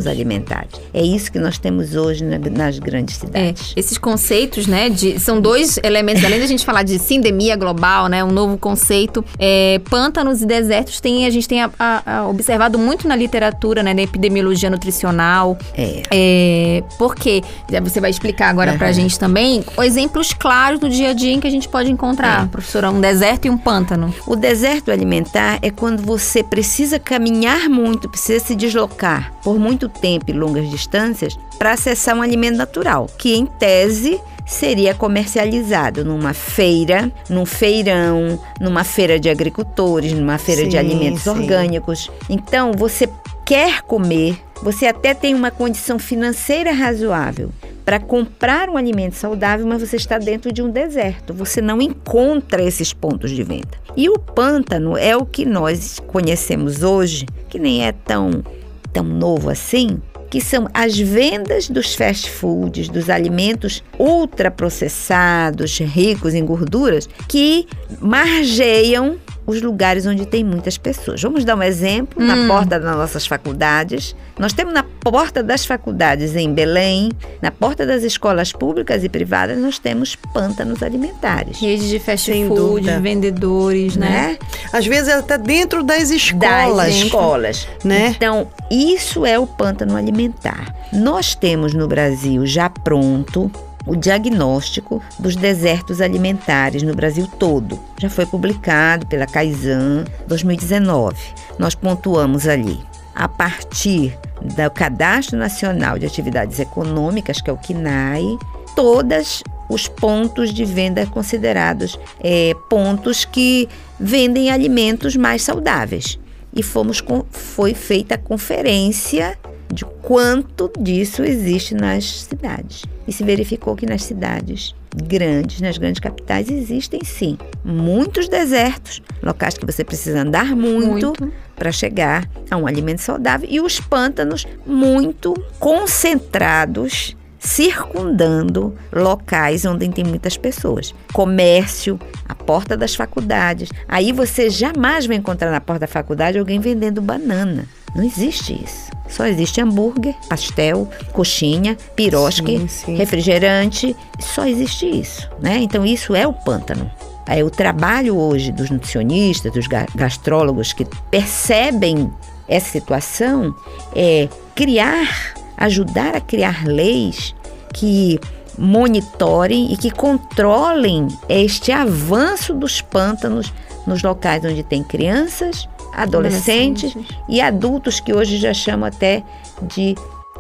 pântanos. 0.04 0.08
alimentares. 0.08 0.70
É 0.94 1.02
isso 1.02 1.32
que 1.32 1.40
nós 1.40 1.58
temos 1.58 1.96
hoje 1.96 2.24
na- 2.24 2.38
nas 2.38 2.78
grandes 2.78 3.16
É, 3.16 3.26
cidades. 3.26 3.74
esses 3.76 3.98
conceitos, 3.98 4.68
né, 4.68 4.90
de, 4.90 5.20
são 5.20 5.42
dois 5.42 5.80
elementos, 5.84 6.24
além 6.24 6.40
da 6.40 6.46
gente 6.46 6.64
falar 6.64 6.84
de 6.84 7.00
sindemia 7.00 7.56
global, 7.56 8.08
né, 8.08 8.24
um 8.24 8.32
novo 8.32 8.58
conceito, 8.58 9.26
é, 9.40 9.80
pântanos 9.90 10.42
e 10.42 10.46
desertos 10.46 11.00
tem, 11.02 11.26
a 11.26 11.30
gente 11.32 11.48
tem 11.48 11.64
a- 11.64 11.72
a- 11.80 12.18
a 12.20 12.28
observado 12.28 12.78
muito 12.78 13.08
na 13.08 13.16
literatura, 13.16 13.82
né, 13.82 13.94
na 13.94 14.02
epidemiologia 14.04 14.70
nutricional, 14.70 15.58
É. 15.76 16.04
é, 16.12 16.84
porque, 17.00 17.42
você 17.82 18.00
vai 18.00 18.12
explicar 18.12 18.50
agora 18.50 18.74
pra 18.78 18.88
Aham. 18.88 18.94
gente 18.94 19.18
também, 19.18 19.64
exemplos 19.82 20.32
claros 20.34 20.80
do 20.80 20.90
dia 20.90 21.10
a 21.10 21.14
dia 21.14 21.32
em 21.34 21.40
que 21.40 21.48
a 21.48 21.52
gente 21.52 21.68
pode 21.68 21.90
encontrar, 21.92 22.44
É. 22.44 22.48
professora, 22.48 22.92
um 22.92 23.02
deserto 23.02 23.46
e 23.46 23.50
um 23.50 23.58
pântano. 23.58 24.14
O 24.28 24.36
deserto 24.36 24.92
alimentar 24.92 25.58
é 25.62 25.70
quando 25.72 26.04
você 26.04 26.44
precisa 26.44 27.00
caminhar 27.00 27.63
muito, 27.70 28.10
precisa 28.10 28.44
se 28.44 28.56
deslocar 28.56 29.34
por 29.44 29.60
muito 29.60 29.88
tempo 29.90 30.26
e 30.30 30.34
longas 30.34 30.70
distâncias 30.70 31.38
para 31.58 31.74
acessar 31.74 32.16
um 32.16 32.22
alimento 32.22 32.58
natural, 32.58 33.08
que 33.18 33.36
em 33.36 33.46
tese 33.46 34.20
seria 34.46 34.94
comercializado 34.94 36.04
numa 36.04 36.34
feira, 36.34 37.12
num 37.30 37.46
feirão, 37.46 38.40
numa 38.60 38.84
feira 38.84 39.20
de 39.20 39.30
agricultores, 39.30 40.12
numa 40.14 40.38
feira 40.38 40.66
de 40.66 40.72
Sim, 40.72 40.78
alimentos 40.78 41.24
sim. 41.24 41.30
orgânicos. 41.30 42.12
Então, 42.30 42.74
você 42.74 43.10
quer 43.46 43.82
comer, 43.82 44.38
você 44.62 44.86
até 44.88 45.14
tem 45.14 45.34
uma 45.34 45.52
condição 45.52 45.98
financeira 45.98 46.72
razoável 46.72 47.52
para 47.86 48.00
comprar 48.00 48.70
um 48.70 48.78
alimento 48.78 49.16
saudável, 49.16 49.66
mas 49.66 49.82
você 49.82 49.96
está 49.96 50.18
dentro 50.18 50.52
de 50.52 50.62
um 50.62 50.70
deserto. 50.70 51.34
Você 51.34 51.62
não 51.62 51.82
encontra 51.82 52.64
esses 52.64 52.94
pontos 52.94 53.32
de 53.32 53.44
venda. 53.44 53.78
E 53.96 54.10
o 54.10 54.18
pântano 54.18 54.98
é 54.98 55.16
o 55.16 55.26
que 55.26 55.46
nós 55.46 56.00
conhecemos 56.08 56.84
hoje, 56.84 57.26
que 57.50 57.60
nem 57.60 57.86
é 57.86 57.92
tão, 57.92 58.44
tão 58.92 59.04
novo 59.04 59.50
assim, 59.50 60.02
que 60.30 60.42
são 60.42 60.68
as 60.74 60.98
vendas 60.98 61.70
dos 61.70 61.94
fast 61.94 62.28
foods, 62.32 62.90
dos 62.90 63.08
alimentos 63.08 63.84
ultraprocessados, 64.00 65.78
ricos 65.78 66.34
em 66.34 66.44
gorduras, 66.44 67.08
que 67.28 67.68
margeiam 68.00 69.18
os 69.46 69.62
lugares 69.62 70.06
onde 70.06 70.26
tem 70.26 70.44
muitas 70.44 70.78
pessoas. 70.78 71.22
Vamos 71.22 71.44
dar 71.44 71.56
um 71.56 71.64
exemplo 71.64 72.24
na 72.24 72.48
porta 72.48 72.80
das 72.80 72.96
nossas 72.96 73.26
faculdades. 73.28 74.16
Nós 74.40 74.54
temos 74.54 74.74
na 74.74 74.84
porta 74.84 75.44
das 75.44 75.66
faculdades 75.66 76.36
em 76.36 76.52
Belém, 76.54 77.12
na 77.42 77.52
porta 77.52 77.86
das 77.86 78.04
escolas 78.04 78.52
públicas 78.52 79.04
e 79.04 79.10
privadas, 79.10 79.58
nós 79.58 79.78
temos 79.78 80.16
pântanos 80.16 80.82
alimentares. 80.82 81.60
Redes 81.60 81.90
de 81.90 82.00
fast 82.00 82.32
Sem 82.32 82.48
food, 82.48 82.60
dúvida. 82.60 83.00
vendedores, 83.00 83.96
né? 83.98 84.10
Né? 84.10 84.38
Às 84.72 84.86
vezes 84.86 85.10
é 85.10 85.14
até 85.14 85.38
dentro 85.38 85.84
das 85.84 86.00
Das 86.00 86.12
escolas. 86.12 86.96
escolas. 86.96 87.68
né? 87.84 88.08
Então, 88.16 88.48
isso 88.72 89.26
é 89.26 89.38
o 89.38 89.46
pântano 89.46 89.96
alimentar. 89.98 90.74
Nós 90.94 91.36
temos 91.36 91.74
no 91.74 91.88
Brasil 91.88 92.46
já 92.46 92.70
pronto 92.70 93.52
o 93.86 93.96
diagnóstico 93.96 95.02
dos 95.20 95.36
desertos 95.36 96.02
alimentares 96.02 96.84
no 96.84 96.94
Brasil 96.94 97.28
todo. 97.40 97.80
Já 98.00 98.10
foi 98.10 98.26
publicado 98.26 99.06
pela 99.08 99.26
Kaizen 99.26 100.06
2019. 100.28 101.16
Nós 101.58 101.76
pontuamos 101.76 102.48
ali 102.48 102.80
a 103.16 103.28
partir 103.28 104.18
do 104.42 104.72
Cadastro 104.72 105.38
Nacional 105.38 106.00
de 106.00 106.06
Atividades 106.06 106.60
Econômicas, 106.60 107.42
que 107.42 107.50
é 107.50 107.54
o 107.54 107.58
CNAE, 107.58 108.38
todas 108.76 109.44
os 109.70 109.88
pontos 109.88 110.54
de 110.54 110.66
venda 110.66 111.06
considerados 111.06 111.98
eh, 112.24 112.54
pontos 112.70 113.26
que 113.26 113.70
vendem 114.00 114.52
alimentos 114.52 115.16
mais 115.16 115.42
saudáveis. 115.44 116.20
E 116.56 116.62
fomos 116.62 117.02
com, 117.02 117.24
foi 117.32 117.74
feita 117.74 118.16
a 118.16 118.18
conferência 118.18 119.38
de 119.74 119.86
quanto 120.02 120.72
disso 120.80 121.24
existe 121.24 121.74
nas 121.74 122.24
cidades. 122.24 122.86
E 123.08 123.12
se 123.12 123.24
verificou 123.24 123.76
que 123.76 123.86
nas 123.86 124.04
cidades 124.04 124.76
grandes, 124.96 125.60
nas 125.60 125.78
grandes 125.78 126.00
capitais, 126.00 126.50
existem 126.50 127.04
sim 127.04 127.38
muitos 127.66 128.30
desertos, 128.30 129.02
locais 129.22 129.58
que 129.58 129.66
você 129.66 129.84
precisa 129.84 130.22
andar 130.22 130.56
muito, 130.56 131.08
Muito. 131.08 131.34
para 131.56 131.72
chegar 131.72 132.30
a 132.50 132.58
um 132.58 132.68
alimento 132.68 133.02
saudável 133.02 133.48
e 133.50 133.60
os 133.60 133.80
pântanos 133.80 134.46
muito 134.66 135.34
concentrados 135.60 137.16
circundando 137.44 138.74
locais 138.92 139.66
onde 139.66 139.90
tem 139.90 140.06
muitas 140.06 140.38
pessoas. 140.38 140.96
Comércio, 141.12 142.00
a 142.28 142.34
porta 142.34 142.78
das 142.78 142.96
faculdades. 142.96 143.70
Aí 143.86 144.14
você 144.14 144.50
jamais 144.50 145.06
vai 145.06 145.18
encontrar 145.18 145.52
na 145.52 145.60
porta 145.60 145.82
da 145.82 145.88
faculdade 145.88 146.40
alguém 146.40 146.60
vendendo 146.60 147.02
banana. 147.02 147.68
Não 147.96 148.04
existe 148.04 148.54
isso. 148.64 148.92
Só 149.08 149.26
existe 149.28 149.62
hambúrguer, 149.62 150.16
pastel, 150.28 150.88
coxinha, 151.12 151.78
pirosque, 151.96 152.58
Sim, 152.60 152.68
sim. 152.68 152.96
refrigerante. 152.96 153.96
Só 154.20 154.46
existe 154.48 154.88
isso, 154.90 155.30
né? 155.40 155.58
Então 155.62 155.86
isso 155.86 156.16
é 156.16 156.26
o 156.26 156.34
pântano. 156.34 156.90
É 157.28 157.44
o 157.44 157.50
trabalho 157.50 158.18
hoje 158.18 158.52
dos 158.52 158.70
nutricionistas, 158.70 159.52
dos 159.54 159.68
ga- 159.68 159.86
gastrólogos 159.96 160.74
que 160.74 160.86
percebem 161.12 162.12
essa 162.48 162.70
situação 162.72 163.56
é 163.96 164.28
criar, 164.56 165.34
ajudar 165.58 166.16
a 166.16 166.22
criar 166.22 166.66
leis 166.66 167.34
que 167.74 168.20
monitorem 168.58 169.72
e 169.72 169.78
que 169.78 169.90
controlem 169.92 171.08
este 171.30 171.72
avanço 171.72 172.54
dos 172.54 172.82
pântanos 172.82 173.54
nos 173.88 174.02
locais 174.04 174.44
onde 174.46 174.64
tem 174.64 174.84
crianças, 174.84 175.68
adolescentes, 175.96 176.92
Adolescentes. 176.92 177.18
e 177.30 177.42
adultos 177.42 178.00
que 178.00 178.14
hoje 178.14 178.38
já 178.38 178.54
chamam 178.54 178.88
até 178.88 179.24
de 179.62 179.96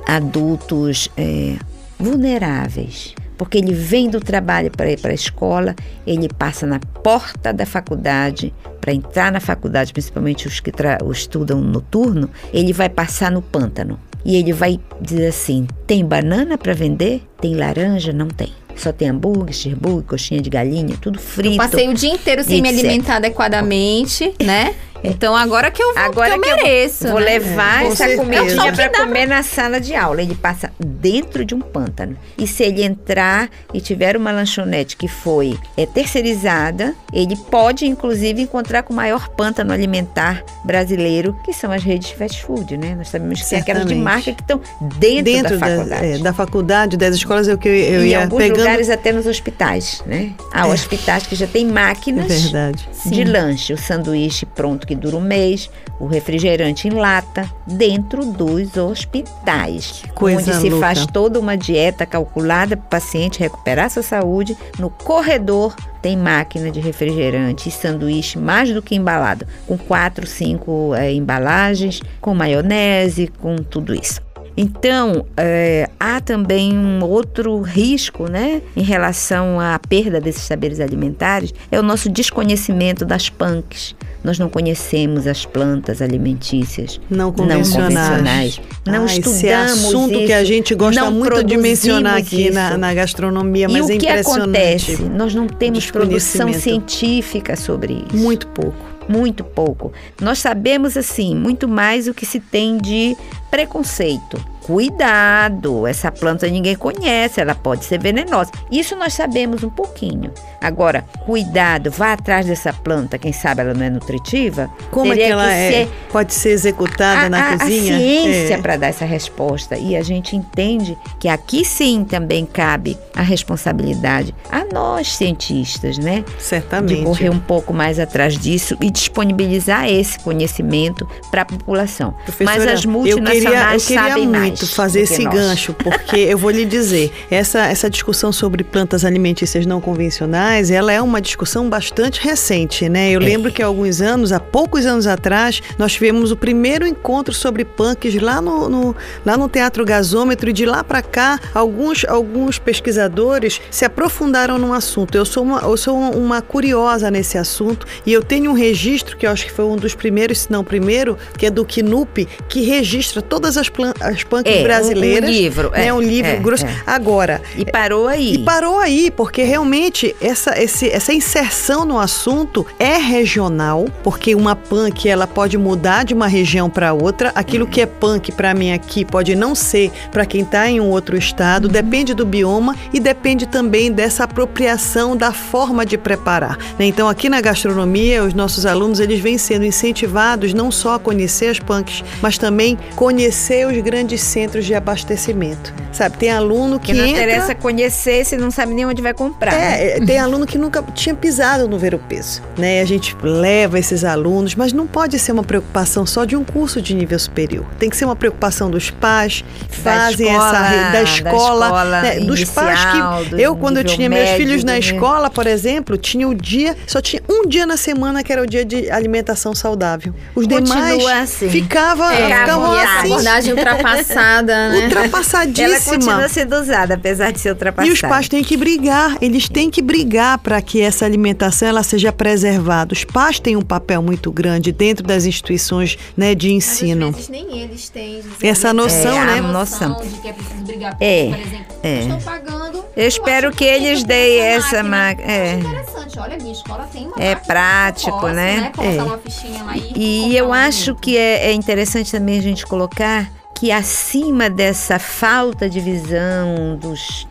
adultos 0.07 1.09
é, 1.17 1.55
vulneráveis. 1.99 3.13
Porque 3.37 3.57
ele 3.57 3.73
vem 3.73 4.09
do 4.09 4.19
trabalho 4.19 4.71
para 4.71 4.91
ir 4.91 4.99
para 4.99 5.11
a 5.11 5.15
escola, 5.15 5.75
ele 6.05 6.29
passa 6.29 6.65
na 6.65 6.79
porta 6.79 7.51
da 7.51 7.65
faculdade, 7.65 8.53
para 8.79 8.93
entrar 8.93 9.31
na 9.31 9.39
faculdade, 9.39 9.91
principalmente 9.91 10.47
os 10.47 10.59
que 10.59 10.71
os 11.03 11.17
estudam 11.19 11.59
noturno, 11.59 12.29
ele 12.53 12.71
vai 12.71 12.89
passar 12.89 13.31
no 13.31 13.41
pântano. 13.41 13.99
E 14.25 14.35
ele 14.35 14.53
vai 14.53 14.79
dizer 15.01 15.27
assim: 15.27 15.67
tem 15.87 16.05
banana 16.05 16.57
para 16.57 16.73
vender? 16.73 17.23
Tem 17.41 17.55
laranja? 17.55 18.13
Não 18.13 18.27
tem. 18.27 18.51
Só 18.75 18.91
tem 18.91 19.09
hambúrguer, 19.09 19.53
cheeseburger, 19.53 20.03
coxinha 20.03 20.41
de 20.41 20.49
galinha, 20.49 20.95
tudo 20.99 21.19
frito. 21.19 21.57
Passei 21.57 21.87
o 21.89 21.93
dia 21.93 22.13
inteiro 22.13 22.43
sem 22.43 22.61
me 22.61 22.69
etc. 22.69 22.79
alimentar 22.79 23.15
adequadamente, 23.17 24.33
né? 24.41 24.73
Então 25.03 25.35
agora 25.35 25.69
que 25.69 25.81
eu 25.83 25.93
vou, 25.93 26.01
Agora 26.03 26.39
que 26.39 26.49
eu 26.49 26.55
mereço. 26.57 27.07
vou 27.09 27.19
né? 27.19 27.25
levar 27.25 27.81
Com 27.81 27.87
essa 27.87 27.95
certeza. 27.97 28.21
comidinha 28.23 28.67
É 28.67 28.69
o 28.69 28.71
que 28.71 28.89
para 28.89 28.89
comer 29.05 29.27
na 29.27 29.43
sala 29.43 29.79
de 29.79 29.93
aula. 29.95 30.21
Ele 30.21 30.35
passa 30.35 30.71
dentro 30.79 31.43
de 31.43 31.53
um 31.53 31.59
pântano. 31.59 32.15
E 32.37 32.47
se 32.47 32.63
ele 32.63 32.83
entrar 32.83 33.49
e 33.73 33.81
tiver 33.81 34.15
uma 34.15 34.31
lanchonete 34.31 34.95
que 34.95 35.07
foi 35.07 35.57
é, 35.75 35.85
terceirizada, 35.85 36.95
ele 37.11 37.35
pode, 37.35 37.85
inclusive, 37.85 38.41
encontrar 38.41 38.83
com 38.83 38.93
o 38.93 38.95
maior 38.95 39.27
pântano 39.29 39.73
alimentar 39.73 40.43
brasileiro, 40.63 41.35
que 41.43 41.53
são 41.53 41.71
as 41.71 41.83
redes 41.83 42.09
de 42.09 42.15
fast 42.15 42.41
food, 42.43 42.77
né? 42.77 42.95
Nós 42.95 43.09
sabemos 43.09 43.41
que 43.41 43.49
tem 43.49 43.59
aquelas 43.59 43.83
de 43.83 43.89
Certamente. 43.89 44.03
marca 44.03 44.31
que 44.33 44.41
estão 44.41 44.61
dentro, 44.99 45.23
Dentro 45.23 45.57
da 45.59 45.67
da, 45.67 45.75
faculdade. 45.75 46.05
é, 46.05 46.17
da 46.19 46.33
faculdade, 46.33 46.97
das 46.97 47.15
escolas, 47.15 47.47
é 47.47 47.53
o 47.53 47.57
que 47.57 47.67
eu, 47.67 47.73
eu 47.75 48.01
e 48.01 48.07
em 48.07 48.09
ia 48.11 48.23
alguns 48.23 48.37
pegando. 48.37 48.59
lugares 48.59 48.89
até 48.89 49.11
nos 49.11 49.25
hospitais, 49.27 50.01
né? 50.05 50.31
Há 50.53 50.67
É. 50.67 50.71
hospitais 50.71 51.27
que 51.27 51.35
já 51.35 51.45
tem 51.47 51.67
É 51.67 51.71
máquinas 51.71 52.27
verdade. 52.51 52.87
de 53.05 53.23
lanche, 53.23 53.73
o 53.73 53.77
sanduíche 53.77 54.45
pronto 54.45 54.87
que 54.87 54.92
dura 54.95 55.17
um 55.17 55.21
mês, 55.21 55.69
o 55.99 56.07
refrigerante 56.07 56.87
em 56.87 56.91
lata, 56.91 57.49
dentro 57.65 58.25
dos 58.25 58.77
hospitais. 58.77 60.03
coisa 60.13 60.51
onde 60.51 60.61
se 60.61 60.69
louca. 60.69 60.87
faz 60.87 61.05
toda 61.05 61.39
uma 61.39 61.57
dieta 61.57 62.05
calculada 62.05 62.75
para 62.77 62.85
o 62.85 62.89
paciente 62.89 63.39
recuperar 63.39 63.89
sua 63.89 64.03
saúde. 64.03 64.57
No 64.77 64.89
corredor 64.89 65.75
tem 66.01 66.17
máquina 66.17 66.69
de 66.69 66.79
refrigerante 66.79 67.69
e 67.69 67.71
sanduíche 67.71 68.37
mais 68.37 68.71
do 68.73 68.81
que 68.81 68.95
embalado, 68.95 69.47
com 69.65 69.77
quatro, 69.77 70.27
cinco 70.27 70.93
eh, 70.95 71.13
embalagens, 71.13 72.01
com 72.19 72.35
maionese, 72.35 73.31
com 73.39 73.55
tudo 73.55 73.93
isso. 73.95 74.21
Então, 74.55 75.25
eh, 75.35 75.89
há 75.99 76.21
também 76.21 76.77
um 76.77 77.03
outro 77.03 77.59
risco, 77.61 78.29
né, 78.29 78.61
em 78.75 78.83
relação 78.83 79.59
à 79.59 79.79
perda 79.79 80.21
desses 80.21 80.43
saberes 80.43 80.79
alimentares, 80.79 81.53
é 81.71 81.79
o 81.79 81.83
nosso 81.83 82.09
desconhecimento 82.09 83.03
das 83.03 83.29
punks. 83.29 83.95
Nós 84.23 84.39
não 84.39 84.49
conhecemos 84.49 85.27
as 85.27 85.45
plantas 85.45 86.01
alimentícias 86.01 86.99
Não 87.09 87.25
não 87.25 87.31
convencionais. 87.33 87.93
convencionais. 87.93 88.61
Não 88.85 89.01
Ah, 89.03 89.05
esse 89.05 89.19
estudamos 89.19 89.71
assunto 89.85 90.13
isso, 90.15 90.25
que 90.25 90.33
a 90.33 90.43
gente 90.43 90.75
gosta 90.75 91.11
muito 91.11 91.43
de 91.43 91.57
mencionar 91.57 92.17
aqui 92.17 92.49
na, 92.49 92.77
na 92.77 92.93
gastronomia, 92.93 93.67
E 93.69 93.71
mas 93.73 93.85
o 93.87 93.91
é 93.91 93.97
que 93.97 94.05
impressionante. 94.05 94.47
acontece? 94.93 95.03
Nós 95.03 95.33
não 95.35 95.47
temos 95.47 95.91
produção 95.91 96.51
científica 96.53 97.55
sobre 97.55 98.05
isso. 98.11 98.15
Muito 98.17 98.47
pouco. 98.47 98.93
Muito 99.09 99.43
pouco. 99.43 99.91
Nós 100.21 100.39
sabemos, 100.39 100.95
assim, 100.95 101.35
muito 101.35 101.67
mais 101.67 102.07
o 102.07 102.13
que 102.13 102.25
se 102.25 102.39
tem 102.39 102.77
de 102.77 103.17
preconceito. 103.57 104.43
Cuidado, 104.63 105.85
essa 105.85 106.09
planta 106.09 106.47
ninguém 106.47 106.73
conhece, 106.75 107.41
ela 107.41 107.53
pode 107.53 107.83
ser 107.83 107.99
venenosa. 107.99 108.49
Isso 108.71 108.95
nós 108.95 109.13
sabemos 109.13 109.61
um 109.61 109.69
pouquinho. 109.69 110.31
Agora, 110.61 111.03
cuidado, 111.25 111.91
vá 111.91 112.13
atrás 112.13 112.45
dessa 112.45 112.71
planta, 112.71 113.17
quem 113.17 113.33
sabe 113.33 113.59
ela 113.59 113.73
não 113.73 113.85
é 113.85 113.89
nutritiva. 113.89 114.69
Como 114.89 115.07
é 115.11 115.15
que 115.15 115.21
Teria 115.21 115.33
ela 115.33 115.53
é, 115.53 115.71
ser 115.71 115.89
pode 116.11 116.33
ser 116.33 116.49
executada 116.51 117.25
a, 117.25 117.29
na 117.29 117.49
a- 117.53 117.57
cozinha? 117.59 117.95
A 117.95 117.99
ciência 117.99 118.53
É. 118.53 118.57
para 118.61 118.77
dar 118.77 118.87
essa 118.87 119.03
resposta. 119.03 119.77
E 119.77 119.97
a 119.97 120.01
gente 120.01 120.33
entende 120.37 120.97
que 121.19 121.27
aqui 121.27 121.65
sim 121.65 122.05
também 122.05 122.45
cabe 122.45 122.97
a 123.13 123.21
responsabilidade 123.21 124.33
a 124.49 124.63
nós 124.73 125.09
cientistas, 125.15 125.97
né? 125.97 126.23
Certamente. 126.39 126.99
De 126.99 127.03
correr 127.03 127.29
um 127.29 127.39
pouco 127.39 127.73
mais 127.73 127.99
atrás 127.99 128.37
disso 128.39 128.77
e 128.81 128.89
disponibilizar 128.89 129.89
esse 129.89 130.17
conhecimento 130.19 131.05
para 131.29 131.41
a 131.41 131.45
população. 131.45 132.13
Mas 132.39 132.65
as 132.65 132.85
multinacionais 132.85 133.42
queria, 133.45 133.73
eu 133.73 133.79
queria 133.79 134.17
muito 134.29 134.67
fazer 134.67 135.01
esse 135.01 135.23
nós. 135.23 135.33
gancho, 135.33 135.73
porque 135.73 136.17
eu 136.17 136.37
vou 136.37 136.49
lhe 136.51 136.65
dizer, 136.65 137.11
essa, 137.29 137.65
essa 137.65 137.89
discussão 137.89 138.31
sobre 138.31 138.63
plantas 138.63 139.03
alimentícias 139.05 139.65
não 139.65 139.79
convencionais, 139.81 140.71
ela 140.71 140.91
é 140.91 141.01
uma 141.01 141.21
discussão 141.21 141.69
bastante 141.69 142.19
recente, 142.21 142.87
né? 142.89 143.11
Eu 143.11 143.21
É. 143.21 143.23
lembro 143.23 143.51
que 143.51 143.61
há 143.61 143.65
alguns 143.65 144.01
anos, 144.01 144.31
há 144.31 144.39
poucos 144.39 144.85
anos 144.85 145.07
atrás, 145.07 145.61
nós 145.77 145.93
tivemos 145.93 146.31
o 146.31 146.35
primeiro 146.37 146.85
encontro 146.87 147.33
sobre 147.33 147.65
punks 147.65 148.13
lá 148.21 148.41
no, 148.41 148.69
no- 148.69 148.95
lá 149.25 149.37
no 149.37 149.47
Teatro 149.49 149.83
Gasômetro 149.85 150.49
e 150.49 150.53
de 150.53 150.65
lá 150.65 150.83
para 150.83 151.01
cá, 151.01 151.39
alguns, 151.53 152.05
alguns 152.05 152.59
pesquisadores 152.59 153.59
se 153.71 153.85
aprofundaram 153.85 154.57
no 154.57 154.73
assunto. 154.73 155.15
Eu 155.15 155.25
sou, 155.25 155.43
uma, 155.43 155.59
eu 155.61 155.77
sou 155.77 155.97
uma 155.97 156.41
curiosa 156.41 157.09
nesse 157.09 157.37
assunto 157.37 157.85
e 158.05 158.13
eu 158.13 158.21
tenho 158.23 158.51
um 158.51 158.53
registro 158.53 159.17
que 159.17 159.25
eu 159.25 159.31
acho 159.31 159.45
que 159.45 159.51
foi 159.51 159.65
um 159.65 159.75
dos 159.75 159.95
primeiros, 159.95 160.39
se 160.39 160.51
não 160.51 160.61
o 160.61 160.63
primeiro, 160.63 161.17
que 161.37 161.45
é 161.45 161.49
do 161.49 161.65
KNUP, 161.65 162.27
que 162.47 162.61
registra 162.61 163.21
todas 163.33 163.57
as, 163.57 163.67
plan- 163.67 163.93
as 163.99 164.23
punks 164.23 164.53
É, 164.53 164.59
um- 164.59 164.63
brasileiras. 164.63 165.27
um 165.27 165.33
livro, 165.33 165.71
né? 165.71 165.87
é, 165.87 165.93
um 165.93 165.99
livro 166.01 166.29
é, 166.31 166.35
grosso. 166.35 166.65
é. 166.67 166.75
Agora, 166.85 167.41
E 167.57 167.65
parou 167.65 168.07
aí. 168.07 168.35
e 168.35 168.37
parou 168.39 168.77
aí, 168.77 169.09
porque 169.09 169.41
realmente 169.41 170.15
essa, 170.21 170.61
esse- 170.61 170.89
essa 170.89 171.11
inserção 171.11 171.83
no 171.83 171.97
assunto 171.97 172.63
é 172.77 172.97
regional, 172.97 173.85
porque 174.03 174.35
uma 174.35 174.55
punk 174.55 175.09
ela 175.09 175.25
pode 175.25 175.57
mudar 175.57 176.03
de 176.05 176.13
uma 176.13 176.27
região 176.27 176.69
para 176.69 176.93
outra. 176.93 177.31
Aquilo 177.33 177.65
que 177.65 177.81
é 177.81 177.87
punk 177.87 178.31
para 178.31 178.53
mim 178.53 178.71
aqui 178.71 179.03
pode 179.03 179.35
não 179.35 179.55
ser 179.55 179.91
para 180.11 180.25
quem 180.27 180.41
está 180.41 180.69
em 180.69 180.79
um 180.79 180.89
outro 180.89 181.17
estado. 181.17 181.67
Depende 181.67 182.13
do 182.13 182.25
bioma 182.25 182.75
e 182.93 182.99
depende 182.99 183.47
também 183.47 183.91
dessa 183.91 184.25
apropriação 184.25 185.17
da 185.17 185.31
forma 185.33 185.83
de 185.85 185.97
preparar. 185.97 186.55
né? 186.77 186.85
Então 186.85 187.09
aqui 187.09 187.29
na 187.29 187.41
gastronomia 187.41 188.23
os 188.23 188.33
nossos 188.35 188.65
alunos 188.65 188.99
eles 188.99 189.19
vêm 189.19 189.37
sendo 189.39 189.65
incentivados 189.65 190.53
não 190.53 190.69
só 190.69 190.95
a 190.95 190.99
conhecer 190.99 191.47
as 191.47 191.59
punks, 191.59 192.03
mas 192.21 192.37
também 192.37 192.77
conhecer 192.95 193.12
os 193.17 193.81
grandes 193.83 194.21
centros 194.21 194.65
de 194.65 194.73
abastecimento. 194.73 195.73
Sabe, 195.91 196.17
tem 196.17 196.31
aluno 196.31 196.79
que 196.79 196.87
Que 196.91 196.93
não 196.97 197.05
entra... 197.05 197.23
interessa 197.23 197.53
conhecer 197.55 198.25
se 198.25 198.35
não 198.35 198.49
sabe 198.49 198.73
nem 198.73 198.85
onde 198.85 199.01
vai 199.01 199.13
comprar. 199.13 199.53
É, 199.53 199.97
é, 199.97 199.99
tem 200.05 200.17
aluno 200.19 200.45
que 200.45 200.57
nunca 200.57 200.81
tinha 200.95 201.13
pisado 201.13 201.67
no 201.67 201.77
ver 201.77 201.93
o 201.93 201.99
peso, 201.99 202.41
né? 202.57 202.81
A 202.81 202.85
gente 202.85 203.15
leva 203.21 203.77
esses 203.77 204.03
alunos, 204.03 204.55
mas 204.55 204.73
não 204.73 204.87
pode 204.87 205.19
ser 205.19 205.31
uma 205.31 205.43
preocupação 205.43 206.05
só 206.05 206.25
de 206.25 206.35
um 206.35 206.43
curso 206.43 206.81
de 206.81 206.95
nível 206.95 207.19
superior. 207.19 207.63
Tem 207.77 207.89
que 207.89 207.95
ser 207.97 208.05
uma 208.05 208.15
preocupação 208.15 208.71
dos 208.71 208.89
pais 208.89 209.43
que 209.69 209.81
Da 209.81 209.91
fazem 209.91 210.27
escola, 210.27 210.49
essa 210.49 210.63
rede, 210.63 210.83
da 210.83 210.91
da 210.91 211.03
escola, 211.03 211.65
escola 211.65 212.01
né? 212.01 212.19
dos 212.21 212.43
pais 212.45 212.83
inicial, 212.83 213.23
que 213.25 213.41
eu 213.41 213.55
quando 213.55 213.77
eu 213.77 213.83
tinha 213.83 214.09
meus 214.09 214.23
médio, 214.29 214.37
filhos 214.45 214.63
na 214.63 214.73
do- 214.73 214.79
escola, 214.79 215.29
por 215.29 215.45
exemplo, 215.45 215.95
tinha 215.97 216.27
o 216.27 216.33
dia, 216.33 216.75
só 216.87 216.99
tinha 217.01 217.21
um 217.29 217.47
dia 217.47 217.65
na 217.67 217.77
semana 217.77 218.23
que 218.23 218.31
era 218.33 218.41
o 218.41 218.47
dia 218.47 218.65
de 218.65 218.89
alimentação 218.89 219.53
saudável. 219.53 220.13
Os 220.35 220.47
Continua 220.47 220.61
demais 220.97 221.05
assim. 221.05 221.49
ficava, 221.49 222.13
É, 222.13 222.39
ficavam 222.39 222.73
e 223.07 223.13
assim, 223.13 223.13
abordagem 223.13 223.53
ultrapassada, 223.53 224.69
né? 224.69 224.75
Ela 224.77 224.85
ultrapassadíssima. 224.85 225.93
continua 225.95 226.29
sendo 226.29 226.55
usada, 226.55 226.93
apesar 226.95 227.31
de 227.31 227.39
ser 227.39 227.49
ultrapassada. 227.49 227.89
E 227.89 227.93
os 227.93 228.01
pais 228.01 228.27
têm 228.27 228.43
que 228.43 228.57
brigar, 228.57 229.17
eles 229.21 229.47
têm 229.49 229.69
que 229.69 229.81
brigar 229.81 230.37
para 230.39 230.61
que 230.61 230.81
essa 230.81 231.05
alimentação 231.05 231.67
ela 231.67 231.83
seja 231.83 232.11
preservada. 232.11 232.93
Os 232.93 233.03
pais 233.03 233.39
têm 233.39 233.55
um 233.55 233.61
papel 233.61 234.01
muito 234.01 234.31
grande 234.31 234.71
dentro 234.71 235.05
das 235.05 235.25
instituições 235.25 235.97
né, 236.15 236.33
de 236.35 236.51
ensino. 236.51 237.09
Às 237.09 237.15
vezes 237.15 237.29
nem 237.29 237.59
eles 237.61 237.89
têm 237.89 238.21
Essa 238.41 238.73
noção, 238.73 239.13
É, 239.15 239.25
né? 239.25 239.39
a 239.39 239.41
noção. 239.41 240.01
de 240.01 240.19
que 240.21 240.27
é 240.27 240.33
preciso 240.33 240.63
brigar 240.63 240.97
É, 240.99 241.29
por 241.29 241.39
exemplo. 241.39 241.72
É. 241.83 241.99
Estão 241.99 242.21
pagando. 242.21 242.83
Eu 242.95 243.07
espero 243.07 243.47
acho 243.49 243.57
que 243.57 243.63
eles 243.65 244.03
deem 244.03 244.39
essa 244.39 244.81
máquina. 244.83 245.31
é. 245.31 245.53
Interessante. 245.55 246.19
Olha, 246.19 246.37
minha 246.37 246.53
escola 246.53 246.87
tem 246.91 247.07
uma 247.07 247.15
É 247.21 247.35
prático, 247.35 248.11
posso, 248.19 248.33
né? 248.33 248.71
Colocar 248.75 249.15
É. 249.15 249.17
e. 249.17 249.93
E 249.95 250.37
eu 250.37 250.53
acho 250.53 250.95
que 250.95 251.17
é, 251.17 251.47
é 251.47 251.53
interessante 251.53 252.11
também 252.11 252.37
a 252.37 252.41
gente 252.41 252.65
colocar 252.65 253.29
que 253.55 253.71
acima 253.71 254.49
dessa 254.49 254.99
falta 254.99 255.69
de 255.69 255.79
visão 255.79 256.77
dos, 256.79 257.27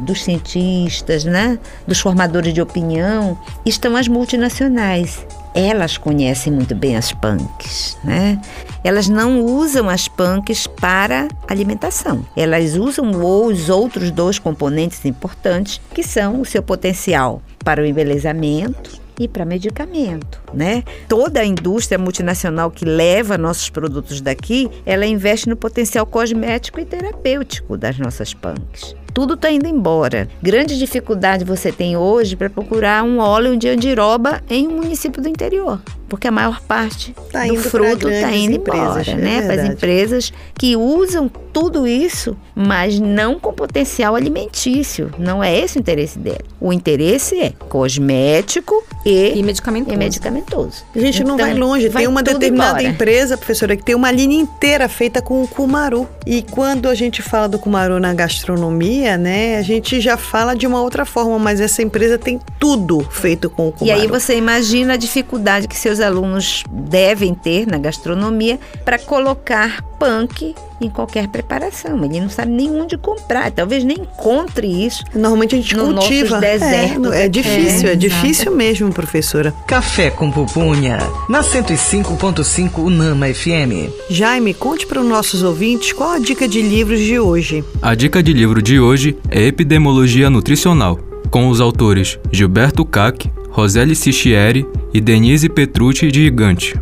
dos 0.00 0.22
cientistas, 0.22 1.24
né, 1.24 1.58
dos 1.86 2.00
formadores 2.00 2.54
de 2.54 2.62
opinião, 2.62 3.38
estão 3.66 3.96
as 3.96 4.08
multinacionais. 4.08 5.26
Elas 5.54 5.96
conhecem 5.96 6.52
muito 6.52 6.74
bem 6.74 6.96
as 6.96 7.12
punks, 7.12 7.96
né? 8.02 8.40
Elas 8.82 9.08
não 9.08 9.44
usam 9.44 9.88
as 9.88 10.08
punks 10.08 10.66
para 10.66 11.28
alimentação. 11.46 12.26
Elas 12.36 12.74
usam 12.74 13.12
os 13.12 13.68
outros 13.68 14.10
dois 14.10 14.38
componentes 14.38 15.04
importantes, 15.04 15.80
que 15.94 16.02
são 16.02 16.40
o 16.40 16.44
seu 16.44 16.62
potencial 16.62 17.40
para 17.64 17.80
o 17.80 17.86
embelezamento 17.86 19.03
e 19.18 19.28
para 19.28 19.44
medicamento, 19.44 20.40
né? 20.52 20.82
Toda 21.08 21.40
a 21.40 21.44
indústria 21.44 21.98
multinacional 21.98 22.70
que 22.70 22.84
leva 22.84 23.38
nossos 23.38 23.70
produtos 23.70 24.20
daqui, 24.20 24.68
ela 24.84 25.06
investe 25.06 25.48
no 25.48 25.56
potencial 25.56 26.06
cosmético 26.06 26.80
e 26.80 26.84
terapêutico 26.84 27.76
das 27.76 27.98
nossas 27.98 28.34
punks. 28.34 28.94
tudo 29.12 29.34
está 29.34 29.50
indo 29.50 29.68
embora. 29.68 30.28
Grande 30.42 30.76
dificuldade 30.76 31.44
você 31.44 31.70
tem 31.70 31.96
hoje 31.96 32.34
para 32.34 32.50
procurar 32.50 33.04
um 33.04 33.18
óleo 33.18 33.56
de 33.56 33.68
andiroba 33.68 34.42
em 34.50 34.66
um 34.66 34.78
município 34.78 35.22
do 35.22 35.28
interior 35.28 35.80
porque 36.14 36.28
a 36.28 36.32
maior 36.32 36.60
parte 36.60 37.14
Tá 37.32 37.44
do 37.46 37.56
fruto 37.56 38.08
está 38.08 38.30
indo 38.32 38.56
empresas, 38.56 39.08
embora, 39.08 39.10
é 39.10 39.14
né? 39.16 39.42
Para 39.42 39.62
as 39.62 39.68
empresas 39.68 40.32
que 40.56 40.76
usam 40.76 41.28
tudo 41.52 41.86
isso, 41.86 42.36
mas 42.54 42.98
não 43.00 43.38
com 43.38 43.52
potencial 43.52 44.14
alimentício. 44.14 45.10
Não 45.18 45.42
é 45.42 45.56
esse 45.58 45.78
o 45.78 45.80
interesse 45.80 46.18
dela. 46.18 46.38
O 46.60 46.72
interesse 46.72 47.38
é 47.40 47.52
cosmético 47.68 48.82
e, 49.04 49.32
E 49.38 49.42
medicamentoso. 49.42 49.94
e 49.94 49.98
medicamentoso. 49.98 50.84
A 50.94 50.98
gente 50.98 51.22
não 51.24 51.34
Então, 51.34 51.46
vai 51.46 51.54
longe. 51.54 51.88
vai 51.88 52.02
tem 52.02 52.08
uma 52.08 52.22
determinada 52.22 52.78
embora. 52.80 52.94
empresa, 52.94 53.36
professora, 53.36 53.76
que 53.76 53.84
tem 53.84 53.94
uma 53.94 54.10
linha 54.10 54.40
inteira 54.40 54.88
feita 54.88 55.20
com 55.22 55.42
o 55.42 55.48
cumaru. 55.48 56.08
E 56.26 56.42
quando 56.42 56.88
a 56.88 56.94
gente 56.94 57.22
fala 57.22 57.48
do 57.48 57.58
cumaru 57.58 57.98
na 58.00 58.14
gastronomia, 58.14 59.16
né, 59.16 59.56
a 59.58 59.62
gente 59.62 60.00
já 60.00 60.16
fala 60.16 60.54
de 60.54 60.66
uma 60.66 60.80
outra 60.80 61.04
forma, 61.04 61.38
mas 61.38 61.60
essa 61.60 61.82
empresa 61.82 62.18
tem 62.18 62.40
tudo 62.58 63.00
feito 63.10 63.48
com 63.50 63.66
o 63.66 63.68
E 63.68 63.72
cumaru. 63.72 64.00
aí 64.00 64.06
você 64.06 64.36
imagina 64.36 64.94
a 64.94 64.96
dificuldade 64.96 65.68
que 65.68 65.76
seus 65.76 66.00
alunos 66.04 66.62
devem 66.70 67.34
ter 67.34 67.66
na 67.66 67.78
gastronomia 67.78 68.58
para 68.84 68.98
colocar 68.98 69.82
punk 69.98 70.54
em 70.80 70.90
qualquer 70.90 71.28
preparação. 71.28 72.04
Ele 72.04 72.20
não 72.20 72.28
sabe 72.28 72.50
nem 72.52 72.70
onde 72.70 72.96
comprar, 72.98 73.50
talvez 73.50 73.84
nem 73.84 73.96
encontre 74.00 74.66
isso. 74.66 75.02
Normalmente 75.14 75.54
a 75.54 75.58
gente 75.58 75.76
no 75.76 75.94
cultiva. 75.94 76.38
desertos. 76.38 77.12
É, 77.12 77.24
é 77.24 77.28
difícil, 77.28 77.88
é, 77.88 77.92
É, 77.92 77.96
difícil 77.96 78.52
mesmo, 78.54 78.92
professora. 78.92 79.52
Café 79.66 80.10
com 80.10 80.30
pupunha, 80.30 80.98
na 81.28 81.42
105.5 81.42 82.78
Unama 82.78 83.26
FM. 83.32 83.90
Jaime, 84.10 84.52
conte 84.52 84.86
para 84.86 85.00
os 85.00 85.06
nossos 85.06 85.42
ouvintes 85.42 85.92
qual 85.92 86.10
a 86.10 86.18
dica 86.18 86.46
de 86.46 86.60
livros 86.60 87.00
de 87.00 87.18
hoje. 87.18 87.64
A 87.80 87.94
dica 87.94 88.22
de 88.22 88.32
livro 88.32 88.60
de 88.60 88.78
hoje 88.78 89.16
é 89.30 89.42
Epidemiologia 89.42 90.28
Nutricional, 90.28 90.98
com 91.30 91.48
os 91.48 91.60
autores 91.60 92.18
Gilberto 92.30 92.84
Cac, 92.84 93.30
Roseli 93.54 93.94
Sichieri 93.94 94.66
e 94.92 95.00
Denise 95.00 95.48
Petrucci 95.48 96.10
de 96.10 96.24
Gigante. 96.24 96.74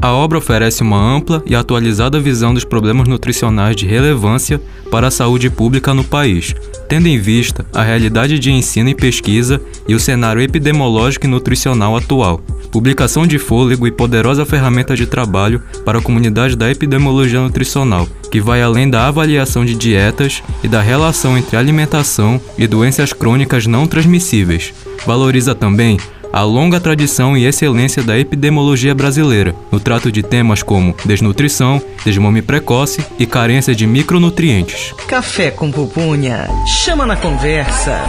A 0.00 0.12
obra 0.12 0.36
oferece 0.36 0.82
uma 0.82 1.00
ampla 1.00 1.42
e 1.46 1.54
atualizada 1.54 2.20
visão 2.20 2.52
dos 2.52 2.64
problemas 2.64 3.08
nutricionais 3.08 3.74
de 3.74 3.86
relevância 3.86 4.60
para 4.90 5.06
a 5.06 5.10
saúde 5.10 5.48
pública 5.48 5.94
no 5.94 6.04
país, 6.04 6.54
tendo 6.86 7.08
em 7.08 7.18
vista 7.18 7.64
a 7.72 7.82
realidade 7.82 8.38
de 8.38 8.52
ensino 8.52 8.90
e 8.90 8.94
pesquisa 8.94 9.58
e 9.88 9.94
o 9.94 9.98
cenário 9.98 10.42
epidemiológico 10.42 11.24
e 11.24 11.30
nutricional 11.30 11.96
atual. 11.96 12.42
Publicação 12.70 13.26
de 13.26 13.38
fôlego 13.38 13.86
e 13.86 13.90
poderosa 13.90 14.44
ferramenta 14.44 14.94
de 14.94 15.06
trabalho 15.06 15.62
para 15.82 15.98
a 15.98 16.02
comunidade 16.02 16.54
da 16.54 16.70
epidemiologia 16.70 17.40
nutricional, 17.40 18.06
que 18.30 18.38
vai 18.38 18.60
além 18.60 18.90
da 18.90 19.08
avaliação 19.08 19.64
de 19.64 19.74
dietas 19.74 20.42
e 20.62 20.68
da 20.68 20.82
relação 20.82 21.38
entre 21.38 21.56
alimentação 21.56 22.38
e 22.58 22.66
doenças 22.66 23.14
crônicas 23.14 23.66
não 23.66 23.86
transmissíveis. 23.86 24.74
Valoriza 25.06 25.54
também 25.54 25.96
a 26.32 26.42
longa 26.42 26.80
tradição 26.80 27.36
e 27.36 27.44
excelência 27.44 28.02
da 28.02 28.18
epidemiologia 28.18 28.94
brasileira, 28.94 29.54
no 29.70 29.80
trato 29.80 30.10
de 30.12 30.22
temas 30.22 30.62
como 30.62 30.94
desnutrição, 31.04 31.80
desmame 32.04 32.42
precoce 32.42 33.04
e 33.18 33.26
carência 33.26 33.74
de 33.74 33.86
micronutrientes. 33.86 34.94
Café 35.06 35.50
com 35.50 35.70
pupunha, 35.70 36.48
chama 36.66 37.06
na 37.06 37.16
conversa. 37.16 38.00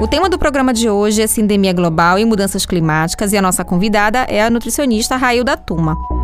O 0.00 0.06
tema 0.06 0.28
do 0.28 0.38
programa 0.38 0.72
de 0.72 0.88
hoje 0.88 1.22
é 1.22 1.26
Sindemia 1.26 1.72
Global 1.72 2.20
e 2.20 2.24
Mudanças 2.24 2.64
Climáticas 2.64 3.32
e 3.32 3.36
a 3.36 3.42
nossa 3.42 3.64
convidada 3.64 4.20
é 4.28 4.40
a 4.42 4.48
nutricionista 4.48 5.16
Railda 5.16 5.56
Tuma. 5.56 6.17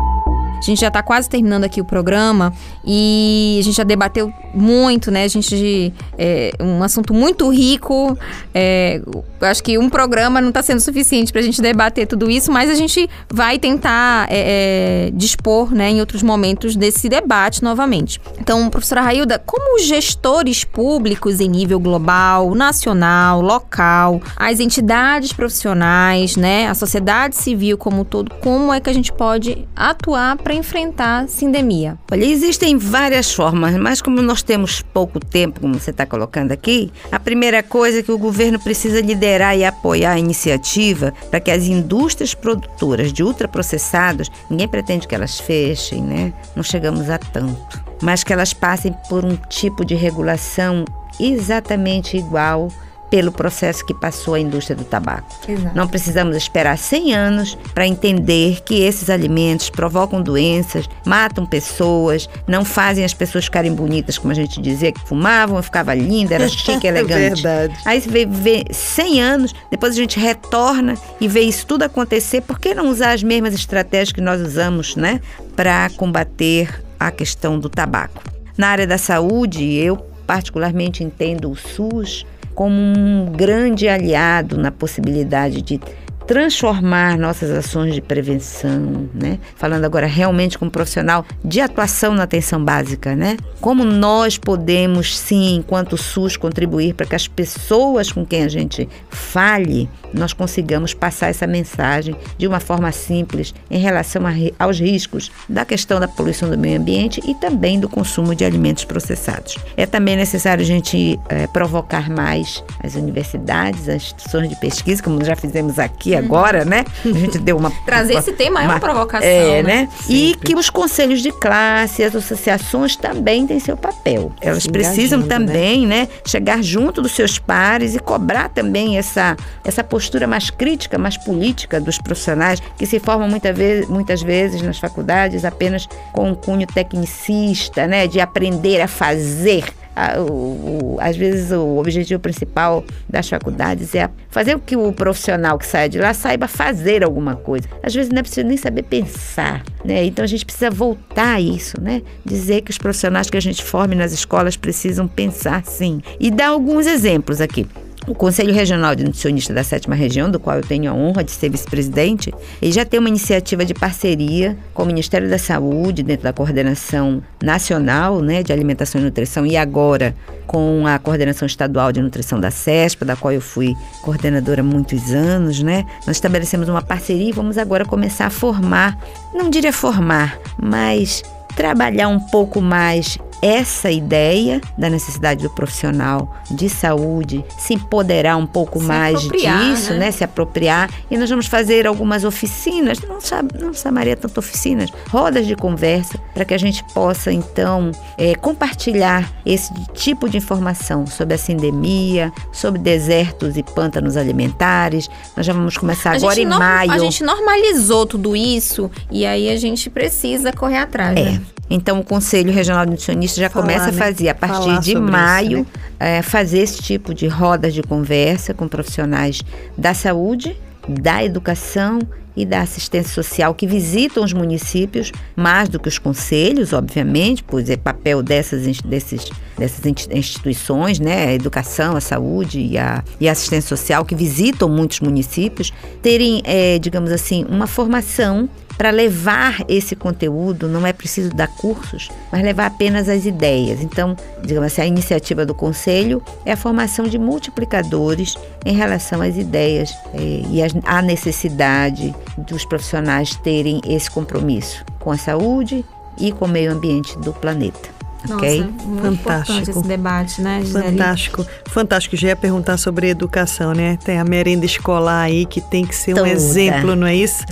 A 0.57 0.61
gente 0.61 0.79
já 0.81 0.87
está 0.87 1.03
quase 1.03 1.29
terminando 1.29 1.63
aqui 1.63 1.81
o 1.81 1.85
programa 1.85 2.53
e 2.85 3.57
a 3.59 3.63
gente 3.63 3.75
já 3.75 3.83
debateu 3.83 4.33
muito, 4.53 5.11
né? 5.11 5.23
A 5.23 5.27
gente 5.27 5.93
é 6.17 6.51
um 6.59 6.81
assunto 6.81 7.13
muito 7.13 7.49
rico. 7.49 8.17
É, 8.53 9.01
acho 9.41 9.63
que 9.63 9.77
um 9.77 9.89
programa 9.89 10.41
não 10.41 10.49
está 10.49 10.61
sendo 10.61 10.79
suficiente 10.79 11.31
para 11.31 11.41
a 11.41 11.43
gente 11.43 11.61
debater 11.61 12.07
tudo 12.07 12.29
isso, 12.29 12.51
mas 12.51 12.69
a 12.69 12.75
gente 12.75 13.09
vai 13.31 13.59
tentar 13.59 14.27
é, 14.29 15.07
é, 15.07 15.11
dispor, 15.13 15.73
né, 15.73 15.89
em 15.89 15.99
outros 15.99 16.23
momentos 16.23 16.75
desse 16.75 17.09
debate 17.09 17.63
novamente. 17.63 18.19
Então, 18.39 18.69
professora 18.69 19.01
Railda, 19.01 19.39
como 19.39 19.79
gestores 19.79 20.63
públicos 20.63 21.39
em 21.39 21.49
nível 21.49 21.79
global, 21.79 22.55
nacional, 22.55 23.41
local, 23.41 24.21
as 24.35 24.59
entidades 24.59 25.33
profissionais, 25.33 26.35
né, 26.35 26.67
a 26.67 26.73
sociedade 26.73 27.35
civil 27.35 27.77
como 27.77 28.01
um 28.01 28.05
todo, 28.05 28.33
como 28.41 28.73
é 28.73 28.79
que 28.79 28.89
a 28.89 28.93
gente 28.93 29.11
pode 29.11 29.67
atuar 29.75 30.37
para 30.45 30.53
enfrentar 30.53 31.23
a 31.23 31.27
sindemia? 31.27 31.97
Olha, 32.11 32.23
existem 32.23 32.77
várias 32.77 33.33
formas, 33.33 33.75
mas 33.77 33.99
como 33.99 34.21
nós 34.21 34.43
temos 34.43 34.79
pouco 34.79 35.19
tempo, 35.19 35.59
como 35.59 35.73
você 35.73 35.89
está 35.89 36.05
colocando 36.05 36.51
aqui, 36.51 36.91
a 37.11 37.19
primeira 37.19 37.63
coisa 37.63 37.99
é 37.99 38.03
que 38.03 38.11
o 38.11 38.17
governo 38.17 38.59
precisa 38.59 39.01
liderar 39.01 39.57
e 39.57 39.65
apoiar 39.65 40.11
a 40.11 40.19
iniciativa 40.19 41.11
para 41.31 41.39
que 41.39 41.49
as 41.49 41.63
indústrias 41.63 42.35
produtoras 42.35 43.11
de 43.11 43.23
ultraprocessados, 43.23 44.29
ninguém 44.47 44.67
pretende 44.67 45.07
que 45.07 45.15
elas 45.15 45.39
fechem, 45.39 46.03
né? 46.03 46.31
Não 46.55 46.61
chegamos 46.61 47.09
a 47.09 47.17
tanto, 47.17 47.83
mas 47.99 48.23
que 48.23 48.31
elas 48.31 48.53
passem 48.53 48.95
por 49.09 49.25
um 49.25 49.35
tipo 49.49 49.83
de 49.83 49.95
regulação 49.95 50.85
exatamente 51.19 52.17
igual 52.17 52.67
pelo 53.15 53.31
processo 53.31 53.85
que 53.85 53.93
passou 53.93 54.33
a 54.33 54.39
indústria 54.41 54.75
do 54.75 54.83
tabaco. 54.83 55.33
Exato. 55.47 55.73
Não 55.73 55.87
precisamos 55.87 56.35
esperar 56.35 56.77
100 56.77 57.15
anos 57.15 57.57
para 57.73 57.87
entender 57.87 58.59
que 58.65 58.81
esses 58.81 59.09
alimentos 59.09 59.69
provocam 59.69 60.21
doenças, 60.21 60.85
matam 61.05 61.45
pessoas, 61.45 62.27
não 62.45 62.65
fazem 62.65 63.05
as 63.05 63.13
pessoas 63.13 63.45
ficarem 63.45 63.73
bonitas, 63.73 64.17
como 64.17 64.33
a 64.33 64.35
gente 64.35 64.61
dizia, 64.61 64.91
que 64.91 64.99
fumavam, 65.07 65.63
ficava 65.63 65.93
linda, 65.93 66.35
era 66.35 66.49
chique, 66.49 66.85
elegante. 66.87 67.41
Verdade. 67.41 67.73
Aí 67.85 68.01
você 68.01 68.09
vê, 68.09 68.25
vê 68.25 68.65
100 68.69 69.21
anos, 69.21 69.55
depois 69.71 69.93
a 69.93 69.95
gente 69.95 70.19
retorna 70.19 70.95
e 71.21 71.25
vê 71.25 71.39
isso 71.39 71.65
tudo 71.65 71.83
acontecer. 71.83 72.41
Por 72.41 72.59
que 72.59 72.73
não 72.73 72.89
usar 72.89 73.13
as 73.13 73.23
mesmas 73.23 73.53
estratégias 73.53 74.11
que 74.11 74.19
nós 74.19 74.41
usamos, 74.41 74.97
né, 74.97 75.21
para 75.55 75.89
combater 75.91 76.83
a 76.99 77.09
questão 77.11 77.57
do 77.57 77.69
tabaco? 77.69 78.21
Na 78.57 78.67
área 78.67 78.85
da 78.85 78.97
saúde, 78.97 79.73
eu 79.73 79.95
particularmente 80.27 81.01
entendo 81.01 81.49
o 81.49 81.55
SUS 81.55 82.25
como 82.55 82.73
um 82.73 83.25
grande 83.25 83.87
aliado 83.87 84.57
na 84.57 84.71
possibilidade 84.71 85.61
de 85.61 85.79
transformar 86.27 87.17
nossas 87.17 87.51
ações 87.51 87.93
de 87.93 88.01
prevenção, 88.01 89.09
né? 89.13 89.39
Falando 89.55 89.85
agora 89.85 90.07
realmente 90.07 90.57
como 90.57 90.71
profissional 90.71 91.25
de 91.43 91.61
atuação 91.61 92.13
na 92.15 92.23
atenção 92.23 92.63
básica, 92.63 93.15
né? 93.15 93.37
Como 93.61 93.83
nós 93.83 94.37
podemos 94.37 95.17
sim, 95.17 95.55
enquanto 95.55 95.97
SUS, 95.97 96.35
contribuir 96.35 96.93
para 96.93 97.05
que 97.05 97.15
as 97.15 97.27
pessoas 97.27 98.11
com 98.11 98.25
quem 98.25 98.43
a 98.43 98.47
gente 98.47 98.89
fale, 99.09 99.89
nós 100.13 100.33
consigamos 100.33 100.93
passar 100.93 101.29
essa 101.29 101.45
mensagem 101.45 102.15
de 102.37 102.47
uma 102.47 102.59
forma 102.59 102.91
simples 102.91 103.53
em 103.69 103.77
relação 103.77 104.23
a, 104.25 104.31
aos 104.57 104.79
riscos 104.79 105.31
da 105.47 105.63
questão 105.63 105.99
da 105.99 106.07
poluição 106.07 106.49
do 106.49 106.57
meio 106.57 106.79
ambiente 106.79 107.21
e 107.27 107.35
também 107.35 107.79
do 107.79 107.87
consumo 107.87 108.33
de 108.33 108.43
alimentos 108.43 108.83
processados. 108.83 109.57
É 109.77 109.85
também 109.85 110.15
necessário 110.15 110.63
a 110.63 110.65
gente 110.65 111.19
é, 111.29 111.45
provocar 111.47 112.09
mais 112.09 112.63
as 112.83 112.95
universidades, 112.95 113.87
as 113.87 113.95
instituições 113.95 114.49
de 114.49 114.55
pesquisa, 114.59 115.03
como 115.03 115.23
já 115.23 115.35
fizemos 115.35 115.77
aqui 115.77 116.14
agora, 116.15 116.65
né? 116.65 116.85
A 117.03 117.07
gente 117.17 117.37
deu 117.37 117.57
uma. 117.57 117.71
Trazer 117.85 118.13
uma, 118.13 118.19
esse 118.19 118.33
tema 118.33 118.63
é 118.63 118.65
uma 118.65 118.79
provocação. 118.79 119.27
É, 119.27 119.63
né? 119.63 119.75
né? 119.81 119.89
E 120.09 120.35
que 120.35 120.55
os 120.55 120.69
conselhos 120.69 121.21
de 121.21 121.31
classe, 121.31 122.03
as 122.03 122.15
associações 122.15 122.95
também 122.95 123.45
têm 123.47 123.59
seu 123.59 123.77
papel. 123.77 124.31
Elas 124.41 124.63
Se 124.63 124.69
precisam 124.69 125.19
engajando, 125.19 125.47
também, 125.47 125.87
né? 125.87 126.07
chegar 126.25 126.61
junto 126.63 127.01
dos 127.01 127.11
seus 127.13 127.37
pares 127.37 127.95
e 127.95 127.99
cobrar 127.99 128.49
também 128.49 128.97
essa, 128.97 129.35
essa 129.63 129.83
postura 129.83 130.27
mais 130.27 130.49
crítica, 130.49 130.97
mais 130.97 131.17
política 131.17 131.79
dos 131.79 131.97
profissionais 131.97 132.61
que 132.77 132.85
se 132.85 132.99
formam 132.99 133.27
muita 133.27 133.51
vez, 133.53 133.87
muitas 133.87 134.21
vezes 134.21 134.61
nas 134.61 134.79
faculdades 134.79 135.45
apenas 135.45 135.87
com 136.11 136.29
um 136.29 136.35
cunho 136.35 136.67
tecnicista, 136.67 137.87
né? 137.87 138.07
De 138.07 138.19
aprender 138.19 138.81
a 138.81 138.87
fazer. 138.87 139.65
A- 139.95 140.19
o- 140.19 140.95
o- 140.95 140.97
às 140.99 141.15
vezes 141.15 141.51
o 141.51 141.77
objetivo 141.77 142.19
principal 142.19 142.83
das 143.09 143.29
faculdades 143.29 143.95
é 143.95 144.09
fazer 144.29 144.55
com 144.55 144.59
que 144.61 144.75
o 144.75 144.91
profissional 144.91 145.57
que 145.57 145.65
saia 145.65 145.87
de 145.87 145.97
lá 145.99 146.13
saiba 146.13 146.47
fazer 146.47 147.03
alguma 147.03 147.35
coisa. 147.35 147.67
Às 147.81 147.93
vezes 147.93 148.11
não 148.11 148.19
é 148.19 148.21
preciso 148.23 148.45
nem 148.45 148.57
saber 148.57 148.83
pensar, 148.83 149.63
né? 149.83 150.03
Então 150.05 150.23
a 150.23 150.27
gente 150.27 150.45
precisa 150.45 150.69
voltar 150.69 151.35
a 151.35 151.41
isso, 151.41 151.79
né? 151.81 152.01
Dizer 152.25 152.61
que 152.61 152.71
os 152.71 152.77
profissionais 152.77 153.29
que 153.29 153.37
a 153.37 153.41
gente 153.41 153.63
forme 153.63 153.95
nas 153.95 154.11
escolas 154.11 154.57
precisam 154.57 155.07
pensar 155.07 155.63
sim. 155.65 156.01
E 156.19 156.29
dar 156.29 156.47
alguns 156.49 156.85
exemplos 156.87 157.39
aqui. 157.39 157.65
O 158.07 158.13
Conselho 158.13 158.53
Regional 158.53 158.93
de 158.93 159.03
Nutricionistas 159.03 159.55
da 159.55 159.63
Sétima 159.63 159.95
Região, 159.95 160.29
do 160.29 160.39
qual 160.39 160.57
eu 160.57 160.61
tenho 160.61 160.91
a 160.91 160.93
honra 160.93 161.23
de 161.23 161.31
ser 161.31 161.49
vice-presidente, 161.49 162.31
ele 162.61 162.71
já 162.71 162.85
tem 162.85 162.99
uma 162.99 163.09
iniciativa 163.09 163.65
de 163.65 163.73
parceria 163.73 164.55
com 164.75 164.83
o 164.83 164.85
Ministério 164.85 165.27
da 165.27 165.39
Saúde, 165.39 166.03
dentro 166.03 166.23
da 166.23 166.31
coordenação 166.31 167.23
nacional 167.41 168.21
né, 168.21 168.43
de 168.43 168.53
alimentação 168.53 169.01
e 169.01 169.03
nutrição, 169.03 169.43
e 169.43 169.57
agora 169.57 170.15
com 170.45 170.85
a 170.85 170.99
coordenação 170.99 171.47
estadual 171.47 171.91
de 171.91 171.99
nutrição 171.99 172.39
da 172.39 172.51
CESPA, 172.51 173.05
da 173.05 173.15
qual 173.15 173.33
eu 173.33 173.41
fui 173.41 173.75
coordenadora 174.03 174.61
há 174.61 174.63
muitos 174.63 175.11
anos, 175.11 175.63
né? 175.63 175.83
Nós 176.05 176.17
estabelecemos 176.17 176.69
uma 176.69 176.83
parceria 176.83 177.29
e 177.29 177.31
vamos 177.31 177.57
agora 177.57 177.83
começar 177.85 178.27
a 178.27 178.29
formar, 178.29 178.99
não 179.33 179.49
diria 179.49 179.73
formar, 179.73 180.37
mas 180.61 181.23
trabalhar 181.55 182.09
um 182.09 182.19
pouco 182.19 182.61
mais 182.61 183.17
essa 183.45 183.91
ideia 183.91 184.59
da 184.75 184.89
necessidade 184.89 185.43
do 185.43 185.51
profissional 185.51 186.35
de 186.49 186.67
saúde 186.67 187.45
se 187.59 187.75
empoderar 187.75 188.37
um 188.37 188.47
pouco 188.47 188.79
Se 188.79 188.85
mais 188.87 189.19
disso, 189.19 189.91
né? 189.93 189.99
né? 189.99 190.11
Se 190.11 190.23
apropriar. 190.23 190.89
E 191.11 191.15
nós 191.15 191.29
vamos 191.29 191.45
fazer 191.45 191.85
algumas 191.85 192.23
oficinas, 192.23 192.99
não, 193.01 193.19
não 193.59 193.71
chamaria 193.71 194.15
tanto 194.15 194.39
oficinas, 194.39 194.89
rodas 195.11 195.45
de 195.45 195.55
conversa, 195.55 196.17
para 196.33 196.43
que 196.43 196.55
a 196.55 196.57
gente 196.57 196.83
possa, 196.85 197.31
então, 197.31 197.91
eh, 198.17 198.33
compartilhar 198.33 199.31
esse 199.45 199.71
tipo 199.93 200.27
de 200.27 200.37
informação 200.37 201.05
sobre 201.05 201.35
a 201.35 201.37
sindemia, 201.37 202.33
sobre 202.51 202.81
desertos 202.81 203.57
e 203.57 203.61
pântanos 203.61 204.17
alimentares. 204.17 205.07
Nós 205.37 205.45
já 205.45 205.53
vamos 205.53 205.77
começar 205.77 206.13
A 206.13 206.15
agora 206.15 206.39
em 206.39 206.47
maio. 206.47 206.91
A 206.91 206.97
gente 206.97 207.23
normalizou 207.23 208.07
tudo 208.07 208.35
isso 208.35 208.89
e 209.11 209.23
aí 209.23 209.49
a 209.49 209.57
gente 209.57 209.87
precisa 209.87 210.51
correr 210.51 210.79
atrás. 210.79 211.15
É. 211.15 211.23
né? 211.25 211.41
Então, 211.69 211.99
o 211.99 212.03
Conselho 212.03 212.51
Regional 212.51 212.85
de 212.85 212.91
Nutricionistas 212.91 213.34
já 213.41 213.49
Falar, 213.49 213.65
começa 213.65 213.89
a 213.89 213.91
né? 213.91 213.97
fazer, 213.97 214.29
a 214.29 214.35
partir 214.35 214.55
Falar 214.63 214.79
de 214.79 214.95
maio, 214.95 215.59
isso, 215.59 215.67
é, 215.99 216.21
fazer 216.21 216.59
esse 216.59 216.81
tipo 216.81 217.13
de 217.13 217.27
rodas 217.27 217.73
de 217.73 217.81
conversa 217.83 218.53
com 218.53 218.67
profissionais 218.67 219.41
da 219.77 219.93
saúde, 219.93 220.55
da 220.87 221.23
educação 221.23 221.99
e 222.37 222.45
da 222.45 222.59
assistência 222.61 223.13
social 223.13 223.55
que 223.55 223.65
visitam 223.65 224.21
os 224.21 224.33
municípios, 224.33 225.09
mais 225.37 225.69
do 225.69 225.79
que 225.79 225.87
os 225.87 225.97
conselhos, 225.97 226.73
obviamente, 226.73 227.41
pois 227.41 227.69
é 227.69 227.77
papel 227.77 228.21
dessas, 228.21 228.81
desses, 228.81 229.31
dessas 229.57 229.85
insti- 229.85 230.09
instituições, 230.11 230.99
né, 230.99 231.27
a 231.27 231.33
educação, 231.33 231.95
a 231.95 232.01
saúde 232.01 232.59
e 232.59 232.77
a, 232.77 233.01
e 233.21 233.29
a 233.29 233.31
assistência 233.31 233.69
social 233.69 234.03
que 234.03 234.13
visitam 234.13 234.67
muitos 234.67 234.99
municípios, 234.99 235.71
terem, 236.01 236.41
é, 236.43 236.77
digamos 236.77 237.09
assim, 237.09 237.45
uma 237.47 237.67
formação 237.67 238.49
para 238.77 238.89
levar 238.89 239.63
esse 239.67 239.95
conteúdo, 239.95 240.67
não 240.67 240.85
é 240.85 240.93
preciso 240.93 241.29
dar 241.29 241.47
cursos, 241.47 242.09
mas 242.31 242.43
levar 242.43 242.67
apenas 242.67 243.07
as 243.09 243.25
ideias. 243.25 243.81
Então, 243.81 244.15
digamos 244.43 244.71
assim, 244.71 244.81
a 244.81 244.87
iniciativa 244.87 245.45
do 245.45 245.55
Conselho 245.55 246.21
é 246.45 246.51
a 246.51 246.57
formação 246.57 247.05
de 247.05 247.17
multiplicadores 247.17 248.35
em 248.65 248.75
relação 248.75 249.21
às 249.21 249.37
ideias 249.37 249.91
eh, 250.13 250.43
e 250.49 250.61
a 250.83 251.01
necessidade 251.01 252.13
dos 252.37 252.65
profissionais 252.65 253.35
terem 253.35 253.81
esse 253.87 254.09
compromisso 254.09 254.83
com 254.99 255.11
a 255.11 255.17
saúde 255.17 255.85
e 256.17 256.31
com 256.31 256.45
o 256.45 256.49
meio 256.49 256.71
ambiente 256.71 257.17
do 257.19 257.33
planeta. 257.33 257.94
Nossa, 258.29 258.35
ok? 258.35 258.61
muito 258.61 259.07
importante 259.07 259.47
Fantástico. 259.47 259.79
esse 259.79 259.87
debate, 259.87 260.41
né, 260.41 260.61
Gisele? 260.63 260.83
Fantástico, 260.91 261.45
fantástico. 261.69 262.15
Já 262.17 262.27
ia 262.29 262.35
perguntar 262.35 262.77
sobre 262.77 263.09
educação, 263.09 263.73
né? 263.73 263.97
Tem 264.03 264.17
a 264.19 264.23
merenda 264.23 264.65
escolar 264.65 265.21
aí 265.23 265.45
que 265.45 265.61
tem 265.61 265.85
que 265.85 265.95
ser 265.95 266.13
um 266.13 266.17
Toda. 266.17 266.29
exemplo, 266.29 266.95
não 266.95 267.07
é 267.07 267.15
isso? 267.15 267.43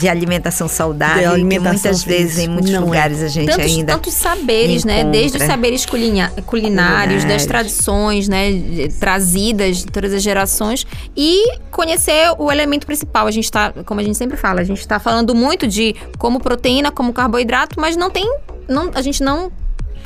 De 0.00 0.08
alimentação 0.08 0.68
saudável, 0.68 1.18
De 1.28 1.34
alimentação, 1.34 1.72
que 1.72 1.80
muitas 1.88 2.04
vezes 2.04 2.38
em 2.38 2.48
muitos 2.48 2.70
não 2.70 2.82
é. 2.82 2.84
lugares 2.84 3.22
a 3.22 3.28
gente 3.28 3.48
tantos, 3.50 3.64
ainda 3.64 3.92
tantos 3.94 4.14
saberes, 4.14 4.84
né? 4.84 5.00
encontra. 5.00 5.20
Desde 5.20 5.38
os 5.38 5.44
saberes 5.44 5.86
culiná- 5.86 6.30
culinários, 6.46 7.24
das 7.24 7.42
Culinários. 7.42 7.46
tradições, 7.46 8.28
né? 8.28 8.52
Trazidas 9.00 9.78
de 9.78 9.86
todas 9.86 10.12
as 10.12 10.22
gerações. 10.22 10.86
E 11.16 11.56
conhecer 11.70 12.32
o 12.38 12.50
elemento 12.50 12.86
principal. 12.86 13.26
A 13.26 13.30
gente 13.30 13.50
tá, 13.50 13.72
como 13.84 14.00
a 14.00 14.04
gente 14.04 14.16
sempre 14.16 14.36
fala, 14.36 14.60
a 14.60 14.64
gente 14.64 14.86
tá 14.86 14.98
falando 14.98 15.34
muito 15.34 15.66
de 15.66 15.94
como 16.18 16.40
proteína, 16.40 16.90
como 16.90 17.12
carboidrato, 17.12 17.80
mas 17.80 17.96
não 17.96 18.10
tem. 18.10 18.24
Não, 18.68 18.90
a 18.94 19.02
gente 19.02 19.22
não 19.22 19.50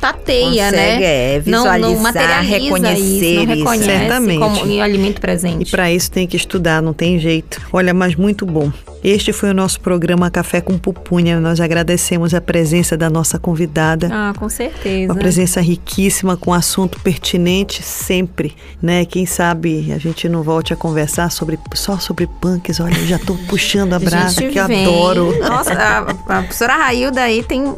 tateia, 0.03 0.65
Consegue, 0.65 0.75
né? 0.75 1.03
é, 1.03 1.43
não, 1.45 1.63
não 1.65 1.77
visualizar, 1.77 2.01
materializa 2.03 2.57
reconhecer 2.57 2.99
isso, 2.99 3.35
não 3.35 3.43
isso. 3.43 3.55
reconhece 3.55 3.85
Certamente. 3.85 4.39
como 4.39 4.65
em 4.67 4.81
alimento 4.81 5.21
presente. 5.21 5.61
E 5.67 5.71
para 5.71 5.89
isso 5.91 6.11
tem 6.11 6.27
que 6.27 6.35
estudar, 6.35 6.81
não 6.81 6.93
tem 6.93 7.17
jeito. 7.17 7.61
Olha, 7.71 7.93
mas 7.93 8.15
muito 8.15 8.45
bom. 8.45 8.69
Este 9.03 9.33
foi 9.33 9.49
o 9.49 9.53
nosso 9.53 9.81
programa 9.81 10.31
Café 10.31 10.61
com 10.61 10.77
Pupunha. 10.77 11.39
Nós 11.39 11.59
agradecemos 11.59 12.33
a 12.33 12.39
presença 12.39 12.95
da 12.95 13.09
nossa 13.09 13.37
convidada. 13.37 14.09
Ah, 14.11 14.33
com 14.37 14.47
certeza. 14.47 15.11
Uma 15.11 15.19
presença 15.19 15.59
riquíssima, 15.59 16.37
com 16.37 16.53
assunto 16.53 16.99
pertinente 17.01 17.83
sempre, 17.83 18.55
né? 18.81 19.03
Quem 19.03 19.25
sabe 19.25 19.91
a 19.91 19.97
gente 19.97 20.29
não 20.29 20.41
volte 20.41 20.71
a 20.71 20.75
conversar 20.77 21.29
sobre 21.31 21.59
só 21.75 21.99
sobre 21.99 22.27
punks. 22.27 22.79
Olha, 22.79 22.97
eu 22.97 23.05
já 23.05 23.19
tô 23.19 23.35
puxando 23.49 23.91
a 23.93 23.99
brasa, 23.99 24.41
que 24.47 24.57
eu 24.57 24.67
vem- 24.67 24.85
adoro. 24.85 25.37
Nossa, 25.39 25.73
a, 25.73 25.97
a 25.99 26.41
professora 26.43 26.77
Railda 26.77 27.21
aí 27.21 27.43
tem 27.43 27.61
um, 27.61 27.75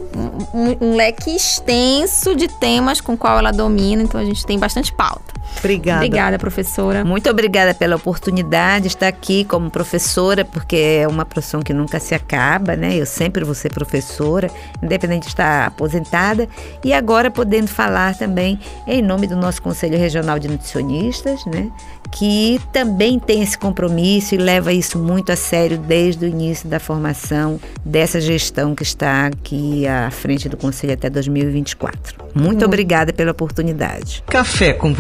um- 0.54 0.78
um 0.92 0.96
leque 0.96 1.36
extenso 1.36 2.36
de 2.36 2.48
temas 2.48 3.02
com 3.02 3.18
qual 3.18 3.40
ela 3.40 3.52
domina, 3.52 4.04
então 4.04 4.22
a 4.22 4.26
gente 4.26 4.46
tem 4.46 4.60
bastante 4.60 4.94
pauta. 4.94 5.34
Obrigada. 5.58 6.06
Obrigada, 6.06 6.40
professora. 6.40 7.04
Muito 7.04 7.30
obrigada 7.30 7.74
pela 7.74 7.96
oportunidade 7.96 8.84
de 8.84 8.88
estar 8.90 9.08
aqui 9.08 9.46
como 9.46 9.70
professora, 9.70 10.46
porque 10.46 10.76
é 10.76 11.08
uma 11.08 11.26
profissão 11.26 11.62
que 11.62 11.74
nunca 11.74 12.00
se 12.00 12.14
acaba, 12.14 12.76
né? 12.76 12.96
Eu 12.96 13.06
sempre 13.06 13.44
vou 13.44 13.56
ser 13.56 13.72
professora, 13.72 14.50
independente 14.82 15.24
de 15.24 15.30
estar 15.30 15.68
aposentada. 15.68 16.48
E 16.84 16.94
agora 16.94 17.32
podendo 17.32 17.68
falar 17.68 18.16
também 18.16 18.60
em 18.88 19.02
nome 19.02 19.28
do 19.28 19.36
nosso 19.36 19.62
Conselho 19.62 19.98
Regional 19.98 20.38
de 20.38 20.48
Nutricionistas, 20.48 21.46
né? 21.46 21.72
Que 22.12 22.62
também 22.72 23.20
tem 23.20 23.42
esse 23.42 23.58
compromisso 23.58 24.36
e 24.36 24.38
leva 24.38 24.72
isso 24.72 24.98
muito 25.00 25.32
a 25.32 25.36
sério 25.36 25.78
desde 25.78 26.26
o 26.26 26.28
início 26.28 26.70
da 26.70 26.80
formação 26.80 27.60
dessa 27.84 28.22
gestão 28.22 28.76
que 28.76 28.84
está 28.84 29.28
aqui 29.28 29.88
à 29.88 30.10
frente 30.12 30.48
do 30.48 30.56
Conselho 30.56 30.94
até 30.94 31.10
2024. 31.10 32.26
Muito 32.34 32.64
obrigada 32.64 33.12
pela 33.12 33.32
oportunidade. 33.32 34.24
Café 34.28 34.74
com 34.74 34.94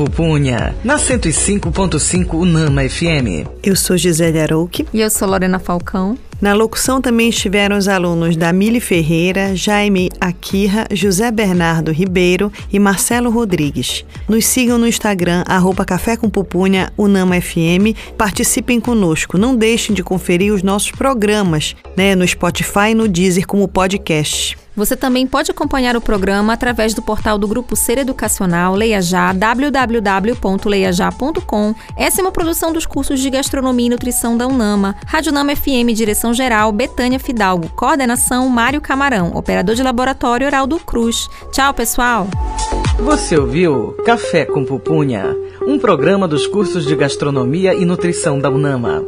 Na 0.83 0.97
105.5 0.97 2.33
Unama 2.33 2.81
FM. 2.88 3.47
Eu 3.63 3.75
sou 3.75 3.95
Gisele 3.95 4.39
Arouque. 4.39 4.86
E 4.93 4.99
eu 4.99 5.09
sou 5.09 5.29
Lorena 5.29 5.59
Falcão. 5.59 6.17
Na 6.41 6.53
locução 6.53 7.01
também 7.01 7.29
estiveram 7.29 7.77
os 7.77 7.88
alunos 7.88 8.36
da 8.36 8.51
Mili 8.51 8.81
Ferreira, 8.81 9.55
Jaime 9.55 10.09
Akira, 10.19 10.86
José 10.91 11.31
Bernardo 11.31 11.93
Ribeiro 11.93 12.51
e 12.71 12.77
Marcelo 12.77 13.29
Rodrigues. 13.29 14.03
Nos 14.27 14.45
sigam 14.45 14.77
no 14.77 14.86
Instagram, 14.86 15.45
arroba 15.47 15.86
Café 15.86 16.17
com 16.17 16.29
Pupunha, 16.29 16.91
Unama 16.97 17.39
FM. 17.39 17.95
Participem 18.17 18.81
conosco. 18.81 19.38
Não 19.38 19.55
deixem 19.55 19.95
de 19.95 20.03
conferir 20.03 20.53
os 20.53 20.61
nossos 20.61 20.91
programas 20.91 21.75
né, 21.95 22.13
no 22.13 22.27
Spotify 22.27 22.89
e 22.89 22.95
no 22.95 23.07
Deezer 23.07 23.47
como 23.47 23.67
podcast. 23.69 24.57
Você 24.76 24.95
também 24.95 25.26
pode 25.26 25.49
acompanhar 25.51 25.95
o 25.95 26.01
programa 26.01 26.53
através 26.53 26.93
do 26.93 27.01
portal 27.01 27.38
do 27.38 27.47
Grupo 27.47 27.76
Ser 27.76 27.97
Educacional 27.97 28.76
Leia 28.76 29.01
Já, 29.01 29.32
www.leiajá.com. 29.32 31.76
Essa 31.95 32.19
é 32.19 32.23
uma 32.23 32.32
produção 32.32 32.73
dos 32.73 32.86
cursos 32.86 33.19
de 33.19 33.30
Gastronomia 33.30 33.86
e 33.86 33.89
Nutrição 33.89 34.38
da 34.38 34.47
Unama. 34.47 34.95
Rádio 35.05 35.32
Nama 35.32 35.55
FM, 35.55 35.93
direção 35.93 36.34
geral, 36.34 36.71
Betânia 36.71 37.19
Fidalgo. 37.19 37.69
Coordenação, 37.69 38.49
Mário 38.49 38.82
Camarão. 38.82 39.32
Operador 39.36 39.76
de 39.76 39.84
laboratório, 39.84 40.45
Heraldo 40.45 40.80
Cruz. 40.80 41.30
Tchau, 41.51 41.73
pessoal! 41.73 42.28
Você 42.99 43.38
ouviu 43.38 43.95
Café 44.05 44.45
com 44.45 44.65
Pupunha, 44.65 45.36
um 45.67 45.78
programa 45.78 46.28
dos 46.28 46.47
cursos 46.47 46.86
de 46.86 46.95
Gastronomia 46.95 47.73
e 47.73 47.86
Nutrição 47.86 48.39
da 48.39 48.49
Unama. 48.49 49.03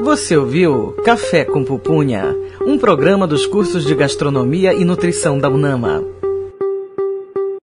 Você 0.00 0.36
ouviu 0.36 0.92
Café 1.04 1.44
com 1.44 1.64
Pupunha, 1.64 2.34
um 2.64 2.78
programa 2.78 3.26
dos 3.26 3.46
cursos 3.46 3.84
de 3.84 3.94
Gastronomia 3.94 4.72
e 4.72 4.84
Nutrição 4.84 5.38
da 5.38 5.48
Unama. 5.48 6.17